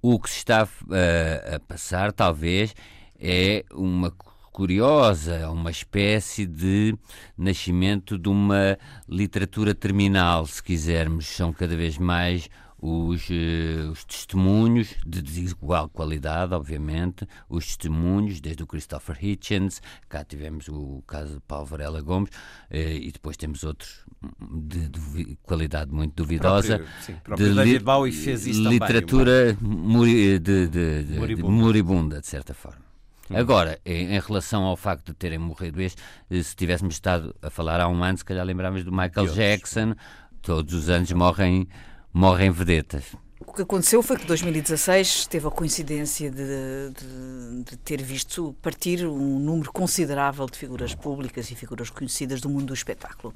O 0.00 0.18
que 0.18 0.30
se 0.30 0.38
está 0.38 0.62
a, 0.62 1.56
a 1.56 1.60
passar, 1.60 2.12
talvez, 2.12 2.74
é 3.18 3.64
uma 3.72 4.12
curiosa, 4.58 5.48
uma 5.50 5.70
espécie 5.70 6.44
de 6.44 6.92
nascimento 7.36 8.18
de 8.18 8.28
uma 8.28 8.76
literatura 9.08 9.72
terminal, 9.72 10.44
se 10.48 10.60
quisermos. 10.60 11.28
São 11.28 11.52
cada 11.52 11.76
vez 11.76 11.96
mais 11.96 12.50
os, 12.76 13.30
uh, 13.30 13.92
os, 13.92 14.04
testemunhos 14.04 14.96
de 15.06 15.22
desigual 15.22 15.88
qualidade, 15.88 16.54
obviamente, 16.54 17.24
os 17.48 17.66
testemunhos, 17.66 18.40
desde 18.40 18.64
o 18.64 18.66
Christopher 18.66 19.16
Hitchens, 19.24 19.80
cá 20.08 20.24
tivemos 20.24 20.66
o 20.66 21.04
caso 21.06 21.34
de 21.34 21.40
Paulo 21.46 21.66
Varela 21.66 22.02
Gomes, 22.02 22.30
uh, 22.30 22.74
e 22.74 23.12
depois 23.12 23.36
temos 23.36 23.62
outros 23.62 24.04
de, 24.40 24.88
de 24.88 25.38
qualidade 25.44 25.92
muito 25.92 26.14
duvidosa. 26.16 26.78
Próprio, 26.78 27.00
sim, 27.00 27.14
próprio 27.22 27.48
de 27.48 27.54
David 27.54 27.84
Bowie 27.84 28.10
fez 28.10 28.44
isso 28.44 28.68
literatura 28.68 29.54
também, 29.54 30.40
de, 30.40 30.66
de, 30.66 31.16
moribunda. 31.16 31.52
moribunda, 31.52 32.20
de 32.20 32.26
certa 32.26 32.52
forma. 32.52 32.87
Agora, 33.34 33.78
em, 33.84 34.18
relação 34.18 34.64
ao 34.64 34.76
facto 34.76 35.06
de 35.06 35.14
terem 35.14 35.38
morrido 35.38 35.80
este, 35.80 36.02
eh, 36.30 36.42
se 36.42 36.56
tivéssemos 36.56 36.94
estado 36.94 37.34
a 37.42 37.50
falar 37.50 37.80
há 37.80 37.88
um 37.88 38.02
ano, 38.02 38.18
se 38.18 38.24
calhar 38.24 38.44
lembrávamos 38.44 38.84
do 38.84 38.92
Michael 38.92 39.26
Jackson, 39.34 39.94
todos 40.40 40.74
os 40.74 40.88
anos 40.88 41.12
morrem, 41.12 41.68
morrem 42.12 42.50
vedetas. 42.50 43.04
O 43.46 43.52
que 43.52 43.62
aconteceu 43.62 44.02
foi 44.02 44.16
que 44.16 44.26
2016 44.26 45.26
teve 45.26 45.46
a 45.46 45.50
coincidência 45.50 46.30
de, 46.30 46.90
de, 46.90 47.64
de, 47.64 47.76
ter 47.78 48.02
visto 48.02 48.54
partir 48.60 49.06
um 49.06 49.38
número 49.38 49.72
considerável 49.72 50.46
de 50.46 50.58
figuras 50.58 50.94
públicas 50.94 51.50
e 51.50 51.54
figuras 51.54 51.88
conhecidas 51.88 52.40
do 52.40 52.48
mundo 52.48 52.66
do 52.66 52.74
espetáculo. 52.74 53.32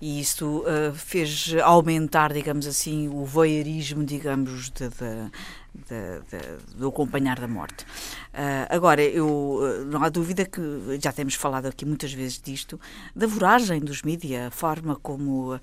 E 0.00 0.20
isso 0.20 0.60
uh, 0.60 0.94
fez 0.94 1.54
aumentar, 1.62 2.32
digamos 2.32 2.66
assim, 2.66 3.08
o 3.08 3.24
voyeurismo, 3.24 4.04
digamos, 4.04 4.70
de, 4.70 4.88
de 5.74 6.20
de, 6.30 6.76
do 6.76 6.88
acompanhar 6.88 7.38
da 7.38 7.48
morte. 7.48 7.84
Uh, 7.84 8.66
agora, 8.68 9.02
eu, 9.02 9.60
ah, 9.62 9.84
não 9.84 10.02
há 10.02 10.08
dúvida 10.08 10.44
que 10.44 10.60
já 11.00 11.12
temos 11.12 11.34
falado 11.34 11.66
aqui 11.66 11.84
muitas 11.84 12.12
vezes 12.12 12.40
disto, 12.40 12.80
da 13.14 13.26
voragem 13.26 13.80
dos 13.80 14.02
mídias, 14.02 14.46
a 14.46 14.50
forma 14.50 14.96
como, 14.96 15.54
uh, 15.54 15.60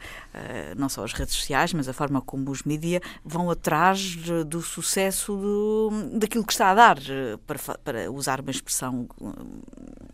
não 0.75 0.89
só 0.89 1.03
as 1.03 1.13
redes 1.13 1.35
sociais, 1.35 1.73
mas 1.73 1.87
a 1.87 1.93
forma 1.93 2.21
como 2.21 2.51
os 2.51 2.63
mídias 2.63 3.01
vão 3.23 3.49
atrás 3.49 4.17
do 4.45 4.61
sucesso 4.61 5.35
do, 5.35 5.89
daquilo 6.13 6.45
que 6.45 6.53
está 6.53 6.71
a 6.71 6.75
dar, 6.75 6.97
para, 7.45 7.59
para 7.83 8.11
usar 8.11 8.41
uma 8.41 8.51
expressão 8.51 9.07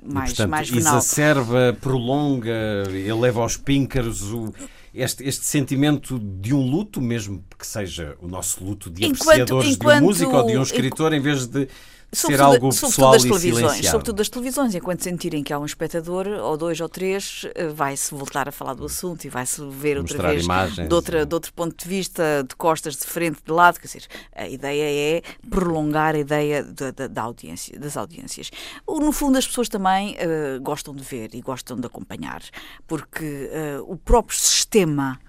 mais, 0.04 0.32
e, 0.32 0.36
portanto, 0.36 0.50
mais 0.50 0.70
final. 0.70 0.98
exacerba, 0.98 1.78
prolonga, 1.80 2.84
eleva 2.91 3.41
aos 3.41 3.58
píncaros 3.58 4.32
o 4.32 4.54
este, 4.94 5.24
este 5.28 5.46
sentimento 5.46 6.20
de 6.20 6.54
um 6.54 6.62
luto, 6.62 7.02
mesmo 7.02 7.44
que 7.58 7.66
seja 7.66 8.16
o 8.22 8.28
nosso 8.28 8.64
luto 8.64 8.89
de 8.89 9.06
enquanto, 9.06 9.24
apreciadores 9.24 9.72
enquanto, 9.72 9.96
de 9.96 10.02
música 10.02 10.38
ou 10.38 10.46
de 10.46 10.58
um 10.58 10.62
escritor, 10.62 11.14
em 11.14 11.20
vez 11.20 11.48
de 11.48 11.68
ser 12.14 12.41
algo 12.41 12.70
pessoal 12.70 13.11
das 13.11 13.24
televisões, 13.24 13.86
Sobretudo 13.88 14.18
das 14.18 14.30
televisões, 14.30 14.76
enquanto 14.76 15.03
sentirem 15.03 15.43
que 15.43 15.51
há 15.51 15.59
um 15.59 15.66
espectador, 15.66 16.28
ou 16.28 16.57
dois 16.57 16.80
ou 16.80 16.89
três, 16.89 17.45
eh, 17.55 17.68
vai-se 17.68 18.14
voltar 18.14 18.47
a 18.47 18.51
falar 18.51 18.74
do 18.74 18.86
assunto 18.86 19.26
e 19.26 19.30
vai-se 19.30 19.61
ver 19.70 19.97
outra 19.97 20.16
Mostrar 20.16 20.32
vez 20.32 20.43
imagens, 20.43 20.88
de, 20.88 20.93
outra, 20.93 21.26
de 21.26 21.34
outro 21.34 21.53
ponto 21.53 21.76
de 21.76 21.88
vista, 21.88 22.45
de 22.47 22.55
costas, 22.55 22.95
de 22.95 23.05
frente, 23.05 23.39
de 23.45 23.51
lado. 23.51 23.80
Quer 23.80 23.88
dizer, 23.88 24.07
a 24.36 24.47
ideia 24.47 25.18
é 25.18 25.22
prolongar 25.49 26.16
a 26.16 26.20
ideia 26.20 26.64
da 26.64 27.22
audiência, 27.22 27.80
das 27.80 27.97
audiências. 27.97 28.51
No 28.88 29.11
fundo, 29.11 29.38
as 29.38 29.47
pessoas 29.47 29.70
também 29.70 30.16
uh, 30.16 30.61
gostam 30.61 30.95
de 30.95 31.03
ver 31.03 31.34
e 31.34 31.41
gostam 31.41 31.78
de 31.78 31.86
acompanhar, 31.86 32.41
porque 32.88 33.49
uh, 33.80 33.91
o 33.91 33.97
próprio 33.97 34.38
sistema 34.38 35.20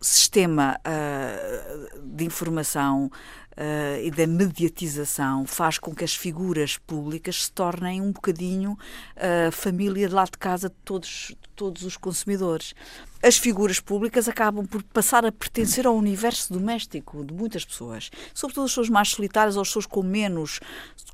sistema 0.00 0.78
uh, 0.86 2.00
de 2.06 2.24
informação 2.24 3.10
uh, 3.58 4.00
e 4.02 4.10
da 4.10 4.26
mediatização 4.26 5.44
faz 5.44 5.78
com 5.78 5.94
que 5.94 6.04
as 6.04 6.14
figuras 6.14 6.78
públicas 6.78 7.44
se 7.44 7.52
tornem 7.52 8.00
um 8.00 8.12
bocadinho 8.12 8.72
uh, 9.16 9.50
família 9.52 10.08
de 10.08 10.14
lá 10.14 10.24
de 10.24 10.38
casa 10.38 10.68
de 10.68 10.76
todos, 10.84 11.34
de 11.40 11.48
todos 11.56 11.82
os 11.82 11.96
consumidores. 11.96 12.74
As 13.20 13.36
figuras 13.36 13.80
públicas 13.80 14.28
acabam 14.28 14.64
por 14.64 14.82
passar 14.84 15.26
a 15.26 15.32
pertencer 15.32 15.86
ao 15.86 15.96
universo 15.96 16.52
doméstico 16.52 17.24
de 17.24 17.34
muitas 17.34 17.64
pessoas, 17.64 18.10
sobretudo 18.32 18.64
as 18.64 18.70
pessoas 18.70 18.88
mais 18.88 19.08
solitárias 19.08 19.56
ou 19.56 19.62
as 19.62 19.68
pessoas 19.68 19.86
com 19.86 20.04
menos, 20.04 20.60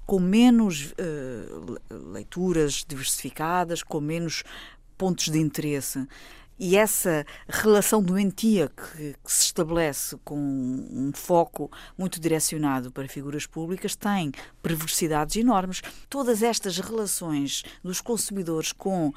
com 0.05 0.21
menos 0.21 0.93
uh, 0.93 1.81
leituras 2.13 2.85
diversificadas, 2.87 3.83
com 3.83 4.01
menos 4.01 4.45
pontos 4.99 5.29
de 5.31 5.39
interesse. 5.39 6.07
E 6.59 6.77
essa 6.77 7.27
relação 7.49 8.01
doentia 8.01 8.69
que, 8.69 9.15
que, 9.25 9.33
se 9.33 9.47
estabelece 9.47 10.17
com 10.25 10.39
um 10.39 11.11
foco 11.13 11.71
muito 11.99 12.21
direcionado 12.21 12.93
para 12.93 13.09
figuras 13.09 13.45
públicas 13.45 13.97
tem 13.97 14.31
perversidades 14.63 15.37
enormes. 15.37 15.83
Todas 16.09 16.43
estas 16.43 16.79
relações 16.79 17.65
dos 17.83 18.01
consumidores 18.01 18.73
com 18.73 19.09
uh, 19.09 19.15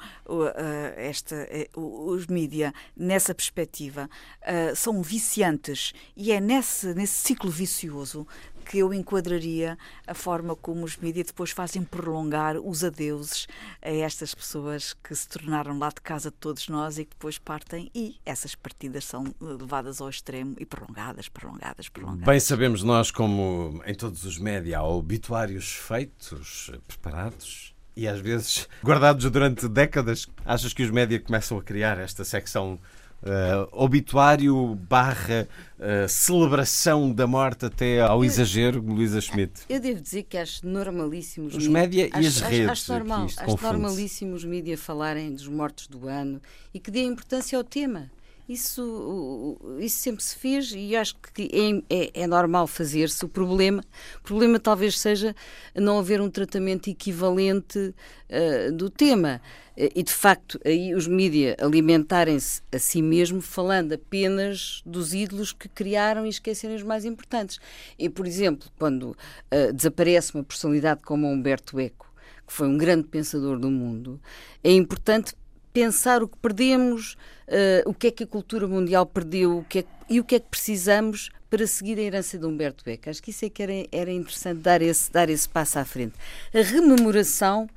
esta, 0.96 1.48
uh, 1.76 2.10
os 2.10 2.26
mídia 2.26 2.72
nessa 2.96 3.34
perspectiva 3.34 4.10
uh, 4.42 4.74
são 4.74 5.00
viciantes 5.00 5.92
e 6.16 6.32
é 6.32 6.40
nesse, 6.40 6.92
nesse 6.94 7.18
ciclo 7.18 7.50
vicioso 7.50 8.26
que 8.68 8.78
eu 8.78 8.92
enquadraria 8.92 9.78
a 10.06 10.12
forma 10.12 10.54
como 10.54 10.84
os 10.84 10.98
mídias 10.98 11.28
depois 11.28 11.50
fazem 11.50 11.82
prolongar 11.82 12.58
os 12.58 12.84
adeuses 12.84 13.48
a 13.80 13.90
estas 13.90 14.34
pessoas 14.34 14.92
que 14.92 15.14
se 15.14 15.26
tornaram 15.26 15.78
lá 15.78 15.88
de 15.88 16.02
casa 16.02 16.30
de 16.30 16.36
todos 16.36 16.68
nós 16.68 16.98
e 16.98 17.06
que 17.06 17.12
depois 17.12 17.38
partem 17.38 17.90
e 17.94 18.16
essas 18.26 18.54
partidas 18.54 19.06
são 19.06 19.34
levadas 19.40 20.02
ao 20.02 20.10
extremo 20.10 20.54
e 20.58 20.66
prolongadas, 20.66 21.30
prolongadas, 21.30 21.88
prolongadas. 21.88 22.26
Bem 22.26 22.38
sabemos 22.38 22.82
nós 22.82 23.10
como 23.10 23.82
em 23.86 23.94
todos 23.94 24.24
os 24.24 24.38
média 24.38 24.80
há 24.80 24.86
obituários 24.86 25.72
feitos, 25.72 26.70
preparados, 26.86 27.74
e 27.96 28.06
às 28.06 28.20
vezes 28.20 28.68
guardados 28.84 29.30
durante 29.30 29.66
décadas. 29.66 30.26
Achas 30.44 30.74
que 30.74 30.82
os 30.82 30.90
média 30.90 31.18
começam 31.18 31.56
a 31.58 31.62
criar 31.62 31.98
esta 31.98 32.22
secção 32.22 32.78
Uh, 33.20 33.66
obituário 33.72 34.76
barra 34.88 35.48
uh, 35.76 36.08
celebração 36.08 37.12
da 37.12 37.26
morte 37.26 37.66
até 37.66 38.00
ao 38.00 38.24
exagero, 38.24 38.80
Luísa 38.80 39.20
Schmidt? 39.20 39.62
Eu 39.68 39.80
devo 39.80 40.00
dizer 40.00 40.22
que 40.22 40.38
acho 40.38 40.64
normalíssimo 40.64 41.48
os 41.48 41.66
média 41.66 42.08
e 42.16 42.26
as 42.26 42.40
redes. 42.40 42.68
Acho, 42.68 42.92
normal, 42.92 43.26
acho 43.36 43.62
normalíssimo 43.62 44.34
os 44.34 44.44
mídia 44.44 44.78
falarem 44.78 45.32
dos 45.32 45.48
mortos 45.48 45.88
do 45.88 46.06
ano 46.06 46.40
e 46.72 46.78
que 46.78 46.92
dê 46.92 47.02
importância 47.02 47.58
ao 47.58 47.64
tema 47.64 48.08
Isso, 48.48 49.58
isso 49.78 49.98
sempre 49.98 50.24
se 50.24 50.34
fez 50.34 50.72
e 50.74 50.96
acho 50.96 51.14
que 51.34 51.50
é, 51.52 51.94
é, 51.94 52.22
é 52.22 52.26
normal 52.26 52.66
fazer-se. 52.66 53.22
O 53.22 53.28
problema, 53.28 53.84
o 54.20 54.22
problema 54.22 54.58
talvez 54.58 54.98
seja 54.98 55.36
não 55.74 55.98
haver 55.98 56.18
um 56.18 56.30
tratamento 56.30 56.88
equivalente 56.88 57.94
uh, 58.30 58.72
do 58.72 58.88
tema. 58.88 59.42
E, 59.76 60.02
de 60.02 60.12
facto, 60.12 60.58
aí 60.64 60.94
os 60.94 61.06
mídias 61.06 61.56
alimentarem-se 61.60 62.62
a 62.72 62.78
si 62.78 63.02
mesmo 63.02 63.42
falando 63.42 63.92
apenas 63.92 64.82
dos 64.84 65.12
ídolos 65.12 65.52
que 65.52 65.68
criaram 65.68 66.24
e 66.24 66.30
esquecerem 66.30 66.74
os 66.74 66.82
mais 66.82 67.04
importantes. 67.04 67.60
E, 67.98 68.08
por 68.08 68.26
exemplo, 68.26 68.70
quando 68.78 69.10
uh, 69.10 69.72
desaparece 69.74 70.34
uma 70.34 70.42
personalidade 70.42 71.02
como 71.02 71.28
Humberto 71.28 71.78
Eco, 71.78 72.10
que 72.46 72.52
foi 72.52 72.66
um 72.66 72.78
grande 72.78 73.06
pensador 73.06 73.58
do 73.58 73.70
mundo, 73.70 74.18
é 74.64 74.72
importante 74.72 75.34
pensar 75.72 76.22
o 76.22 76.28
que 76.28 76.36
perdemos, 76.38 77.14
uh, 77.48 77.88
o 77.88 77.94
que 77.94 78.08
é 78.08 78.10
que 78.10 78.24
a 78.24 78.26
cultura 78.26 78.66
mundial 78.66 79.06
perdeu 79.06 79.58
o 79.58 79.64
que 79.64 79.80
é, 79.80 79.84
e 80.08 80.20
o 80.20 80.24
que 80.24 80.36
é 80.36 80.40
que 80.40 80.48
precisamos 80.48 81.30
para 81.50 81.66
seguir 81.66 81.98
a 81.98 82.02
herança 82.02 82.38
de 82.38 82.44
Humberto 82.44 82.88
Eco. 82.88 83.08
Acho 83.08 83.22
que 83.22 83.30
isso 83.30 83.44
é 83.44 83.48
que 83.48 83.62
era, 83.62 83.72
era 83.90 84.12
interessante 84.12 84.60
dar 84.60 84.82
esse, 84.82 85.10
dar 85.10 85.30
esse 85.30 85.48
passo 85.48 85.78
à 85.78 85.84
frente. 85.84 86.14
A 86.54 86.62
rememoração 86.62 87.68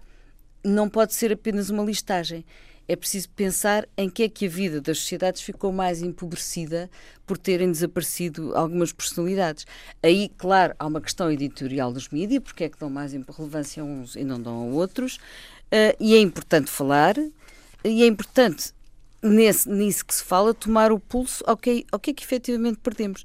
não 0.63 0.89
pode 0.89 1.13
ser 1.13 1.31
apenas 1.31 1.69
uma 1.69 1.83
listagem. 1.83 2.45
É 2.87 2.95
preciso 2.95 3.29
pensar 3.29 3.87
em 3.95 4.09
que 4.09 4.23
é 4.23 4.29
que 4.29 4.45
a 4.45 4.49
vida 4.49 4.81
das 4.81 4.99
sociedades 4.99 5.41
ficou 5.41 5.71
mais 5.71 6.01
empobrecida 6.01 6.89
por 7.25 7.37
terem 7.37 7.71
desaparecido 7.71 8.53
algumas 8.53 8.91
personalidades. 8.91 9.65
Aí, 10.03 10.29
claro, 10.37 10.73
há 10.77 10.85
uma 10.85 10.99
questão 10.99 11.31
editorial 11.31 11.93
dos 11.93 12.09
mídias, 12.09 12.43
porque 12.43 12.65
é 12.65 12.69
que 12.69 12.77
dão 12.77 12.89
mais 12.89 13.13
relevância 13.13 13.81
a 13.81 13.85
uns 13.85 14.15
e 14.17 14.25
não 14.25 14.41
dão 14.41 14.53
a 14.53 14.65
outros, 14.65 15.15
uh, 15.15 15.95
e 15.99 16.15
é 16.15 16.19
importante 16.19 16.69
falar, 16.69 17.15
e 17.83 18.03
é 18.03 18.07
importante 18.07 18.73
nesse, 19.21 19.69
nisso 19.69 20.05
que 20.05 20.15
se 20.15 20.23
fala, 20.23 20.53
tomar 20.53 20.91
o 20.91 20.99
pulso 20.99 21.43
ao 21.45 21.55
que, 21.55 21.85
ao 21.91 21.99
que 21.99 22.11
é 22.11 22.13
que 22.13 22.23
efetivamente 22.23 22.79
perdemos. 22.79 23.23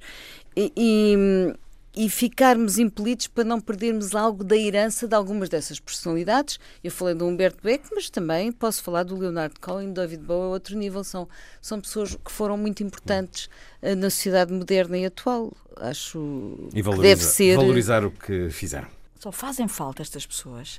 E, 0.54 0.72
e, 0.76 1.54
e 1.96 2.10
ficarmos 2.10 2.78
impelidos 2.78 3.26
para 3.26 3.42
não 3.42 3.58
perdermos 3.58 4.14
algo 4.14 4.44
da 4.44 4.56
herança 4.56 5.08
de 5.08 5.14
algumas 5.14 5.48
dessas 5.48 5.80
personalidades. 5.80 6.58
Eu 6.84 6.90
falei 6.90 7.14
do 7.14 7.26
Humberto 7.26 7.62
Beck, 7.62 7.88
mas 7.94 8.10
também 8.10 8.52
posso 8.52 8.82
falar 8.82 9.02
do 9.02 9.16
Leonardo 9.16 9.58
Cohen, 9.58 9.92
David 9.92 10.22
Bowie 10.22 10.44
a 10.44 10.48
outro 10.48 10.76
nível. 10.76 11.02
São, 11.02 11.26
são 11.60 11.80
pessoas 11.80 12.14
que 12.14 12.30
foram 12.30 12.58
muito 12.58 12.82
importantes 12.82 13.48
uh, 13.82 13.96
na 13.96 14.10
sociedade 14.10 14.52
moderna 14.52 14.98
e 14.98 15.06
atual. 15.06 15.52
Acho 15.76 16.68
e 16.74 16.82
valoriza, 16.82 17.02
que 17.02 17.08
deve 17.08 17.24
ser... 17.24 17.56
Valorizar 17.56 18.04
o 18.04 18.10
que 18.10 18.50
fizeram. 18.50 18.88
Só 19.18 19.32
fazem 19.32 19.66
falta 19.66 20.02
estas 20.02 20.26
pessoas 20.26 20.78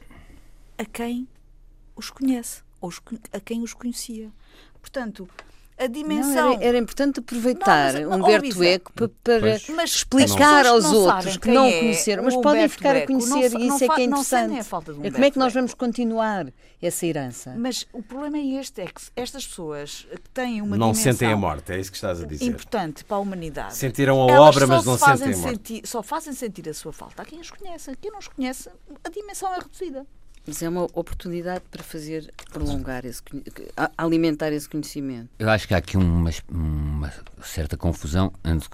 a 0.77 0.85
quem 0.85 1.27
os 1.95 2.11
conhece 2.11 2.66
ou 2.79 2.91
a 3.33 3.39
quem 3.39 3.61
os 3.61 3.73
conhecia. 3.73 4.31
Portanto, 4.81 5.27
a 5.77 5.85
dimensão. 5.85 6.33
Não, 6.33 6.53
era, 6.53 6.65
era, 6.65 6.77
importante 6.77 7.19
aproveitar 7.19 7.93
não, 7.93 8.09
mas, 8.09 8.19
Humberto 8.19 8.63
Eco 8.63 8.91
para, 8.93 9.09
para 9.23 9.83
explicar 9.83 10.65
aos 10.65 10.85
outros 10.85 11.37
que 11.37 11.51
não 11.51 11.65
é 11.65 11.79
conheceram, 11.79 12.23
mas 12.23 12.35
podem 12.35 12.67
ficar 12.67 12.95
Eco, 12.95 13.03
a 13.03 13.07
conhecer 13.07 13.51
não, 13.51 13.61
e 13.61 13.67
isso 13.67 13.83
é 13.83 13.87
que 13.87 14.01
é 14.01 14.03
interessante. 14.05 14.59
É 15.03 15.11
como 15.11 15.25
é 15.25 15.31
que 15.31 15.37
nós 15.37 15.53
vamos 15.53 15.75
continuar 15.75 16.51
essa 16.81 17.05
herança? 17.05 17.53
Mas 17.55 17.85
o 17.93 18.01
problema 18.01 18.37
é 18.37 18.59
este: 18.59 18.81
é 18.81 18.85
que 18.85 19.01
estas 19.15 19.45
pessoas 19.45 20.07
que 20.09 20.29
têm 20.31 20.61
uma 20.63 20.75
não 20.75 20.91
dimensão. 20.91 21.13
sentem 21.13 21.31
a 21.31 21.37
morte, 21.37 21.71
é 21.71 21.79
isso 21.79 21.91
que 21.91 21.97
estás 21.97 22.23
a 22.23 22.25
dizer. 22.25 22.45
Importante 22.45 23.05
para 23.05 23.17
a 23.17 23.19
humanidade. 23.19 23.75
Sentiram 23.75 24.19
a 24.19 24.41
obra, 24.41 24.65
mas 24.65 24.83
não 24.83 24.97
sentem 24.97 25.33
a 25.33 25.37
morte. 25.37 25.49
Sentir, 25.49 25.81
só 25.85 26.01
fazem 26.01 26.33
sentir 26.33 26.67
a 26.67 26.73
sua 26.73 26.91
falta. 26.91 27.21
Há 27.21 27.25
quem 27.25 27.39
os 27.39 27.51
conhece, 27.51 27.95
quem 28.01 28.09
não 28.09 28.19
os 28.19 28.27
conhece, 28.27 28.67
a 29.03 29.09
dimensão 29.09 29.53
é 29.53 29.59
reduzida. 29.59 30.07
Mas 30.47 30.63
é 30.63 30.69
uma 30.69 30.83
oportunidade 30.83 31.63
para 31.69 31.83
fazer 31.83 32.33
prolongar 32.53 33.05
esse 33.05 33.21
alimentar 33.97 34.53
esse 34.53 34.69
conhecimento. 34.69 35.29
Eu 35.37 35.49
acho 35.49 35.67
que 35.67 35.73
há 35.73 35.77
aqui 35.77 35.97
uma, 35.97 36.31
uma 36.49 37.13
certa 37.43 37.75
confusão 37.75 38.31
entre, 38.45 38.69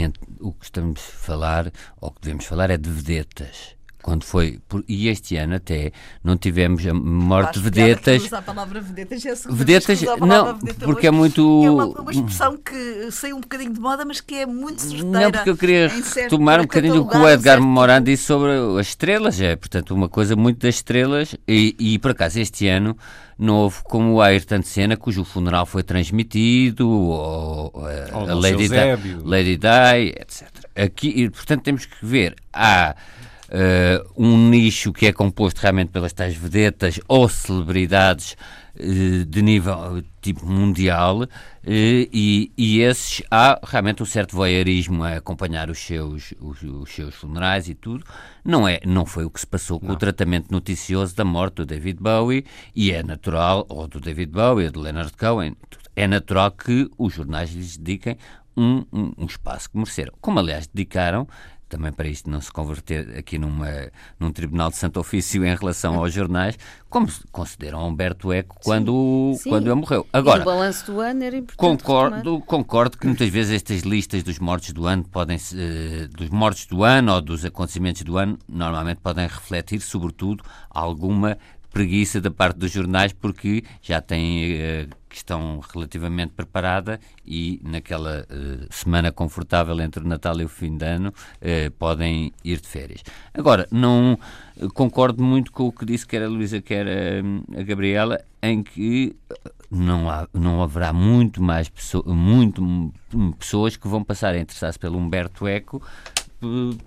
entre, 0.00 0.22
o 0.40 0.52
que 0.52 0.64
estamos 0.64 1.00
a 1.00 1.02
falar, 1.02 1.72
ou 2.00 2.12
que 2.12 2.20
devemos 2.22 2.44
falar, 2.44 2.70
é 2.70 2.76
de 2.76 2.88
vedetas 2.88 3.77
quando 4.02 4.24
foi. 4.24 4.60
E 4.86 5.08
este 5.08 5.36
ano 5.36 5.56
até 5.56 5.92
não 6.22 6.36
tivemos 6.36 6.86
a 6.86 6.94
morte 6.94 7.58
de 7.58 7.64
vedetas. 7.64 8.32
A 8.32 8.40
palavra 8.40 8.80
vedetas, 8.80 9.26
é 9.26 9.34
vedetas 9.50 10.02
não, 10.20 10.56
vedeta 10.56 10.84
porque 10.86 11.06
é 11.06 11.10
muito. 11.10 11.62
É 11.64 11.70
uma, 11.70 11.86
uma, 11.86 12.10
expressão 12.10 12.56
que 12.56 13.10
saiu 13.10 13.36
um 13.36 13.40
bocadinho 13.40 13.72
de 13.72 13.80
moda, 13.80 14.04
mas 14.04 14.20
que 14.20 14.36
é 14.36 14.46
muito 14.46 14.80
certeira. 14.80 15.20
Não, 15.20 15.30
porque 15.30 15.50
eu 15.50 15.56
queria 15.56 15.88
retomar 15.88 16.60
um 16.60 16.62
bocadinho 16.62 17.02
o 17.02 17.08
que 17.08 17.16
o 17.16 17.28
Edgar 17.28 17.60
Moran 17.60 18.02
disse 18.02 18.24
sobre 18.24 18.50
as 18.78 18.88
estrelas. 18.88 19.40
É, 19.40 19.56
portanto, 19.56 19.94
uma 19.94 20.08
coisa 20.08 20.36
muito 20.36 20.60
das 20.60 20.76
estrelas. 20.76 21.34
E, 21.46 21.74
e 21.78 21.98
por 21.98 22.12
acaso, 22.12 22.38
este 22.40 22.68
ano 22.68 22.96
não 23.38 23.54
houve 23.54 23.82
como 23.84 24.14
o 24.14 24.20
Ayrton 24.20 24.62
Senna, 24.62 24.96
cujo 24.96 25.24
funeral 25.24 25.64
foi 25.64 25.82
transmitido, 25.82 26.88
ou, 26.88 27.72
ou 27.72 27.86
a 28.28 28.34
Lady, 28.34 28.68
Di, 28.68 29.14
Lady 29.22 29.56
Di, 29.56 30.14
etc. 30.18 30.48
Aqui, 30.74 31.30
portanto, 31.30 31.62
temos 31.62 31.86
que 31.86 32.04
ver. 32.04 32.34
Há 32.52 32.96
uh, 33.48 34.12
um 34.16 34.48
nicho 34.48 34.92
que 34.92 35.06
é 35.06 35.12
composto 35.12 35.60
realmente 35.60 35.90
pelas 35.90 36.12
tais 36.12 36.34
vedetas 36.34 37.00
ou 37.08 37.28
celebridades 37.28 38.36
uh, 38.76 39.24
de 39.24 39.42
nível 39.42 40.02
tipo 40.20 40.46
mundial 40.46 41.22
uh, 41.22 41.28
e, 41.64 42.52
e 42.56 42.80
esses 42.80 43.22
há 43.30 43.58
realmente 43.62 44.02
um 44.02 44.06
certo 44.06 44.36
voyeurismo 44.36 45.04
a 45.04 45.16
acompanhar 45.16 45.70
os 45.70 45.78
seus, 45.78 46.34
os, 46.40 46.62
os, 46.62 46.90
seus 46.90 47.14
funerais 47.14 47.68
e 47.68 47.74
tudo. 47.74 48.04
Não, 48.44 48.66
é, 48.66 48.80
não 48.84 49.06
foi 49.06 49.24
o 49.24 49.30
que 49.30 49.40
se 49.40 49.46
passou 49.46 49.80
com 49.80 49.86
não. 49.86 49.94
o 49.94 49.98
tratamento 49.98 50.50
noticioso 50.50 51.14
da 51.16 51.24
morte 51.24 51.56
do 51.56 51.66
David 51.66 52.00
Bowie 52.00 52.44
e 52.74 52.90
é 52.92 53.02
natural, 53.02 53.66
ou 53.68 53.86
do 53.86 54.00
David 54.00 54.32
Bowie, 54.32 54.66
ou 54.66 54.72
do 54.72 54.80
Leonard 54.80 55.12
Cohen, 55.16 55.56
é 55.96 56.06
natural 56.06 56.52
que 56.52 56.88
os 56.96 57.14
jornais 57.14 57.52
lhes 57.52 57.76
dediquem 57.76 58.16
um, 58.56 58.84
um, 58.92 59.12
um, 59.18 59.26
espaço 59.26 59.70
que 59.70 59.76
mereceram. 59.76 60.12
Como, 60.20 60.38
aliás, 60.38 60.66
dedicaram 60.66 61.28
também 61.68 61.92
para 61.92 62.08
isto 62.08 62.28
não 62.30 62.40
se 62.40 62.50
converter 62.50 63.16
aqui 63.16 63.38
numa, 63.38 63.68
num 64.18 64.32
tribunal 64.32 64.70
de 64.70 64.76
santo 64.76 64.98
ofício 64.98 65.44
em 65.44 65.54
relação 65.54 65.96
aos 65.96 66.12
jornais, 66.12 66.58
como 66.88 67.08
consideram 67.30 67.86
Humberto 67.86 68.32
Eco 68.32 68.56
quando, 68.64 69.34
sim, 69.38 69.50
quando 69.50 69.66
ele 69.66 69.74
morreu. 69.74 70.06
Agora, 70.12 70.38
e 70.38 70.42
o 70.42 70.44
balanço 70.44 70.86
do 70.86 71.00
ano 71.00 71.22
era 71.22 71.36
importante. 71.36 71.58
Concordo, 71.58 72.40
concordo 72.40 72.98
que 72.98 73.06
muitas 73.06 73.28
vezes 73.28 73.52
estas 73.52 73.82
listas 73.82 74.22
dos 74.22 74.38
mortos 74.38 74.72
do 74.72 74.86
ano 74.86 75.04
podem 75.04 75.36
uh, 75.36 76.08
dos 76.16 76.30
mortos 76.30 76.66
do 76.66 76.82
ano 76.82 77.12
ou 77.12 77.20
dos 77.20 77.44
acontecimentos 77.44 78.02
do 78.02 78.16
ano 78.16 78.38
normalmente 78.48 79.00
podem 79.02 79.26
refletir, 79.26 79.80
sobretudo, 79.80 80.42
alguma 80.70 81.36
preguiça 81.72 82.20
da 82.20 82.30
parte 82.30 82.58
dos 82.58 82.70
jornais 82.70 83.12
porque 83.12 83.62
já 83.82 84.00
têm 84.00 84.54
uh, 84.54 84.88
questão 85.08 85.60
relativamente 85.72 86.32
preparada 86.32 87.00
e 87.26 87.60
naquela 87.62 88.26
uh, 88.30 88.66
semana 88.70 89.12
confortável 89.12 89.78
entre 89.80 90.02
o 90.02 90.06
Natal 90.06 90.40
e 90.40 90.44
o 90.44 90.48
fim 90.48 90.76
de 90.76 90.84
ano 90.84 91.08
uh, 91.08 91.70
podem 91.78 92.32
ir 92.44 92.60
de 92.60 92.68
férias. 92.68 93.02
Agora, 93.34 93.66
não 93.70 94.18
concordo 94.74 95.22
muito 95.22 95.52
com 95.52 95.68
o 95.68 95.72
que 95.72 95.84
disse 95.84 96.06
quer 96.06 96.22
a 96.22 96.28
Luísa, 96.28 96.60
quer 96.60 96.86
a, 96.86 97.60
a 97.60 97.62
Gabriela, 97.62 98.20
em 98.42 98.62
que 98.62 99.14
não, 99.70 100.08
há, 100.10 100.28
não 100.32 100.62
haverá 100.62 100.92
muito 100.92 101.42
mais 101.42 101.68
pessoa, 101.68 102.04
muito, 102.06 102.92
pessoas 103.38 103.76
que 103.76 103.86
vão 103.86 104.02
passar 104.02 104.34
a 104.34 104.38
interessar-se 104.38 104.78
pelo 104.78 104.98
Humberto 104.98 105.46
Eco 105.46 105.82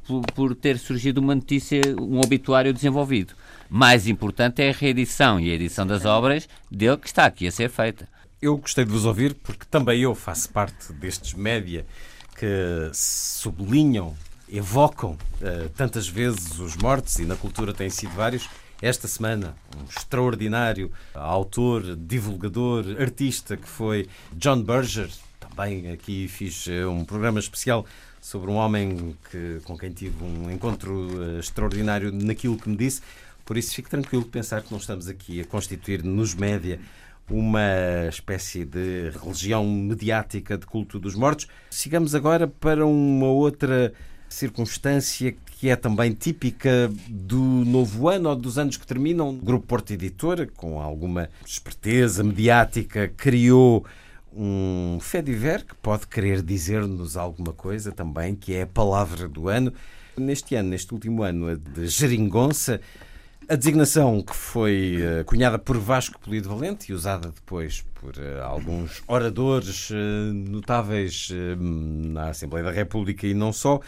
por, 0.08 0.22
por 0.34 0.56
ter 0.56 0.78
surgido 0.78 1.20
uma 1.20 1.36
notícia, 1.36 1.82
um 2.00 2.20
obituário 2.20 2.74
desenvolvido 2.74 3.34
mais 3.74 4.06
importante 4.06 4.62
é 4.62 4.70
a 4.70 4.74
reedição 4.74 5.40
e 5.40 5.50
a 5.50 5.54
edição 5.54 5.88
das 5.88 6.04
obras 6.04 6.50
dele 6.70 6.98
que 6.98 7.08
está 7.08 7.26
aqui 7.26 7.48
a 7.48 7.52
ser 7.54 7.70
feita. 7.70 8.06
Eu 8.42 8.58
gostei 8.58 8.84
de 8.84 8.92
vos 8.92 9.06
ouvir 9.06 9.34
porque 9.34 9.64
também 9.64 10.02
eu 10.02 10.14
faço 10.14 10.50
parte 10.50 10.92
destes 10.92 11.34
média 11.34 11.86
que 12.36 12.92
sublinham, 12.94 14.14
evocam 14.52 15.12
uh, 15.12 15.70
tantas 15.70 16.06
vezes 16.06 16.60
os 16.60 16.76
mortos 16.76 17.18
e 17.20 17.26
na 17.26 17.38
cultura 17.38 17.74
têm 17.74 17.90
sido 17.90 18.12
vários. 18.12 18.50
Esta 18.82 19.08
semana, 19.08 19.56
um 19.80 19.86
extraordinário 19.86 20.92
autor, 21.14 21.96
divulgador, 21.96 22.84
artista 23.00 23.56
que 23.56 23.70
foi 23.70 24.10
John 24.34 24.64
Berger. 24.64 25.10
Também 25.40 25.92
aqui 25.92 26.28
fiz 26.28 26.68
eh, 26.68 26.86
um 26.86 27.06
programa 27.06 27.40
especial 27.40 27.86
sobre 28.20 28.50
um 28.50 28.56
homem 28.56 29.16
que, 29.30 29.60
com 29.64 29.78
quem 29.78 29.92
tive 29.92 30.24
um 30.24 30.50
encontro 30.52 30.92
uh, 30.92 31.40
extraordinário 31.40 32.12
naquilo 32.12 32.58
que 32.58 32.70
me 32.70 32.76
disse. 32.76 33.02
Por 33.52 33.58
isso, 33.58 33.76
fique 33.76 33.89
tranquilo 33.89 34.24
de 34.24 34.30
pensar 34.30 34.62
que 34.62 34.72
não 34.72 34.78
estamos 34.78 35.10
aqui 35.10 35.41
a 35.41 35.43
constituir 35.43 36.06
nos 36.06 36.34
média 36.34 36.80
uma 37.30 38.08
espécie 38.08 38.64
de 38.64 39.10
religião 39.22 39.68
mediática 39.68 40.58
de 40.58 40.66
culto 40.66 40.97
dos 40.97 41.16
mortos. 41.16 41.49
Sigamos 41.70 42.16
agora 42.16 42.47
para 42.47 42.86
uma 42.86 43.26
outra 43.26 43.91
circunstância 44.30 45.36
que 45.58 45.68
é 45.68 45.76
também 45.76 46.14
típica 46.14 46.89
do 47.10 47.41
novo 47.41 48.08
ano 48.08 48.30
ou 48.30 48.38
dos 48.38 48.58
anos 48.58 48.78
que 48.78 48.88
terminam. 48.88 49.32
O 49.32 49.34
Grupo 49.34 49.68
Porto 49.68 49.91
Editora, 49.91 50.47
com 50.47 50.80
alguma 50.80 51.30
esperteza 51.45 52.24
mediática, 52.24 53.10
criou 53.18 53.86
um 54.34 54.97
Fediver 55.02 55.66
que 55.66 55.76
pode 55.76 56.08
querer 56.08 56.41
dizer-nos 56.41 57.18
alguma 57.18 57.52
coisa 57.52 57.91
também, 57.91 58.34
que 58.34 58.54
é 58.54 58.62
a 58.62 58.68
palavra 58.68 59.28
do 59.28 59.49
ano. 59.49 59.74
Neste 60.16 60.56
ano, 60.56 60.70
neste 60.70 60.93
último 60.93 61.22
ano, 61.22 61.49
a 61.49 61.56
de 61.56 61.88
Geringonça, 61.88 62.80
A 63.50 63.56
designação 63.56 64.22
que 64.22 64.36
foi 64.36 64.98
uh, 64.98 65.26
cunhada 65.26 65.58
por 65.58 65.78
Vasco 65.78 66.20
Polido 66.20 66.48
Valente 66.48 66.92
e 66.92 66.96
usada 66.96 67.30
depois 67.30 67.84
por 67.96 68.16
uh, 68.16 68.44
alguns 68.44 69.02
oradores 69.08 69.89
uh, 69.89 69.96
notáveis 70.34 71.30
na 71.58 72.30
Assembleia 72.30 72.66
da 72.66 72.72
República 72.72 73.28
e 73.28 73.34
não 73.34 73.52
só, 73.52 73.80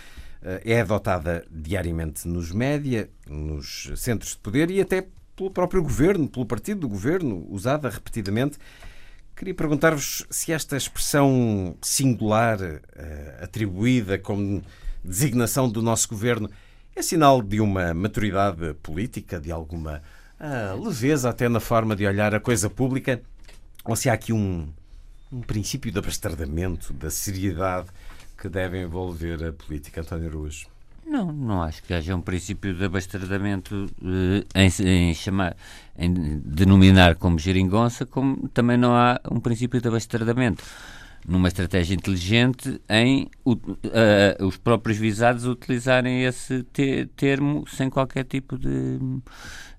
é 0.66 0.82
adotada 0.82 1.46
diariamente 1.50 2.28
nos 2.28 2.52
média, 2.52 3.10
nos 3.26 3.90
centros 3.96 4.32
de 4.32 4.40
poder 4.40 4.70
e 4.70 4.82
até 4.82 5.08
pelo 5.38 5.50
próprio 5.50 5.82
governo, 5.82 6.28
pelo 6.28 6.46
partido 6.46 6.82
do 6.82 6.90
governo, 6.90 7.48
usada 7.50 7.90
repetidamente. 7.90 8.58
Queria 9.34 9.54
perguntar-vos 9.54 10.26
se 10.30 10.52
esta 10.52 10.76
expressão 10.76 11.78
singular 11.82 12.60
atribuída 13.42 14.20
como 14.20 14.62
designação 15.02 15.70
do 15.70 15.82
nosso 15.82 16.10
governo 16.10 16.50
é 16.96 17.02
sinal 17.02 17.42
de 17.42 17.60
uma 17.60 17.94
maturidade 17.94 18.74
política, 18.76 19.40
de 19.40 19.52
alguma 19.52 20.02
uh, 20.40 20.84
leveza 20.84 21.30
até 21.30 21.50
na 21.50 21.60
forma 21.60 21.96
de 21.96 22.06
olhar 22.06 22.36
a 22.36 22.40
coisa 22.40 22.70
pública? 22.70 23.22
Ou 23.84 23.96
se 23.96 24.10
há 24.10 24.14
aqui 24.14 24.32
um, 24.32 24.68
um 25.32 25.42
princípio 25.42 25.92
de 25.92 25.98
abastardamento, 25.98 26.94
da 26.94 27.10
seriedade 27.10 27.88
que 28.38 28.48
deve 28.48 28.82
envolver 28.82 29.44
a 29.44 29.52
política, 29.52 30.02
António 30.02 30.30
Ruas? 30.30 30.68
Não, 31.06 31.34
não 31.34 31.62
acho 31.62 31.84
que 31.84 31.94
haja 31.94 32.16
um 32.16 32.22
princípio 32.22 32.74
de 32.74 32.86
abastardamento 32.86 33.92
uh, 34.02 34.46
em, 34.56 35.10
em, 35.10 35.14
chamar, 35.14 35.56
em 35.98 36.40
denominar 36.40 37.16
como 37.16 37.38
geringonça, 37.40 38.06
como 38.06 38.48
também 38.50 38.78
não 38.78 38.96
há 38.96 39.20
um 39.30 39.40
princípio 39.40 39.82
de 39.82 39.88
abastardamento 39.88 40.64
numa 41.28 41.48
estratégia 41.48 41.96
inteligente 41.96 42.82
em 42.90 43.30
uh, 43.46 44.46
os 44.46 44.58
próprios 44.58 44.98
visados 44.98 45.46
utilizarem 45.46 46.24
esse 46.24 46.64
te 46.74 47.06
termo 47.16 47.66
sem 47.68 47.90
qualquer 47.90 48.26
tipo 48.26 48.58
de, 48.58 49.00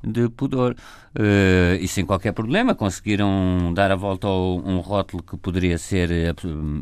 de 0.03 0.29
pudor 0.31 0.75
uh, 0.75 1.77
e 1.81 1.87
sem 1.87 2.05
qualquer 2.05 2.33
problema 2.33 2.75
conseguiram 2.75 3.73
dar 3.75 3.91
a 3.91 3.97
volta 3.97 4.27
a 4.27 4.31
um 4.31 4.79
rótulo 4.79 5.23
que 5.23 5.37
poderia 5.37 5.77
ser 5.77 6.11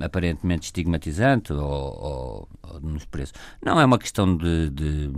aparentemente 0.03 0.67
estigmatizante 0.67 1.53
ou, 1.53 1.61
ou, 1.61 2.49
ou 2.63 2.81
nos 2.81 3.05
preços. 3.05 3.35
Não 3.65 3.81
é 3.81 3.85
uma 3.85 3.99
questão 3.99 4.37
de, 4.37 4.71
de, 4.71 5.11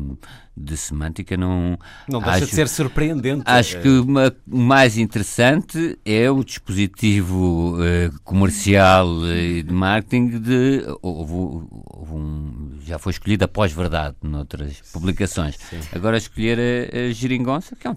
de 0.56 0.76
semântica, 0.76 1.36
não. 1.36 1.78
Não 2.08 2.20
deixa 2.20 2.36
acho, 2.38 2.46
de 2.46 2.52
ser 2.52 2.68
surpreendente. 2.68 3.42
Acho 3.44 3.80
que 3.80 3.88
o 3.88 4.06
mais 4.46 4.96
interessante 4.96 5.98
é 6.04 6.30
o 6.30 6.42
dispositivo 6.42 7.76
uh, 7.76 8.20
comercial 8.22 9.06
e 9.34 9.62
de 9.62 9.72
marketing 9.72 10.38
de. 10.40 10.84
Houve, 11.02 11.32
houve 11.32 12.12
um, 12.12 12.78
já 12.82 12.98
foi 12.98 13.12
escolhido 13.12 13.44
a 13.44 13.48
pós-verdade 13.48 14.16
noutras 14.22 14.80
publicações. 14.92 15.56
Sim. 15.56 15.80
Agora 15.92 16.16
escolher 16.16 16.58
a, 16.58 16.98
a 16.98 17.10
geringonça, 17.12 17.76
que 17.76 17.86
é 17.86 17.90
um, 17.90 17.96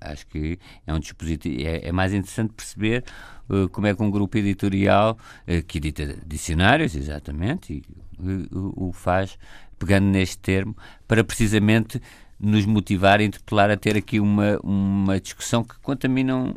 acho 0.00 0.26
que 0.26 0.58
é 0.86 0.94
um 0.94 0.98
dispositivo. 0.98 1.60
É, 1.60 1.88
é 1.88 1.92
mais 1.92 2.12
interessante 2.12 2.52
perceber 2.52 3.04
uh, 3.48 3.68
como 3.68 3.86
é 3.86 3.94
que 3.94 4.02
um 4.02 4.10
grupo 4.10 4.36
editorial 4.38 5.18
uh, 5.46 5.62
que 5.64 5.78
edita 5.78 6.18
dicionários, 6.26 6.94
exatamente, 6.94 7.72
e 7.72 7.82
o 8.50 8.92
faz 8.92 9.38
pegando 9.78 10.06
neste 10.06 10.38
termo 10.38 10.74
para 11.06 11.22
precisamente 11.22 12.00
nos 12.38 12.66
motivar 12.66 13.20
a 13.20 13.24
interpelar 13.24 13.70
a 13.70 13.76
ter 13.76 13.96
aqui 13.96 14.20
uma, 14.20 14.58
uma 14.62 15.18
discussão 15.18 15.64
que, 15.64 15.74
quanto 15.80 16.06
a 16.06 16.08
mim, 16.08 16.22
não, 16.22 16.54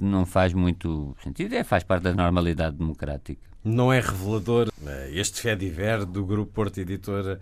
não 0.00 0.26
faz 0.26 0.52
muito 0.52 1.16
sentido. 1.22 1.54
É, 1.54 1.64
faz 1.64 1.82
parte 1.82 2.02
da 2.02 2.14
normalidade 2.14 2.76
democrática. 2.76 3.40
Não 3.64 3.90
é 3.90 3.98
revelador 3.98 4.70
eh, 4.86 5.10
este 5.12 5.40
fé 5.40 5.56
diver 5.56 6.04
do 6.04 6.24
Grupo 6.24 6.52
Porto 6.52 6.78
Editora 6.78 7.40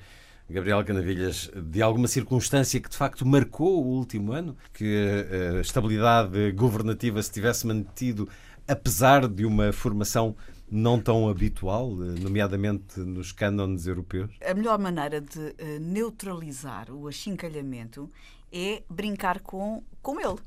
Gabriel 0.48 0.84
Canavilhas, 0.84 1.50
de 1.57 1.82
alguma 1.82 2.07
circunstância 2.07 2.78
que 2.78 2.88
de 2.88 2.96
facto 2.96 3.26
marcou 3.26 3.84
o 3.84 3.88
último 3.88 4.32
ano, 4.32 4.57
que 4.72 4.84
eh, 4.84 5.59
a 5.59 5.61
estabilidade 5.61 6.53
governativa 6.53 7.20
se 7.20 7.32
tivesse 7.32 7.66
mantido 7.66 8.28
apesar 8.68 9.26
de 9.26 9.44
uma 9.44 9.72
formação 9.72 10.36
não 10.70 11.00
tão 11.00 11.28
habitual, 11.28 11.90
eh, 11.90 12.20
nomeadamente 12.20 13.00
nos 13.00 13.32
cânones 13.32 13.88
europeus? 13.88 14.30
A 14.48 14.55
melhor 14.55 14.78
maneira 14.78 15.20
de 15.20 15.55
neutralizar 15.80 16.88
o 16.92 17.09
achincalhamento 17.09 18.09
é 18.53 18.82
brincar 18.88 19.40
com, 19.40 19.82
com 20.03 20.20
ele. 20.20 20.38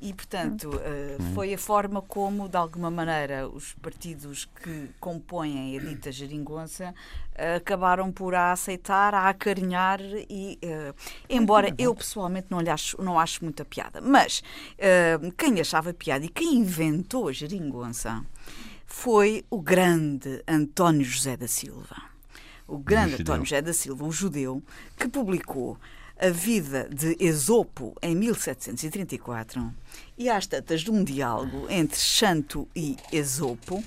E, 0.00 0.12
portanto, 0.12 0.68
uh, 0.68 1.22
foi 1.34 1.54
a 1.54 1.58
forma 1.58 2.02
como, 2.02 2.48
de 2.48 2.56
alguma 2.56 2.90
maneira, 2.90 3.48
os 3.48 3.74
partidos 3.74 4.44
que 4.44 4.90
compõem 4.98 5.78
a 5.78 5.80
dita 5.80 6.10
geringonça 6.10 6.92
uh, 7.32 7.56
acabaram 7.56 8.10
por 8.10 8.34
a 8.34 8.52
aceitar, 8.52 9.14
a 9.14 9.28
acarinhar 9.28 10.00
e, 10.28 10.58
uh, 10.64 10.94
embora 11.30 11.72
eu 11.78 11.94
pessoalmente 11.94 12.48
não 12.50 12.60
lhe 12.60 12.70
acho, 12.70 13.00
não 13.00 13.18
acho 13.18 13.44
muita 13.44 13.64
piada, 13.64 14.00
mas 14.00 14.42
quem 15.38 15.60
achava 15.60 15.94
piada 15.94 16.24
e 16.24 16.28
quem 16.28 16.56
inventou 16.56 17.28
a 17.28 17.32
geringonça 17.32 18.24
foi 18.84 19.44
o 19.48 19.60
grande 19.60 20.42
António 20.46 21.04
José 21.04 21.36
da 21.36 21.46
Silva. 21.46 21.96
O 22.66 22.78
grande 22.78 23.20
António 23.20 23.44
José 23.44 23.62
da 23.62 23.72
Silva, 23.72 24.04
o 24.04 24.12
judeu, 24.12 24.62
que 24.96 25.08
publicou 25.08 25.78
a 26.22 26.30
vida 26.30 26.88
de 26.88 27.16
Esopo 27.18 27.96
em 28.00 28.14
1734 28.14 29.74
e 30.16 30.30
às 30.30 30.46
tantas 30.46 30.82
de 30.82 30.90
um 30.92 31.02
diálogo 31.02 31.66
entre 31.68 31.98
Xanto 31.98 32.68
e 32.76 32.96
Esopo 33.10 33.82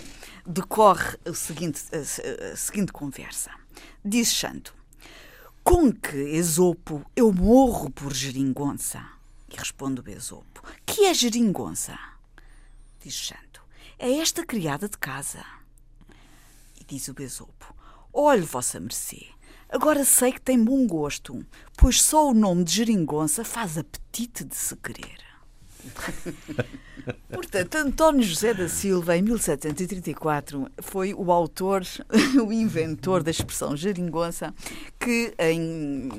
decorre 0.45 1.17
o 1.25 1.33
seguinte, 1.33 1.81
a, 1.93 2.51
a 2.51 2.55
seguinte 2.57 2.91
conversa. 2.91 3.51
Diz 4.03 4.33
Xanto, 4.33 4.75
com 5.63 5.89
que 5.93 6.17
Esopo 6.17 7.09
eu 7.15 7.31
morro 7.31 7.89
por 7.89 8.13
geringonça? 8.13 9.01
E 9.49 9.55
responde 9.55 10.01
o 10.01 10.09
Esopo, 10.09 10.61
que 10.85 11.05
é 11.05 11.13
geringonça? 11.13 11.97
Diz 13.01 13.13
Xanto, 13.13 13.61
é 13.97 14.11
esta 14.17 14.45
criada 14.45 14.89
de 14.89 14.97
casa. 14.97 15.45
E 16.77 16.83
diz 16.83 17.07
o 17.07 17.15
Esopo, 17.17 17.73
olhe 18.11 18.41
vossa 18.41 18.77
mercê, 18.77 19.25
Agora 19.69 20.05
sei 20.05 20.31
que 20.31 20.41
tem 20.41 20.63
bom 20.63 20.85
gosto, 20.85 21.45
pois 21.77 22.01
só 22.01 22.29
o 22.29 22.33
nome 22.33 22.63
de 22.63 22.75
geringonça 22.75 23.43
faz 23.43 23.77
apetite 23.77 24.43
de 24.43 24.55
se 24.55 24.75
querer. 24.75 25.24
Portanto, 27.29 27.75
António 27.75 28.23
José 28.23 28.53
da 28.53 28.67
Silva, 28.67 29.15
em 29.15 29.21
1734, 29.21 30.67
foi 30.81 31.13
o 31.13 31.31
autor, 31.31 31.83
o 32.43 32.51
inventor 32.51 33.21
da 33.21 33.29
expressão 33.29 33.75
geringonça, 33.75 34.53
que, 34.99 35.33
em 35.37 36.09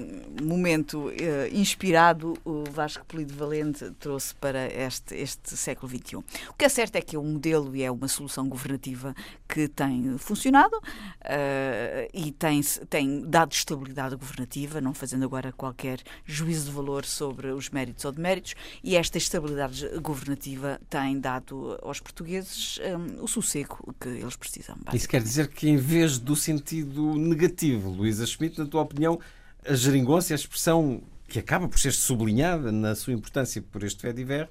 momento 0.43 1.11
eh, 1.11 1.49
inspirado, 1.53 2.35
o 2.45 2.65
Vasco 2.71 3.05
Polido 3.07 3.35
Valente 3.35 3.91
trouxe 3.99 4.35
para 4.35 4.67
este, 4.67 5.15
este 5.17 5.57
século 5.57 5.91
XXI. 5.91 6.17
O 6.17 6.55
que 6.57 6.65
é 6.65 6.69
certo 6.69 6.97
é 6.97 7.01
que 7.01 7.17
é 7.17 7.19
um 7.19 7.33
modelo 7.33 7.75
e 7.75 7.83
é 7.83 7.91
uma 7.91 8.09
solução 8.09 8.49
governativa 8.49 9.15
que 9.49 9.69
tem 9.69 10.17
funcionado 10.19 10.77
uh, 10.77 12.09
e 12.13 12.31
tem, 12.33 12.61
tem 12.89 13.23
dado 13.23 13.53
estabilidade 13.53 14.15
governativa, 14.17 14.81
não 14.81 14.95
fazendo 14.95 15.25
agora 15.25 15.53
qualquer 15.53 16.01
juízo 16.25 16.67
de 16.67 16.73
valor 16.73 17.05
sobre 17.05 17.49
os 17.49 17.71
méritos 17.71 18.05
ou 18.05 18.13
deméritos, 18.13 18.55
e 18.85 18.97
esta 18.97 19.19
estabilidade 19.19 19.56
governativa 20.03 20.81
tem 20.89 21.19
dado 21.19 21.79
aos 21.83 22.01
portugueses 22.01 22.79
um, 22.79 23.25
o 23.25 23.29
sossego 23.29 23.95
que 24.01 24.09
eles 24.09 24.37
precisam. 24.37 24.77
Isso 24.93 25.09
quer 25.09 25.23
dizer 25.23 25.49
que, 25.49 25.69
em 25.69 25.77
vez 25.77 26.19
do 26.19 26.37
sentido 26.37 27.15
negativo, 27.15 27.91
Luísa 27.91 28.27
Schmidt, 28.27 28.59
na 28.59 28.67
tua 28.67 28.83
opinião, 28.83 29.19
a 29.65 29.75
geringonça, 29.75 30.35
a 30.35 30.37
expressão 30.37 31.03
que 31.29 31.39
acaba 31.39 31.69
por 31.69 31.79
ser 31.79 31.93
sublinhada 31.93 32.71
na 32.71 32.95
sua 32.95 33.13
importância 33.13 33.61
por 33.61 33.83
este 33.83 34.01
fé 34.01 34.13
diver, 34.13 34.49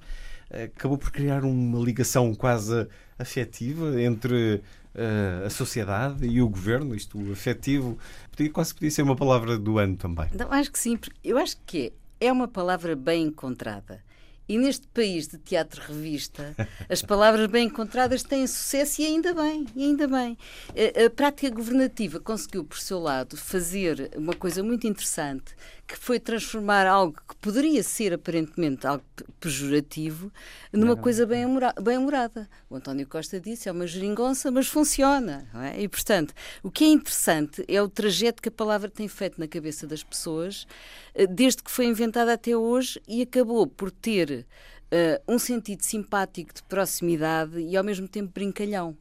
acabou 0.50 0.98
por 0.98 1.10
criar 1.10 1.44
uma 1.44 1.78
ligação 1.78 2.34
quase 2.34 2.86
afetiva 3.18 4.00
entre 4.00 4.62
uh, 4.94 5.46
a 5.46 5.50
sociedade 5.50 6.26
e 6.26 6.40
o 6.40 6.48
governo, 6.48 6.94
isto 6.94 7.18
afetivo, 7.32 7.98
podia, 8.30 8.50
quase 8.50 8.74
podia 8.74 8.90
ser 8.90 9.02
uma 9.02 9.16
palavra 9.16 9.58
do 9.58 9.78
ano 9.78 9.96
também. 9.96 10.28
Não, 10.34 10.52
acho 10.52 10.70
que 10.70 10.78
sim, 10.78 10.96
porque 10.96 11.18
eu 11.24 11.38
acho 11.38 11.56
que 11.66 11.92
é 12.20 12.30
uma 12.30 12.48
palavra 12.48 12.94
bem 12.94 13.24
encontrada. 13.24 14.04
E 14.48 14.56
neste 14.58 14.86
país 14.88 15.26
de 15.26 15.38
teatro-revista, 15.38 16.54
as 16.88 17.02
palavras 17.02 17.48
bem 17.48 17.66
encontradas 17.66 18.22
têm 18.22 18.46
sucesso 18.46 19.02
e 19.02 19.06
ainda 19.06 19.34
bem, 19.34 19.66
e 19.74 19.84
ainda 19.84 20.06
bem. 20.06 20.38
A, 20.70 21.06
a 21.06 21.10
prática 21.10 21.50
governativa 21.50 22.20
conseguiu, 22.20 22.62
por 22.62 22.78
seu 22.78 23.00
lado, 23.00 23.36
fazer 23.36 24.10
uma 24.16 24.34
coisa 24.34 24.62
muito 24.62 24.86
interessante, 24.86 25.54
que 25.86 25.96
foi 25.96 26.18
transformar 26.18 26.86
algo 26.86 27.16
que 27.28 27.36
poderia 27.36 27.82
ser 27.82 28.12
aparentemente 28.12 28.86
algo 28.86 29.04
pejorativo 29.38 30.32
numa 30.72 30.94
não, 30.94 31.02
coisa 31.02 31.24
bem, 31.24 31.46
bem 31.80 31.96
humorada. 31.96 32.48
O 32.68 32.74
António 32.74 33.06
Costa 33.06 33.40
disse, 33.40 33.68
é 33.68 33.72
uma 33.72 33.86
geringonça, 33.86 34.50
mas 34.50 34.66
funciona. 34.66 35.46
É? 35.54 35.80
E, 35.82 35.88
portanto, 35.88 36.34
o 36.62 36.70
que 36.70 36.84
é 36.84 36.88
interessante 36.88 37.64
é 37.68 37.80
o 37.80 37.88
trajeto 37.88 38.42
que 38.42 38.48
a 38.48 38.52
palavra 38.52 38.90
tem 38.90 39.06
feito 39.06 39.38
na 39.38 39.46
cabeça 39.46 39.86
das 39.86 40.02
pessoas, 40.02 40.66
eh, 41.14 41.26
desde 41.26 41.62
que 41.62 41.70
foi 41.70 41.86
inventada 41.86 42.32
até 42.32 42.56
hoje, 42.56 43.00
e 43.06 43.22
acabou 43.22 43.66
por 43.66 43.90
ter 43.90 44.35
Uh, 44.40 45.34
um 45.34 45.38
sentido 45.38 45.82
simpático 45.82 46.54
de 46.54 46.62
proximidade 46.62 47.58
e 47.58 47.76
ao 47.76 47.82
mesmo 47.82 48.06
tempo 48.06 48.30
brincalhão. 48.32 48.96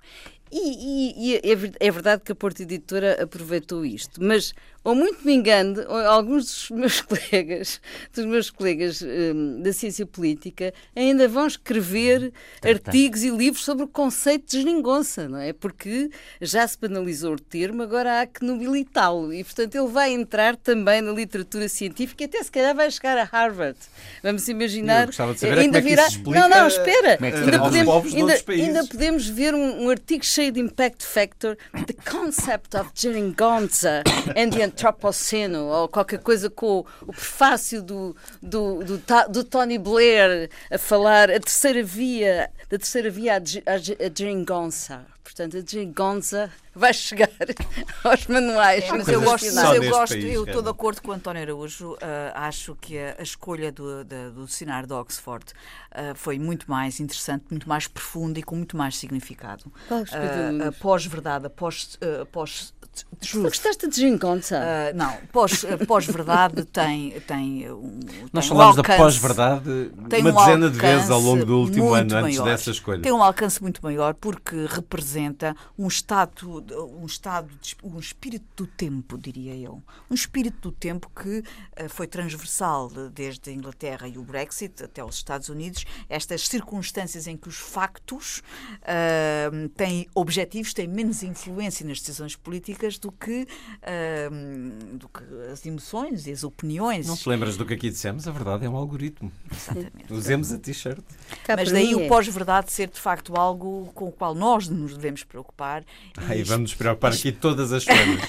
E, 0.51 0.57
e, 0.57 1.33
e 1.33 1.35
é, 1.35 1.87
é, 1.87 1.91
verdade 1.91 2.21
que 2.23 2.31
a 2.31 2.35
Porta 2.35 2.63
Editora 2.63 3.23
aproveitou 3.23 3.85
isto, 3.85 4.23
mas 4.23 4.53
ou 4.85 4.93
muito 4.93 5.25
me 5.25 5.33
engano, 5.33 5.81
alguns 6.07 6.45
dos 6.45 6.69
meus 6.77 7.01
colegas, 7.01 7.81
dos 8.13 8.25
meus 8.25 8.51
colegas 8.51 9.01
um, 9.01 9.59
da 9.63 9.73
ciência 9.73 10.05
política, 10.05 10.71
ainda 10.95 11.27
vão 11.27 11.47
escrever 11.47 12.31
tá, 12.61 12.69
artigos 12.69 13.21
tá. 13.21 13.27
e 13.27 13.29
livros 13.31 13.65
sobre 13.65 13.83
o 13.83 13.87
conceito 13.87 14.45
de 14.45 14.61
geringonça, 14.61 15.27
não 15.27 15.39
é? 15.39 15.53
Porque 15.53 16.11
já 16.39 16.67
se 16.67 16.77
banalizou 16.79 17.33
o 17.33 17.39
termo, 17.39 17.81
agora 17.81 18.21
há 18.21 18.27
que 18.27 18.45
nobilitá-lo. 18.45 19.33
E, 19.33 19.43
portanto, 19.43 19.73
ele 19.73 19.87
vai 19.87 20.13
entrar 20.13 20.55
também 20.55 21.01
na 21.01 21.11
literatura 21.11 21.67
científica 21.67 22.23
e 22.23 22.25
até 22.27 22.43
se 22.43 22.51
calhar 22.51 22.75
vai 22.75 22.91
chegar 22.91 23.17
a 23.17 23.23
Harvard. 23.23 23.79
Vamos 24.21 24.47
imaginar. 24.47 25.01
Eu 25.01 25.07
gostava 25.07 25.33
de 25.33 25.39
saber 25.39 25.57
ainda 25.57 25.79
é 25.79 25.93
explica, 25.93 26.39
Não, 26.39 26.47
não, 26.47 26.67
espera. 26.67 27.17
É 27.19 27.25
ainda, 27.25 27.59
podemos, 27.59 28.13
ainda, 28.13 28.33
ainda, 28.49 28.85
podemos 28.85 29.27
ver 29.27 29.55
um, 29.55 29.85
um 29.85 29.89
artigo 29.89 30.23
cheio 30.23 30.51
de 30.51 30.59
impact 30.59 31.03
factor, 31.03 31.57
The 31.73 31.95
Concept 32.07 32.77
of 32.77 32.91
Geringonça 32.93 34.03
and 34.35 34.51
the 34.51 34.74
Antropoceno, 34.75 35.67
ou 35.67 35.87
qualquer 35.87 36.19
coisa 36.19 36.49
com 36.49 36.85
o, 37.01 37.13
prefácio 37.13 37.81
do, 37.81 38.15
do, 38.41 38.83
do, 38.83 39.01
do, 39.29 39.43
Tony 39.45 39.77
Blair 39.77 40.49
a 40.69 40.77
falar 40.77 41.31
a 41.31 41.39
terceira 41.39 41.81
via, 41.81 42.51
da 42.69 42.77
terceira 42.77 43.09
via 43.09 43.37
a 43.37 44.09
Geringonça. 44.13 45.05
Portanto, 45.23 45.55
a 45.55 45.61
Geringonça 45.61 46.51
vai 46.75 46.93
chegar 46.93 47.29
aos 48.03 48.27
manuais. 48.27 48.83
É, 48.83 48.91
mas 48.91 49.07
eu 49.07 49.21
gosto, 49.21 49.53
mas 49.53 49.75
eu, 49.75 49.89
gosto 49.89 50.13
país, 50.13 50.25
eu 50.25 50.45
estou 50.45 50.61
de 50.61 50.69
acordo 50.69 51.01
com 51.01 51.11
o 51.11 51.13
António 51.13 51.41
Araújo. 51.41 51.93
Uh, 51.93 51.97
acho 52.33 52.75
que 52.75 52.97
a, 52.97 53.15
a 53.17 53.23
escolha 53.23 53.71
do, 53.71 54.03
do, 54.03 54.31
do 54.31 54.45
dicionário 54.45 54.87
de 54.87 54.93
Oxford 54.93 55.45
uh, 55.45 56.15
foi 56.15 56.37
muito 56.37 56.69
mais 56.69 56.99
interessante, 56.99 57.45
muito 57.49 57.67
mais 57.67 57.87
profunda 57.87 58.39
e 58.39 58.43
com 58.43 58.55
muito 58.55 58.75
mais 58.75 58.97
significado. 58.97 59.71
Uh, 59.89 60.71
pós-verdade, 60.79 61.49
pós, 61.49 61.97
pós 62.31 62.73
Tu 63.19 63.41
gostaste 63.41 63.87
de 63.87 63.95
Gingonça? 63.95 64.57
Uh, 64.57 64.97
não, 64.97 65.17
pós-verdade 65.31 66.63
pós 66.63 66.67
tem, 66.71 67.11
tem 67.21 67.71
um. 67.71 67.99
Nós 68.31 68.47
falamos 68.47 68.77
um 68.77 68.79
alcance, 68.79 68.97
da 68.97 69.03
pós-verdade 69.03 69.91
uma 69.97 70.31
um 70.31 70.35
dezena 70.35 70.69
de 70.69 70.77
vezes 70.77 71.09
ao 71.09 71.19
longo 71.19 71.45
do 71.45 71.59
último 71.59 71.93
ano, 71.93 72.11
maior. 72.11 72.27
antes 72.27 72.39
dessa 72.39 72.71
escolha. 72.71 73.01
Tem 73.01 73.11
um 73.11 73.21
alcance 73.21 73.61
muito 73.61 73.81
maior 73.83 74.13
porque 74.13 74.65
representa 74.69 75.55
um 75.77 75.87
estado, 75.87 76.61
um 76.73 77.05
estado, 77.05 77.53
de, 77.61 77.75
um 77.83 77.99
espírito 77.99 78.45
do 78.55 78.67
tempo, 78.67 79.17
diria 79.17 79.55
eu. 79.55 79.81
Um 80.09 80.13
espírito 80.15 80.69
do 80.69 80.71
tempo 80.71 81.09
que 81.09 81.39
uh, 81.39 81.89
foi 81.89 82.07
transversal 82.07 82.89
desde 83.13 83.49
a 83.49 83.53
Inglaterra 83.53 84.07
e 84.07 84.17
o 84.17 84.23
Brexit 84.23 84.83
até 84.83 85.03
os 85.03 85.15
Estados 85.15 85.49
Unidos. 85.49 85.85
Estas 86.09 86.47
circunstâncias 86.47 87.27
em 87.27 87.37
que 87.37 87.47
os 87.47 87.57
factos 87.57 88.41
uh, 88.81 89.69
têm 89.69 90.07
objetivos, 90.15 90.73
têm 90.73 90.87
menos 90.87 91.23
influência 91.23 91.85
nas 91.85 91.99
decisões 91.99 92.35
políticas 92.35 92.97
do 92.97 93.11
que, 93.11 93.47
uh, 93.81 94.95
do 94.97 95.07
que 95.09 95.23
as 95.51 95.65
emoções 95.65 96.27
e 96.27 96.31
as 96.31 96.43
opiniões. 96.43 97.07
Não 97.07 97.17
te 97.17 97.27
lembras 97.27 97.57
do 97.57 97.65
que 97.65 97.73
aqui 97.73 97.89
dissemos? 97.89 98.27
A 98.27 98.31
verdade 98.31 98.65
é 98.65 98.69
um 98.69 98.75
algoritmo. 98.75 99.31
Exatamente. 99.51 100.11
Usemos 100.11 100.51
a 100.51 100.57
t-shirt. 100.57 101.03
Mas 101.47 101.71
daí 101.71 101.95
o 101.95 102.01
é. 102.01 102.07
pós-verdade 102.07 102.71
ser 102.71 102.89
de 102.89 102.99
facto 102.99 103.35
algo 103.35 103.91
com 103.93 104.07
o 104.07 104.11
qual 104.11 104.33
nós 104.33 104.67
nos 104.67 104.95
devemos 104.95 105.23
preocupar. 105.23 105.83
Aí 106.17 106.43
vamos 106.55 106.71
nos 106.71 106.73
preocupar 106.73 107.13
aqui 107.13 107.31
todas 107.31 107.71
as 107.71 107.83
semanas. 107.83 108.21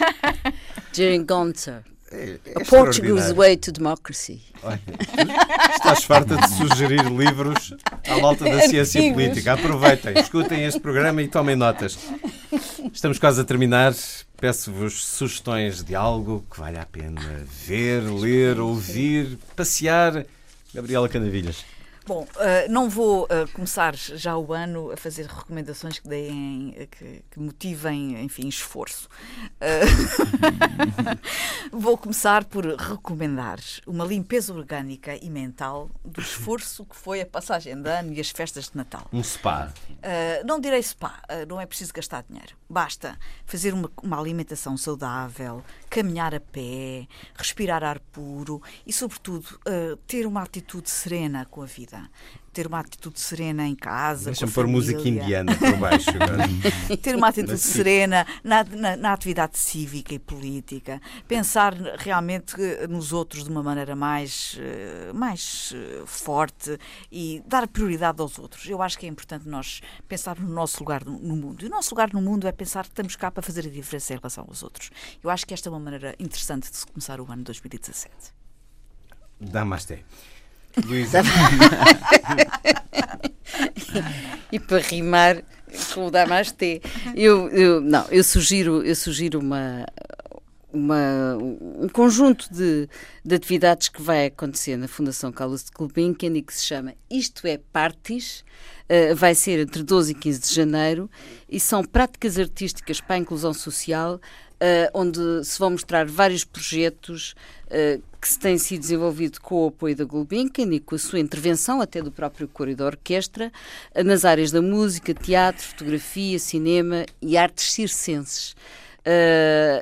Geringonça. 0.92 1.84
É, 2.08 2.38
é 2.46 2.62
a 2.62 2.64
Portuguese 2.64 3.32
Way 3.34 3.56
to 3.56 3.72
Democracy. 3.72 4.40
Olha, 4.62 4.80
estás 5.74 6.04
farta 6.04 6.36
de 6.36 6.48
sugerir 6.50 7.04
livros 7.04 7.74
à 8.08 8.16
malta 8.18 8.44
da 8.44 8.60
ciência 8.60 9.12
política. 9.12 9.54
Aproveitem, 9.54 10.16
escutem 10.16 10.64
este 10.64 10.78
programa 10.78 11.20
e 11.20 11.26
tomem 11.26 11.56
notas. 11.56 11.98
Estamos 12.92 13.18
quase 13.18 13.40
a 13.40 13.44
terminar. 13.44 13.92
Peço-vos 14.36 15.04
sugestões 15.04 15.82
de 15.82 15.96
algo 15.96 16.46
que 16.48 16.60
vale 16.60 16.78
a 16.78 16.86
pena 16.86 17.44
ver, 17.66 18.02
ler, 18.02 18.60
ouvir, 18.60 19.36
passear. 19.56 20.24
Gabriela 20.72 21.08
Canavilhas. 21.08 21.64
Bom, 22.06 22.22
uh, 22.22 22.70
não 22.70 22.88
vou 22.88 23.24
uh, 23.24 23.50
começar 23.52 23.96
já 23.96 24.36
o 24.36 24.52
ano 24.52 24.92
a 24.92 24.96
fazer 24.96 25.26
recomendações 25.26 25.98
que 25.98 26.08
deem, 26.08 26.86
que, 26.88 27.24
que 27.28 27.40
motivem, 27.40 28.22
enfim, 28.22 28.46
esforço. 28.46 29.08
Uh, 29.56 31.16
vou 31.76 31.98
começar 31.98 32.44
por 32.44 32.64
recomendar 32.64 33.58
uma 33.84 34.04
limpeza 34.04 34.54
orgânica 34.54 35.16
e 35.16 35.28
mental 35.28 35.90
do 36.04 36.20
esforço 36.20 36.84
que 36.84 36.94
foi 36.94 37.22
a 37.22 37.26
passagem 37.26 37.74
de 37.82 37.90
ano 37.90 38.12
e 38.12 38.20
as 38.20 38.30
festas 38.30 38.66
de 38.70 38.76
Natal. 38.76 39.08
Um 39.12 39.24
spa. 39.24 39.72
não 40.44 40.60
direi 40.60 40.82
spa, 40.84 41.20
não 41.48 41.60
é 41.60 41.66
preciso 41.66 41.92
gastar 41.92 42.22
dinheiro. 42.22 42.54
Basta 42.70 43.18
fazer 43.44 43.74
uma, 43.74 43.90
uma 44.00 44.16
alimentação 44.20 44.76
saudável, 44.76 45.64
caminhar 45.90 46.32
a 46.36 46.40
pé, 46.40 47.08
respirar 47.34 47.82
ar 47.82 47.98
puro 47.98 48.62
e, 48.86 48.92
sobretudo, 48.92 49.58
ter 50.06 50.24
uma 50.24 50.42
atitude 50.42 50.88
serena 50.88 51.44
com 51.46 51.62
a 51.62 51.66
vida 51.66 51.95
ter 52.56 52.66
uma 52.66 52.80
atitude 52.80 53.20
serena 53.20 53.68
em 53.68 53.74
casa. 53.74 54.30
Deixa-me 54.30 54.50
pôr 54.50 54.66
música 54.66 55.06
indiana 55.06 55.54
por 55.54 55.76
baixo. 55.76 56.10
ter 57.02 57.14
uma 57.14 57.28
atitude 57.28 57.58
serena 57.58 58.26
na, 58.42 58.64
na, 58.64 58.96
na, 58.96 59.12
atividade 59.12 59.58
cívica 59.58 60.14
e 60.14 60.18
política. 60.18 60.98
Pensar 61.28 61.74
realmente 61.98 62.56
nos 62.88 63.12
outros 63.12 63.44
de 63.44 63.50
uma 63.50 63.62
maneira 63.62 63.94
mais, 63.94 64.56
eh, 64.58 65.12
mais 65.12 65.74
eh, 65.76 66.02
forte 66.06 66.78
e 67.12 67.42
dar 67.46 67.68
prioridade 67.68 68.22
aos 68.22 68.38
outros. 68.38 68.66
Eu 68.66 68.80
acho 68.80 68.98
que 68.98 69.04
é 69.04 69.08
importante 69.10 69.46
nós 69.46 69.82
pensar 70.08 70.40
no 70.40 70.48
nosso 70.48 70.78
lugar 70.80 71.04
no, 71.04 71.18
no 71.18 71.36
mundo. 71.36 71.62
E 71.62 71.66
o 71.66 71.70
nosso 71.70 71.90
lugar 71.90 72.10
no 72.14 72.22
mundo 72.22 72.48
é 72.48 72.52
pensar 72.52 72.84
que 72.84 72.92
estamos 72.92 73.16
cá 73.16 73.30
para 73.30 73.42
fazer 73.42 73.66
a 73.66 73.70
diferença 73.70 74.14
em 74.14 74.16
relação 74.16 74.46
aos 74.48 74.62
outros. 74.62 74.90
Eu 75.22 75.28
acho 75.28 75.46
que 75.46 75.52
esta 75.52 75.68
é 75.68 75.70
uma 75.70 75.80
maneira 75.80 76.14
interessante 76.18 76.70
de 76.70 76.76
se 76.78 76.86
começar 76.86 77.20
o 77.20 77.30
ano 77.30 77.44
2017. 77.44 78.34
Damasté. 79.38 80.02
Luísa. 80.84 81.22
e 84.52 84.60
para 84.60 84.78
rimar 84.78 85.42
com 85.94 86.06
o 86.06 86.10
Damasté, 86.10 86.80
eu, 87.14 87.48
eu, 87.48 87.80
não, 87.80 88.06
eu 88.10 88.22
sugiro, 88.22 88.82
eu 88.82 88.94
sugiro 88.94 89.38
uma, 89.40 89.86
uma, 90.72 91.36
um 91.40 91.88
conjunto 91.88 92.52
de, 92.52 92.88
de, 93.24 93.34
atividades 93.34 93.88
que 93.88 94.02
vai 94.02 94.26
acontecer 94.26 94.76
na 94.76 94.86
Fundação 94.86 95.32
Carlos 95.32 95.64
de 95.64 95.70
Gulbenkian 95.70 96.36
e 96.36 96.42
que 96.42 96.54
se 96.54 96.64
chama 96.64 96.94
Isto 97.10 97.46
é 97.46 97.58
Partis. 97.72 98.44
Uh, 98.88 99.16
vai 99.16 99.34
ser 99.34 99.58
entre 99.58 99.82
12 99.82 100.12
e 100.12 100.14
15 100.14 100.40
de 100.40 100.54
janeiro 100.54 101.10
e 101.48 101.58
são 101.58 101.82
práticas 101.82 102.38
artísticas 102.38 103.00
para 103.00 103.16
a 103.16 103.18
inclusão 103.18 103.52
social 103.52 104.20
Uh, 104.56 104.88
onde 104.94 105.44
se 105.44 105.58
vão 105.58 105.72
mostrar 105.72 106.06
vários 106.06 106.42
projetos 106.42 107.34
uh, 107.66 108.02
que 108.18 108.26
se 108.26 108.38
têm 108.38 108.56
sido 108.56 108.80
desenvolvidos 108.80 109.38
com 109.38 109.64
o 109.64 109.68
apoio 109.68 109.94
da 109.94 110.02
Gulbenkian 110.02 110.72
e 110.72 110.80
com 110.80 110.94
a 110.94 110.98
sua 110.98 111.20
intervenção, 111.20 111.78
até 111.78 112.00
do 112.00 112.10
próprio 112.10 112.48
coro 112.48 112.70
e 112.70 112.74
da 112.74 112.86
orquestra, 112.86 113.52
uh, 113.94 114.02
nas 114.02 114.24
áreas 114.24 114.50
da 114.50 114.62
música, 114.62 115.12
teatro, 115.12 115.62
fotografia, 115.62 116.38
cinema 116.38 117.04
e 117.20 117.36
artes 117.36 117.70
circenses. 117.70 118.56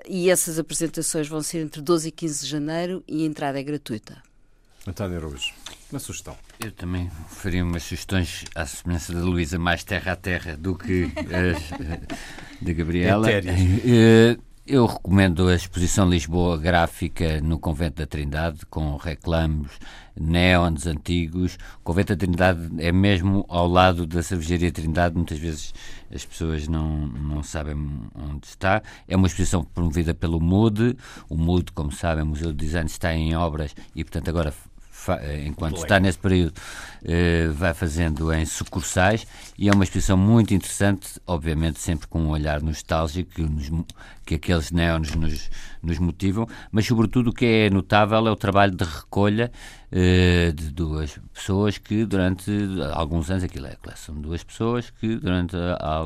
e 0.08 0.28
essas 0.28 0.58
apresentações 0.58 1.28
vão 1.28 1.40
ser 1.40 1.58
entre 1.60 1.80
12 1.80 2.08
e 2.08 2.10
15 2.10 2.44
de 2.44 2.50
janeiro 2.50 3.04
e 3.06 3.22
a 3.22 3.26
entrada 3.26 3.60
é 3.60 3.62
gratuita. 3.62 4.20
António 4.86 5.18
Araújo, 5.18 5.52
uma 5.90 6.00
sugestão. 6.00 6.36
Eu 6.58 6.72
também 6.72 7.08
faria 7.28 7.64
umas 7.64 7.84
sugestões 7.84 8.44
à 8.56 8.66
semelhança 8.66 9.12
da 9.12 9.20
Luísa, 9.20 9.56
mais 9.56 9.84
terra 9.84 10.12
a 10.12 10.16
terra 10.16 10.56
do 10.56 10.76
que 10.76 11.04
as 11.32 11.70
da 12.60 12.72
Gabriela. 12.72 13.28
Eu 14.66 14.86
recomendo 14.86 15.46
a 15.46 15.54
exposição 15.54 16.08
Lisboa 16.08 16.56
Gráfica 16.56 17.38
no 17.42 17.58
Convento 17.58 17.96
da 17.96 18.06
Trindade, 18.06 18.64
com 18.64 18.96
reclamos, 18.96 19.72
neons 20.18 20.86
antigos. 20.86 21.58
O 21.80 21.84
Convento 21.84 22.16
da 22.16 22.18
Trindade 22.18 22.70
é 22.78 22.90
mesmo 22.90 23.44
ao 23.46 23.68
lado 23.68 24.06
da 24.06 24.22
Cervejaria 24.22 24.72
Trindade, 24.72 25.16
muitas 25.16 25.36
vezes 25.38 25.74
as 26.10 26.24
pessoas 26.24 26.66
não, 26.66 27.06
não 27.06 27.42
sabem 27.42 27.76
onde 28.14 28.46
está. 28.46 28.82
É 29.06 29.14
uma 29.14 29.26
exposição 29.26 29.62
promovida 29.62 30.14
pelo 30.14 30.40
MUD. 30.40 30.96
O 31.28 31.36
MUD, 31.36 31.70
como 31.72 31.92
sabem, 31.92 32.24
o 32.24 32.28
Museu 32.28 32.50
de 32.50 32.64
Design 32.64 32.88
está 32.88 33.14
em 33.14 33.36
obras 33.36 33.76
e, 33.94 34.02
portanto, 34.02 34.30
agora 34.30 34.54
eh, 35.20 35.44
enquanto 35.46 35.76
está 35.76 36.00
nesse 36.00 36.18
período, 36.18 36.54
eh, 37.04 37.48
vai 37.52 37.74
fazendo 37.74 38.32
em 38.32 38.46
sucursais 38.46 39.26
e 39.58 39.68
é 39.68 39.72
uma 39.72 39.84
exposição 39.84 40.16
muito 40.16 40.54
interessante, 40.54 41.20
obviamente 41.26 41.78
sempre 41.78 42.06
com 42.06 42.20
um 42.20 42.30
olhar 42.30 42.62
nostálgico 42.62 43.30
que, 43.30 43.42
nos, 43.42 43.70
que 44.24 44.36
aqueles 44.36 44.70
neons 44.70 45.14
nos, 45.14 45.50
nos 45.82 45.98
motivam, 45.98 46.48
mas 46.72 46.86
sobretudo 46.86 47.28
o 47.28 47.32
que 47.32 47.44
é 47.44 47.70
notável 47.70 48.26
é 48.26 48.30
o 48.30 48.36
trabalho 48.36 48.74
de 48.74 48.84
recolha 48.84 49.52
eh, 49.92 50.50
de 50.52 50.70
duas 50.70 51.20
pessoas 51.32 51.78
que 51.78 52.04
durante 52.04 52.50
alguns 52.94 53.30
anos, 53.30 53.44
aquilo 53.44 53.66
é 53.66 53.76
de 53.76 54.20
duas 54.20 54.42
pessoas 54.42 54.90
que 54.90 55.16
durante 55.16 55.54
há, 55.56 56.02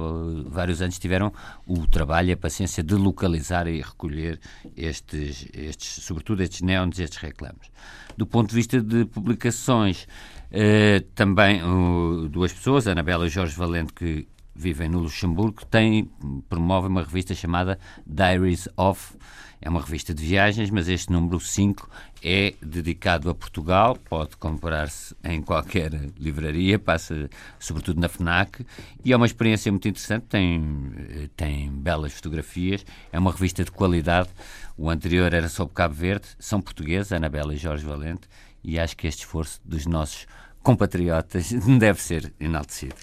vários 0.47 0.83
anos 0.83 0.99
tiveram 0.99 1.33
o 1.67 1.87
trabalho 1.87 2.29
e 2.29 2.33
a 2.33 2.37
paciência 2.37 2.83
de 2.83 2.95
localizar 2.95 3.67
e 3.67 3.81
recolher 3.81 4.39
estes, 4.77 5.47
estes 5.55 6.05
sobretudo 6.05 6.43
estes 6.43 6.61
neons 6.61 6.99
estes 6.99 7.19
reclamos. 7.19 7.71
Do 8.17 8.27
ponto 8.27 8.51
de 8.51 8.57
vista 8.57 8.81
de 8.83 9.05
publicações, 9.05 10.07
eh, 10.51 11.05
também 11.15 11.63
uh, 11.63 12.29
duas 12.29 12.53
pessoas, 12.53 12.87
Anabela 12.87 13.27
e 13.27 13.29
Jorge 13.29 13.55
Valente, 13.55 13.93
que 13.93 14.27
vivem 14.55 14.89
no 14.89 14.99
Luxemburgo, 14.99 15.65
tem, 15.67 16.11
promove 16.49 16.89
uma 16.89 17.03
revista 17.03 17.35
chamada 17.35 17.79
Diaries 18.07 18.69
of. 18.77 19.17
É 19.61 19.69
uma 19.69 19.81
revista 19.81 20.15
de 20.15 20.25
viagens, 20.25 20.71
mas 20.71 20.89
este 20.89 21.11
número 21.11 21.41
5 21.41 21.91
é 22.23 22.55
dedicado 22.63 23.29
a 23.29 23.35
Portugal, 23.35 23.97
pode 24.09 24.37
comprar-se 24.37 25.17
em 25.25 25.43
qualquer 25.43 25.93
livraria, 26.17 26.79
passa 26.79 27.29
sobretudo 27.59 28.01
na 28.01 28.09
FNAC, 28.09 28.65
e 29.05 29.13
é 29.13 29.17
uma 29.17 29.27
experiência 29.27 29.71
muito 29.73 29.89
interessante, 29.89 30.27
tem, 30.27 31.29
tem 31.37 31.71
belas 31.71 32.13
fotografias, 32.13 32.87
é 33.13 33.19
uma 33.19 33.33
revista 33.33 33.65
de 33.65 33.73
qualidade. 33.73 34.29
O 34.77 34.89
anterior 34.89 35.35
era 35.35 35.49
sobre 35.49 35.75
Cabo 35.75 35.95
Verde, 35.95 36.29
são 36.39 36.61
portugueses, 36.61 37.11
Anabela 37.11 37.53
e 37.53 37.57
Jorge 37.57 37.85
Valente, 37.85 38.29
e 38.63 38.79
acho 38.79 38.97
que 38.97 39.07
este 39.07 39.21
esforço 39.21 39.61
dos 39.65 39.87
nossos 39.87 40.27
compatriotas 40.63 41.53
deve 41.79 42.01
ser 42.03 42.33
enaltecido. 42.39 42.95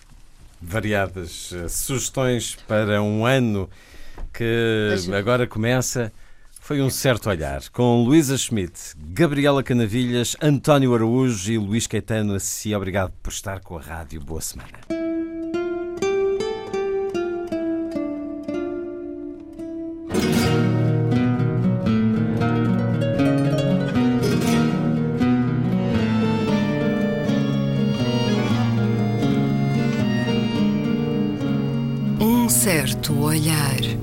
Variadas 0.62 1.52
uh, 1.52 1.70
sugestões 1.70 2.56
para 2.68 3.02
um 3.02 3.26
ano 3.26 3.70
que 4.34 4.90
agora 5.18 5.46
começa. 5.46 6.12
Foi 6.60 6.82
um 6.82 6.90
certo 6.90 7.30
olhar, 7.30 7.62
com 7.70 8.04
Luísa 8.04 8.36
Schmidt, 8.40 8.96
Gabriela 8.98 9.62
Canavilhas, 9.62 10.36
António 10.42 10.96
Araújo 10.96 11.52
e 11.52 11.60
Luís 11.60 11.86
Caetano. 11.86 12.34
Assim, 12.34 12.74
obrigado 12.74 13.14
por 13.22 13.32
estar 13.32 13.60
com 13.60 13.78
a 13.78 13.82
rádio. 13.82 14.20
Boa 14.20 14.42
semana. 14.42 15.05
Certo 33.06 33.22
olhar. 33.22 33.95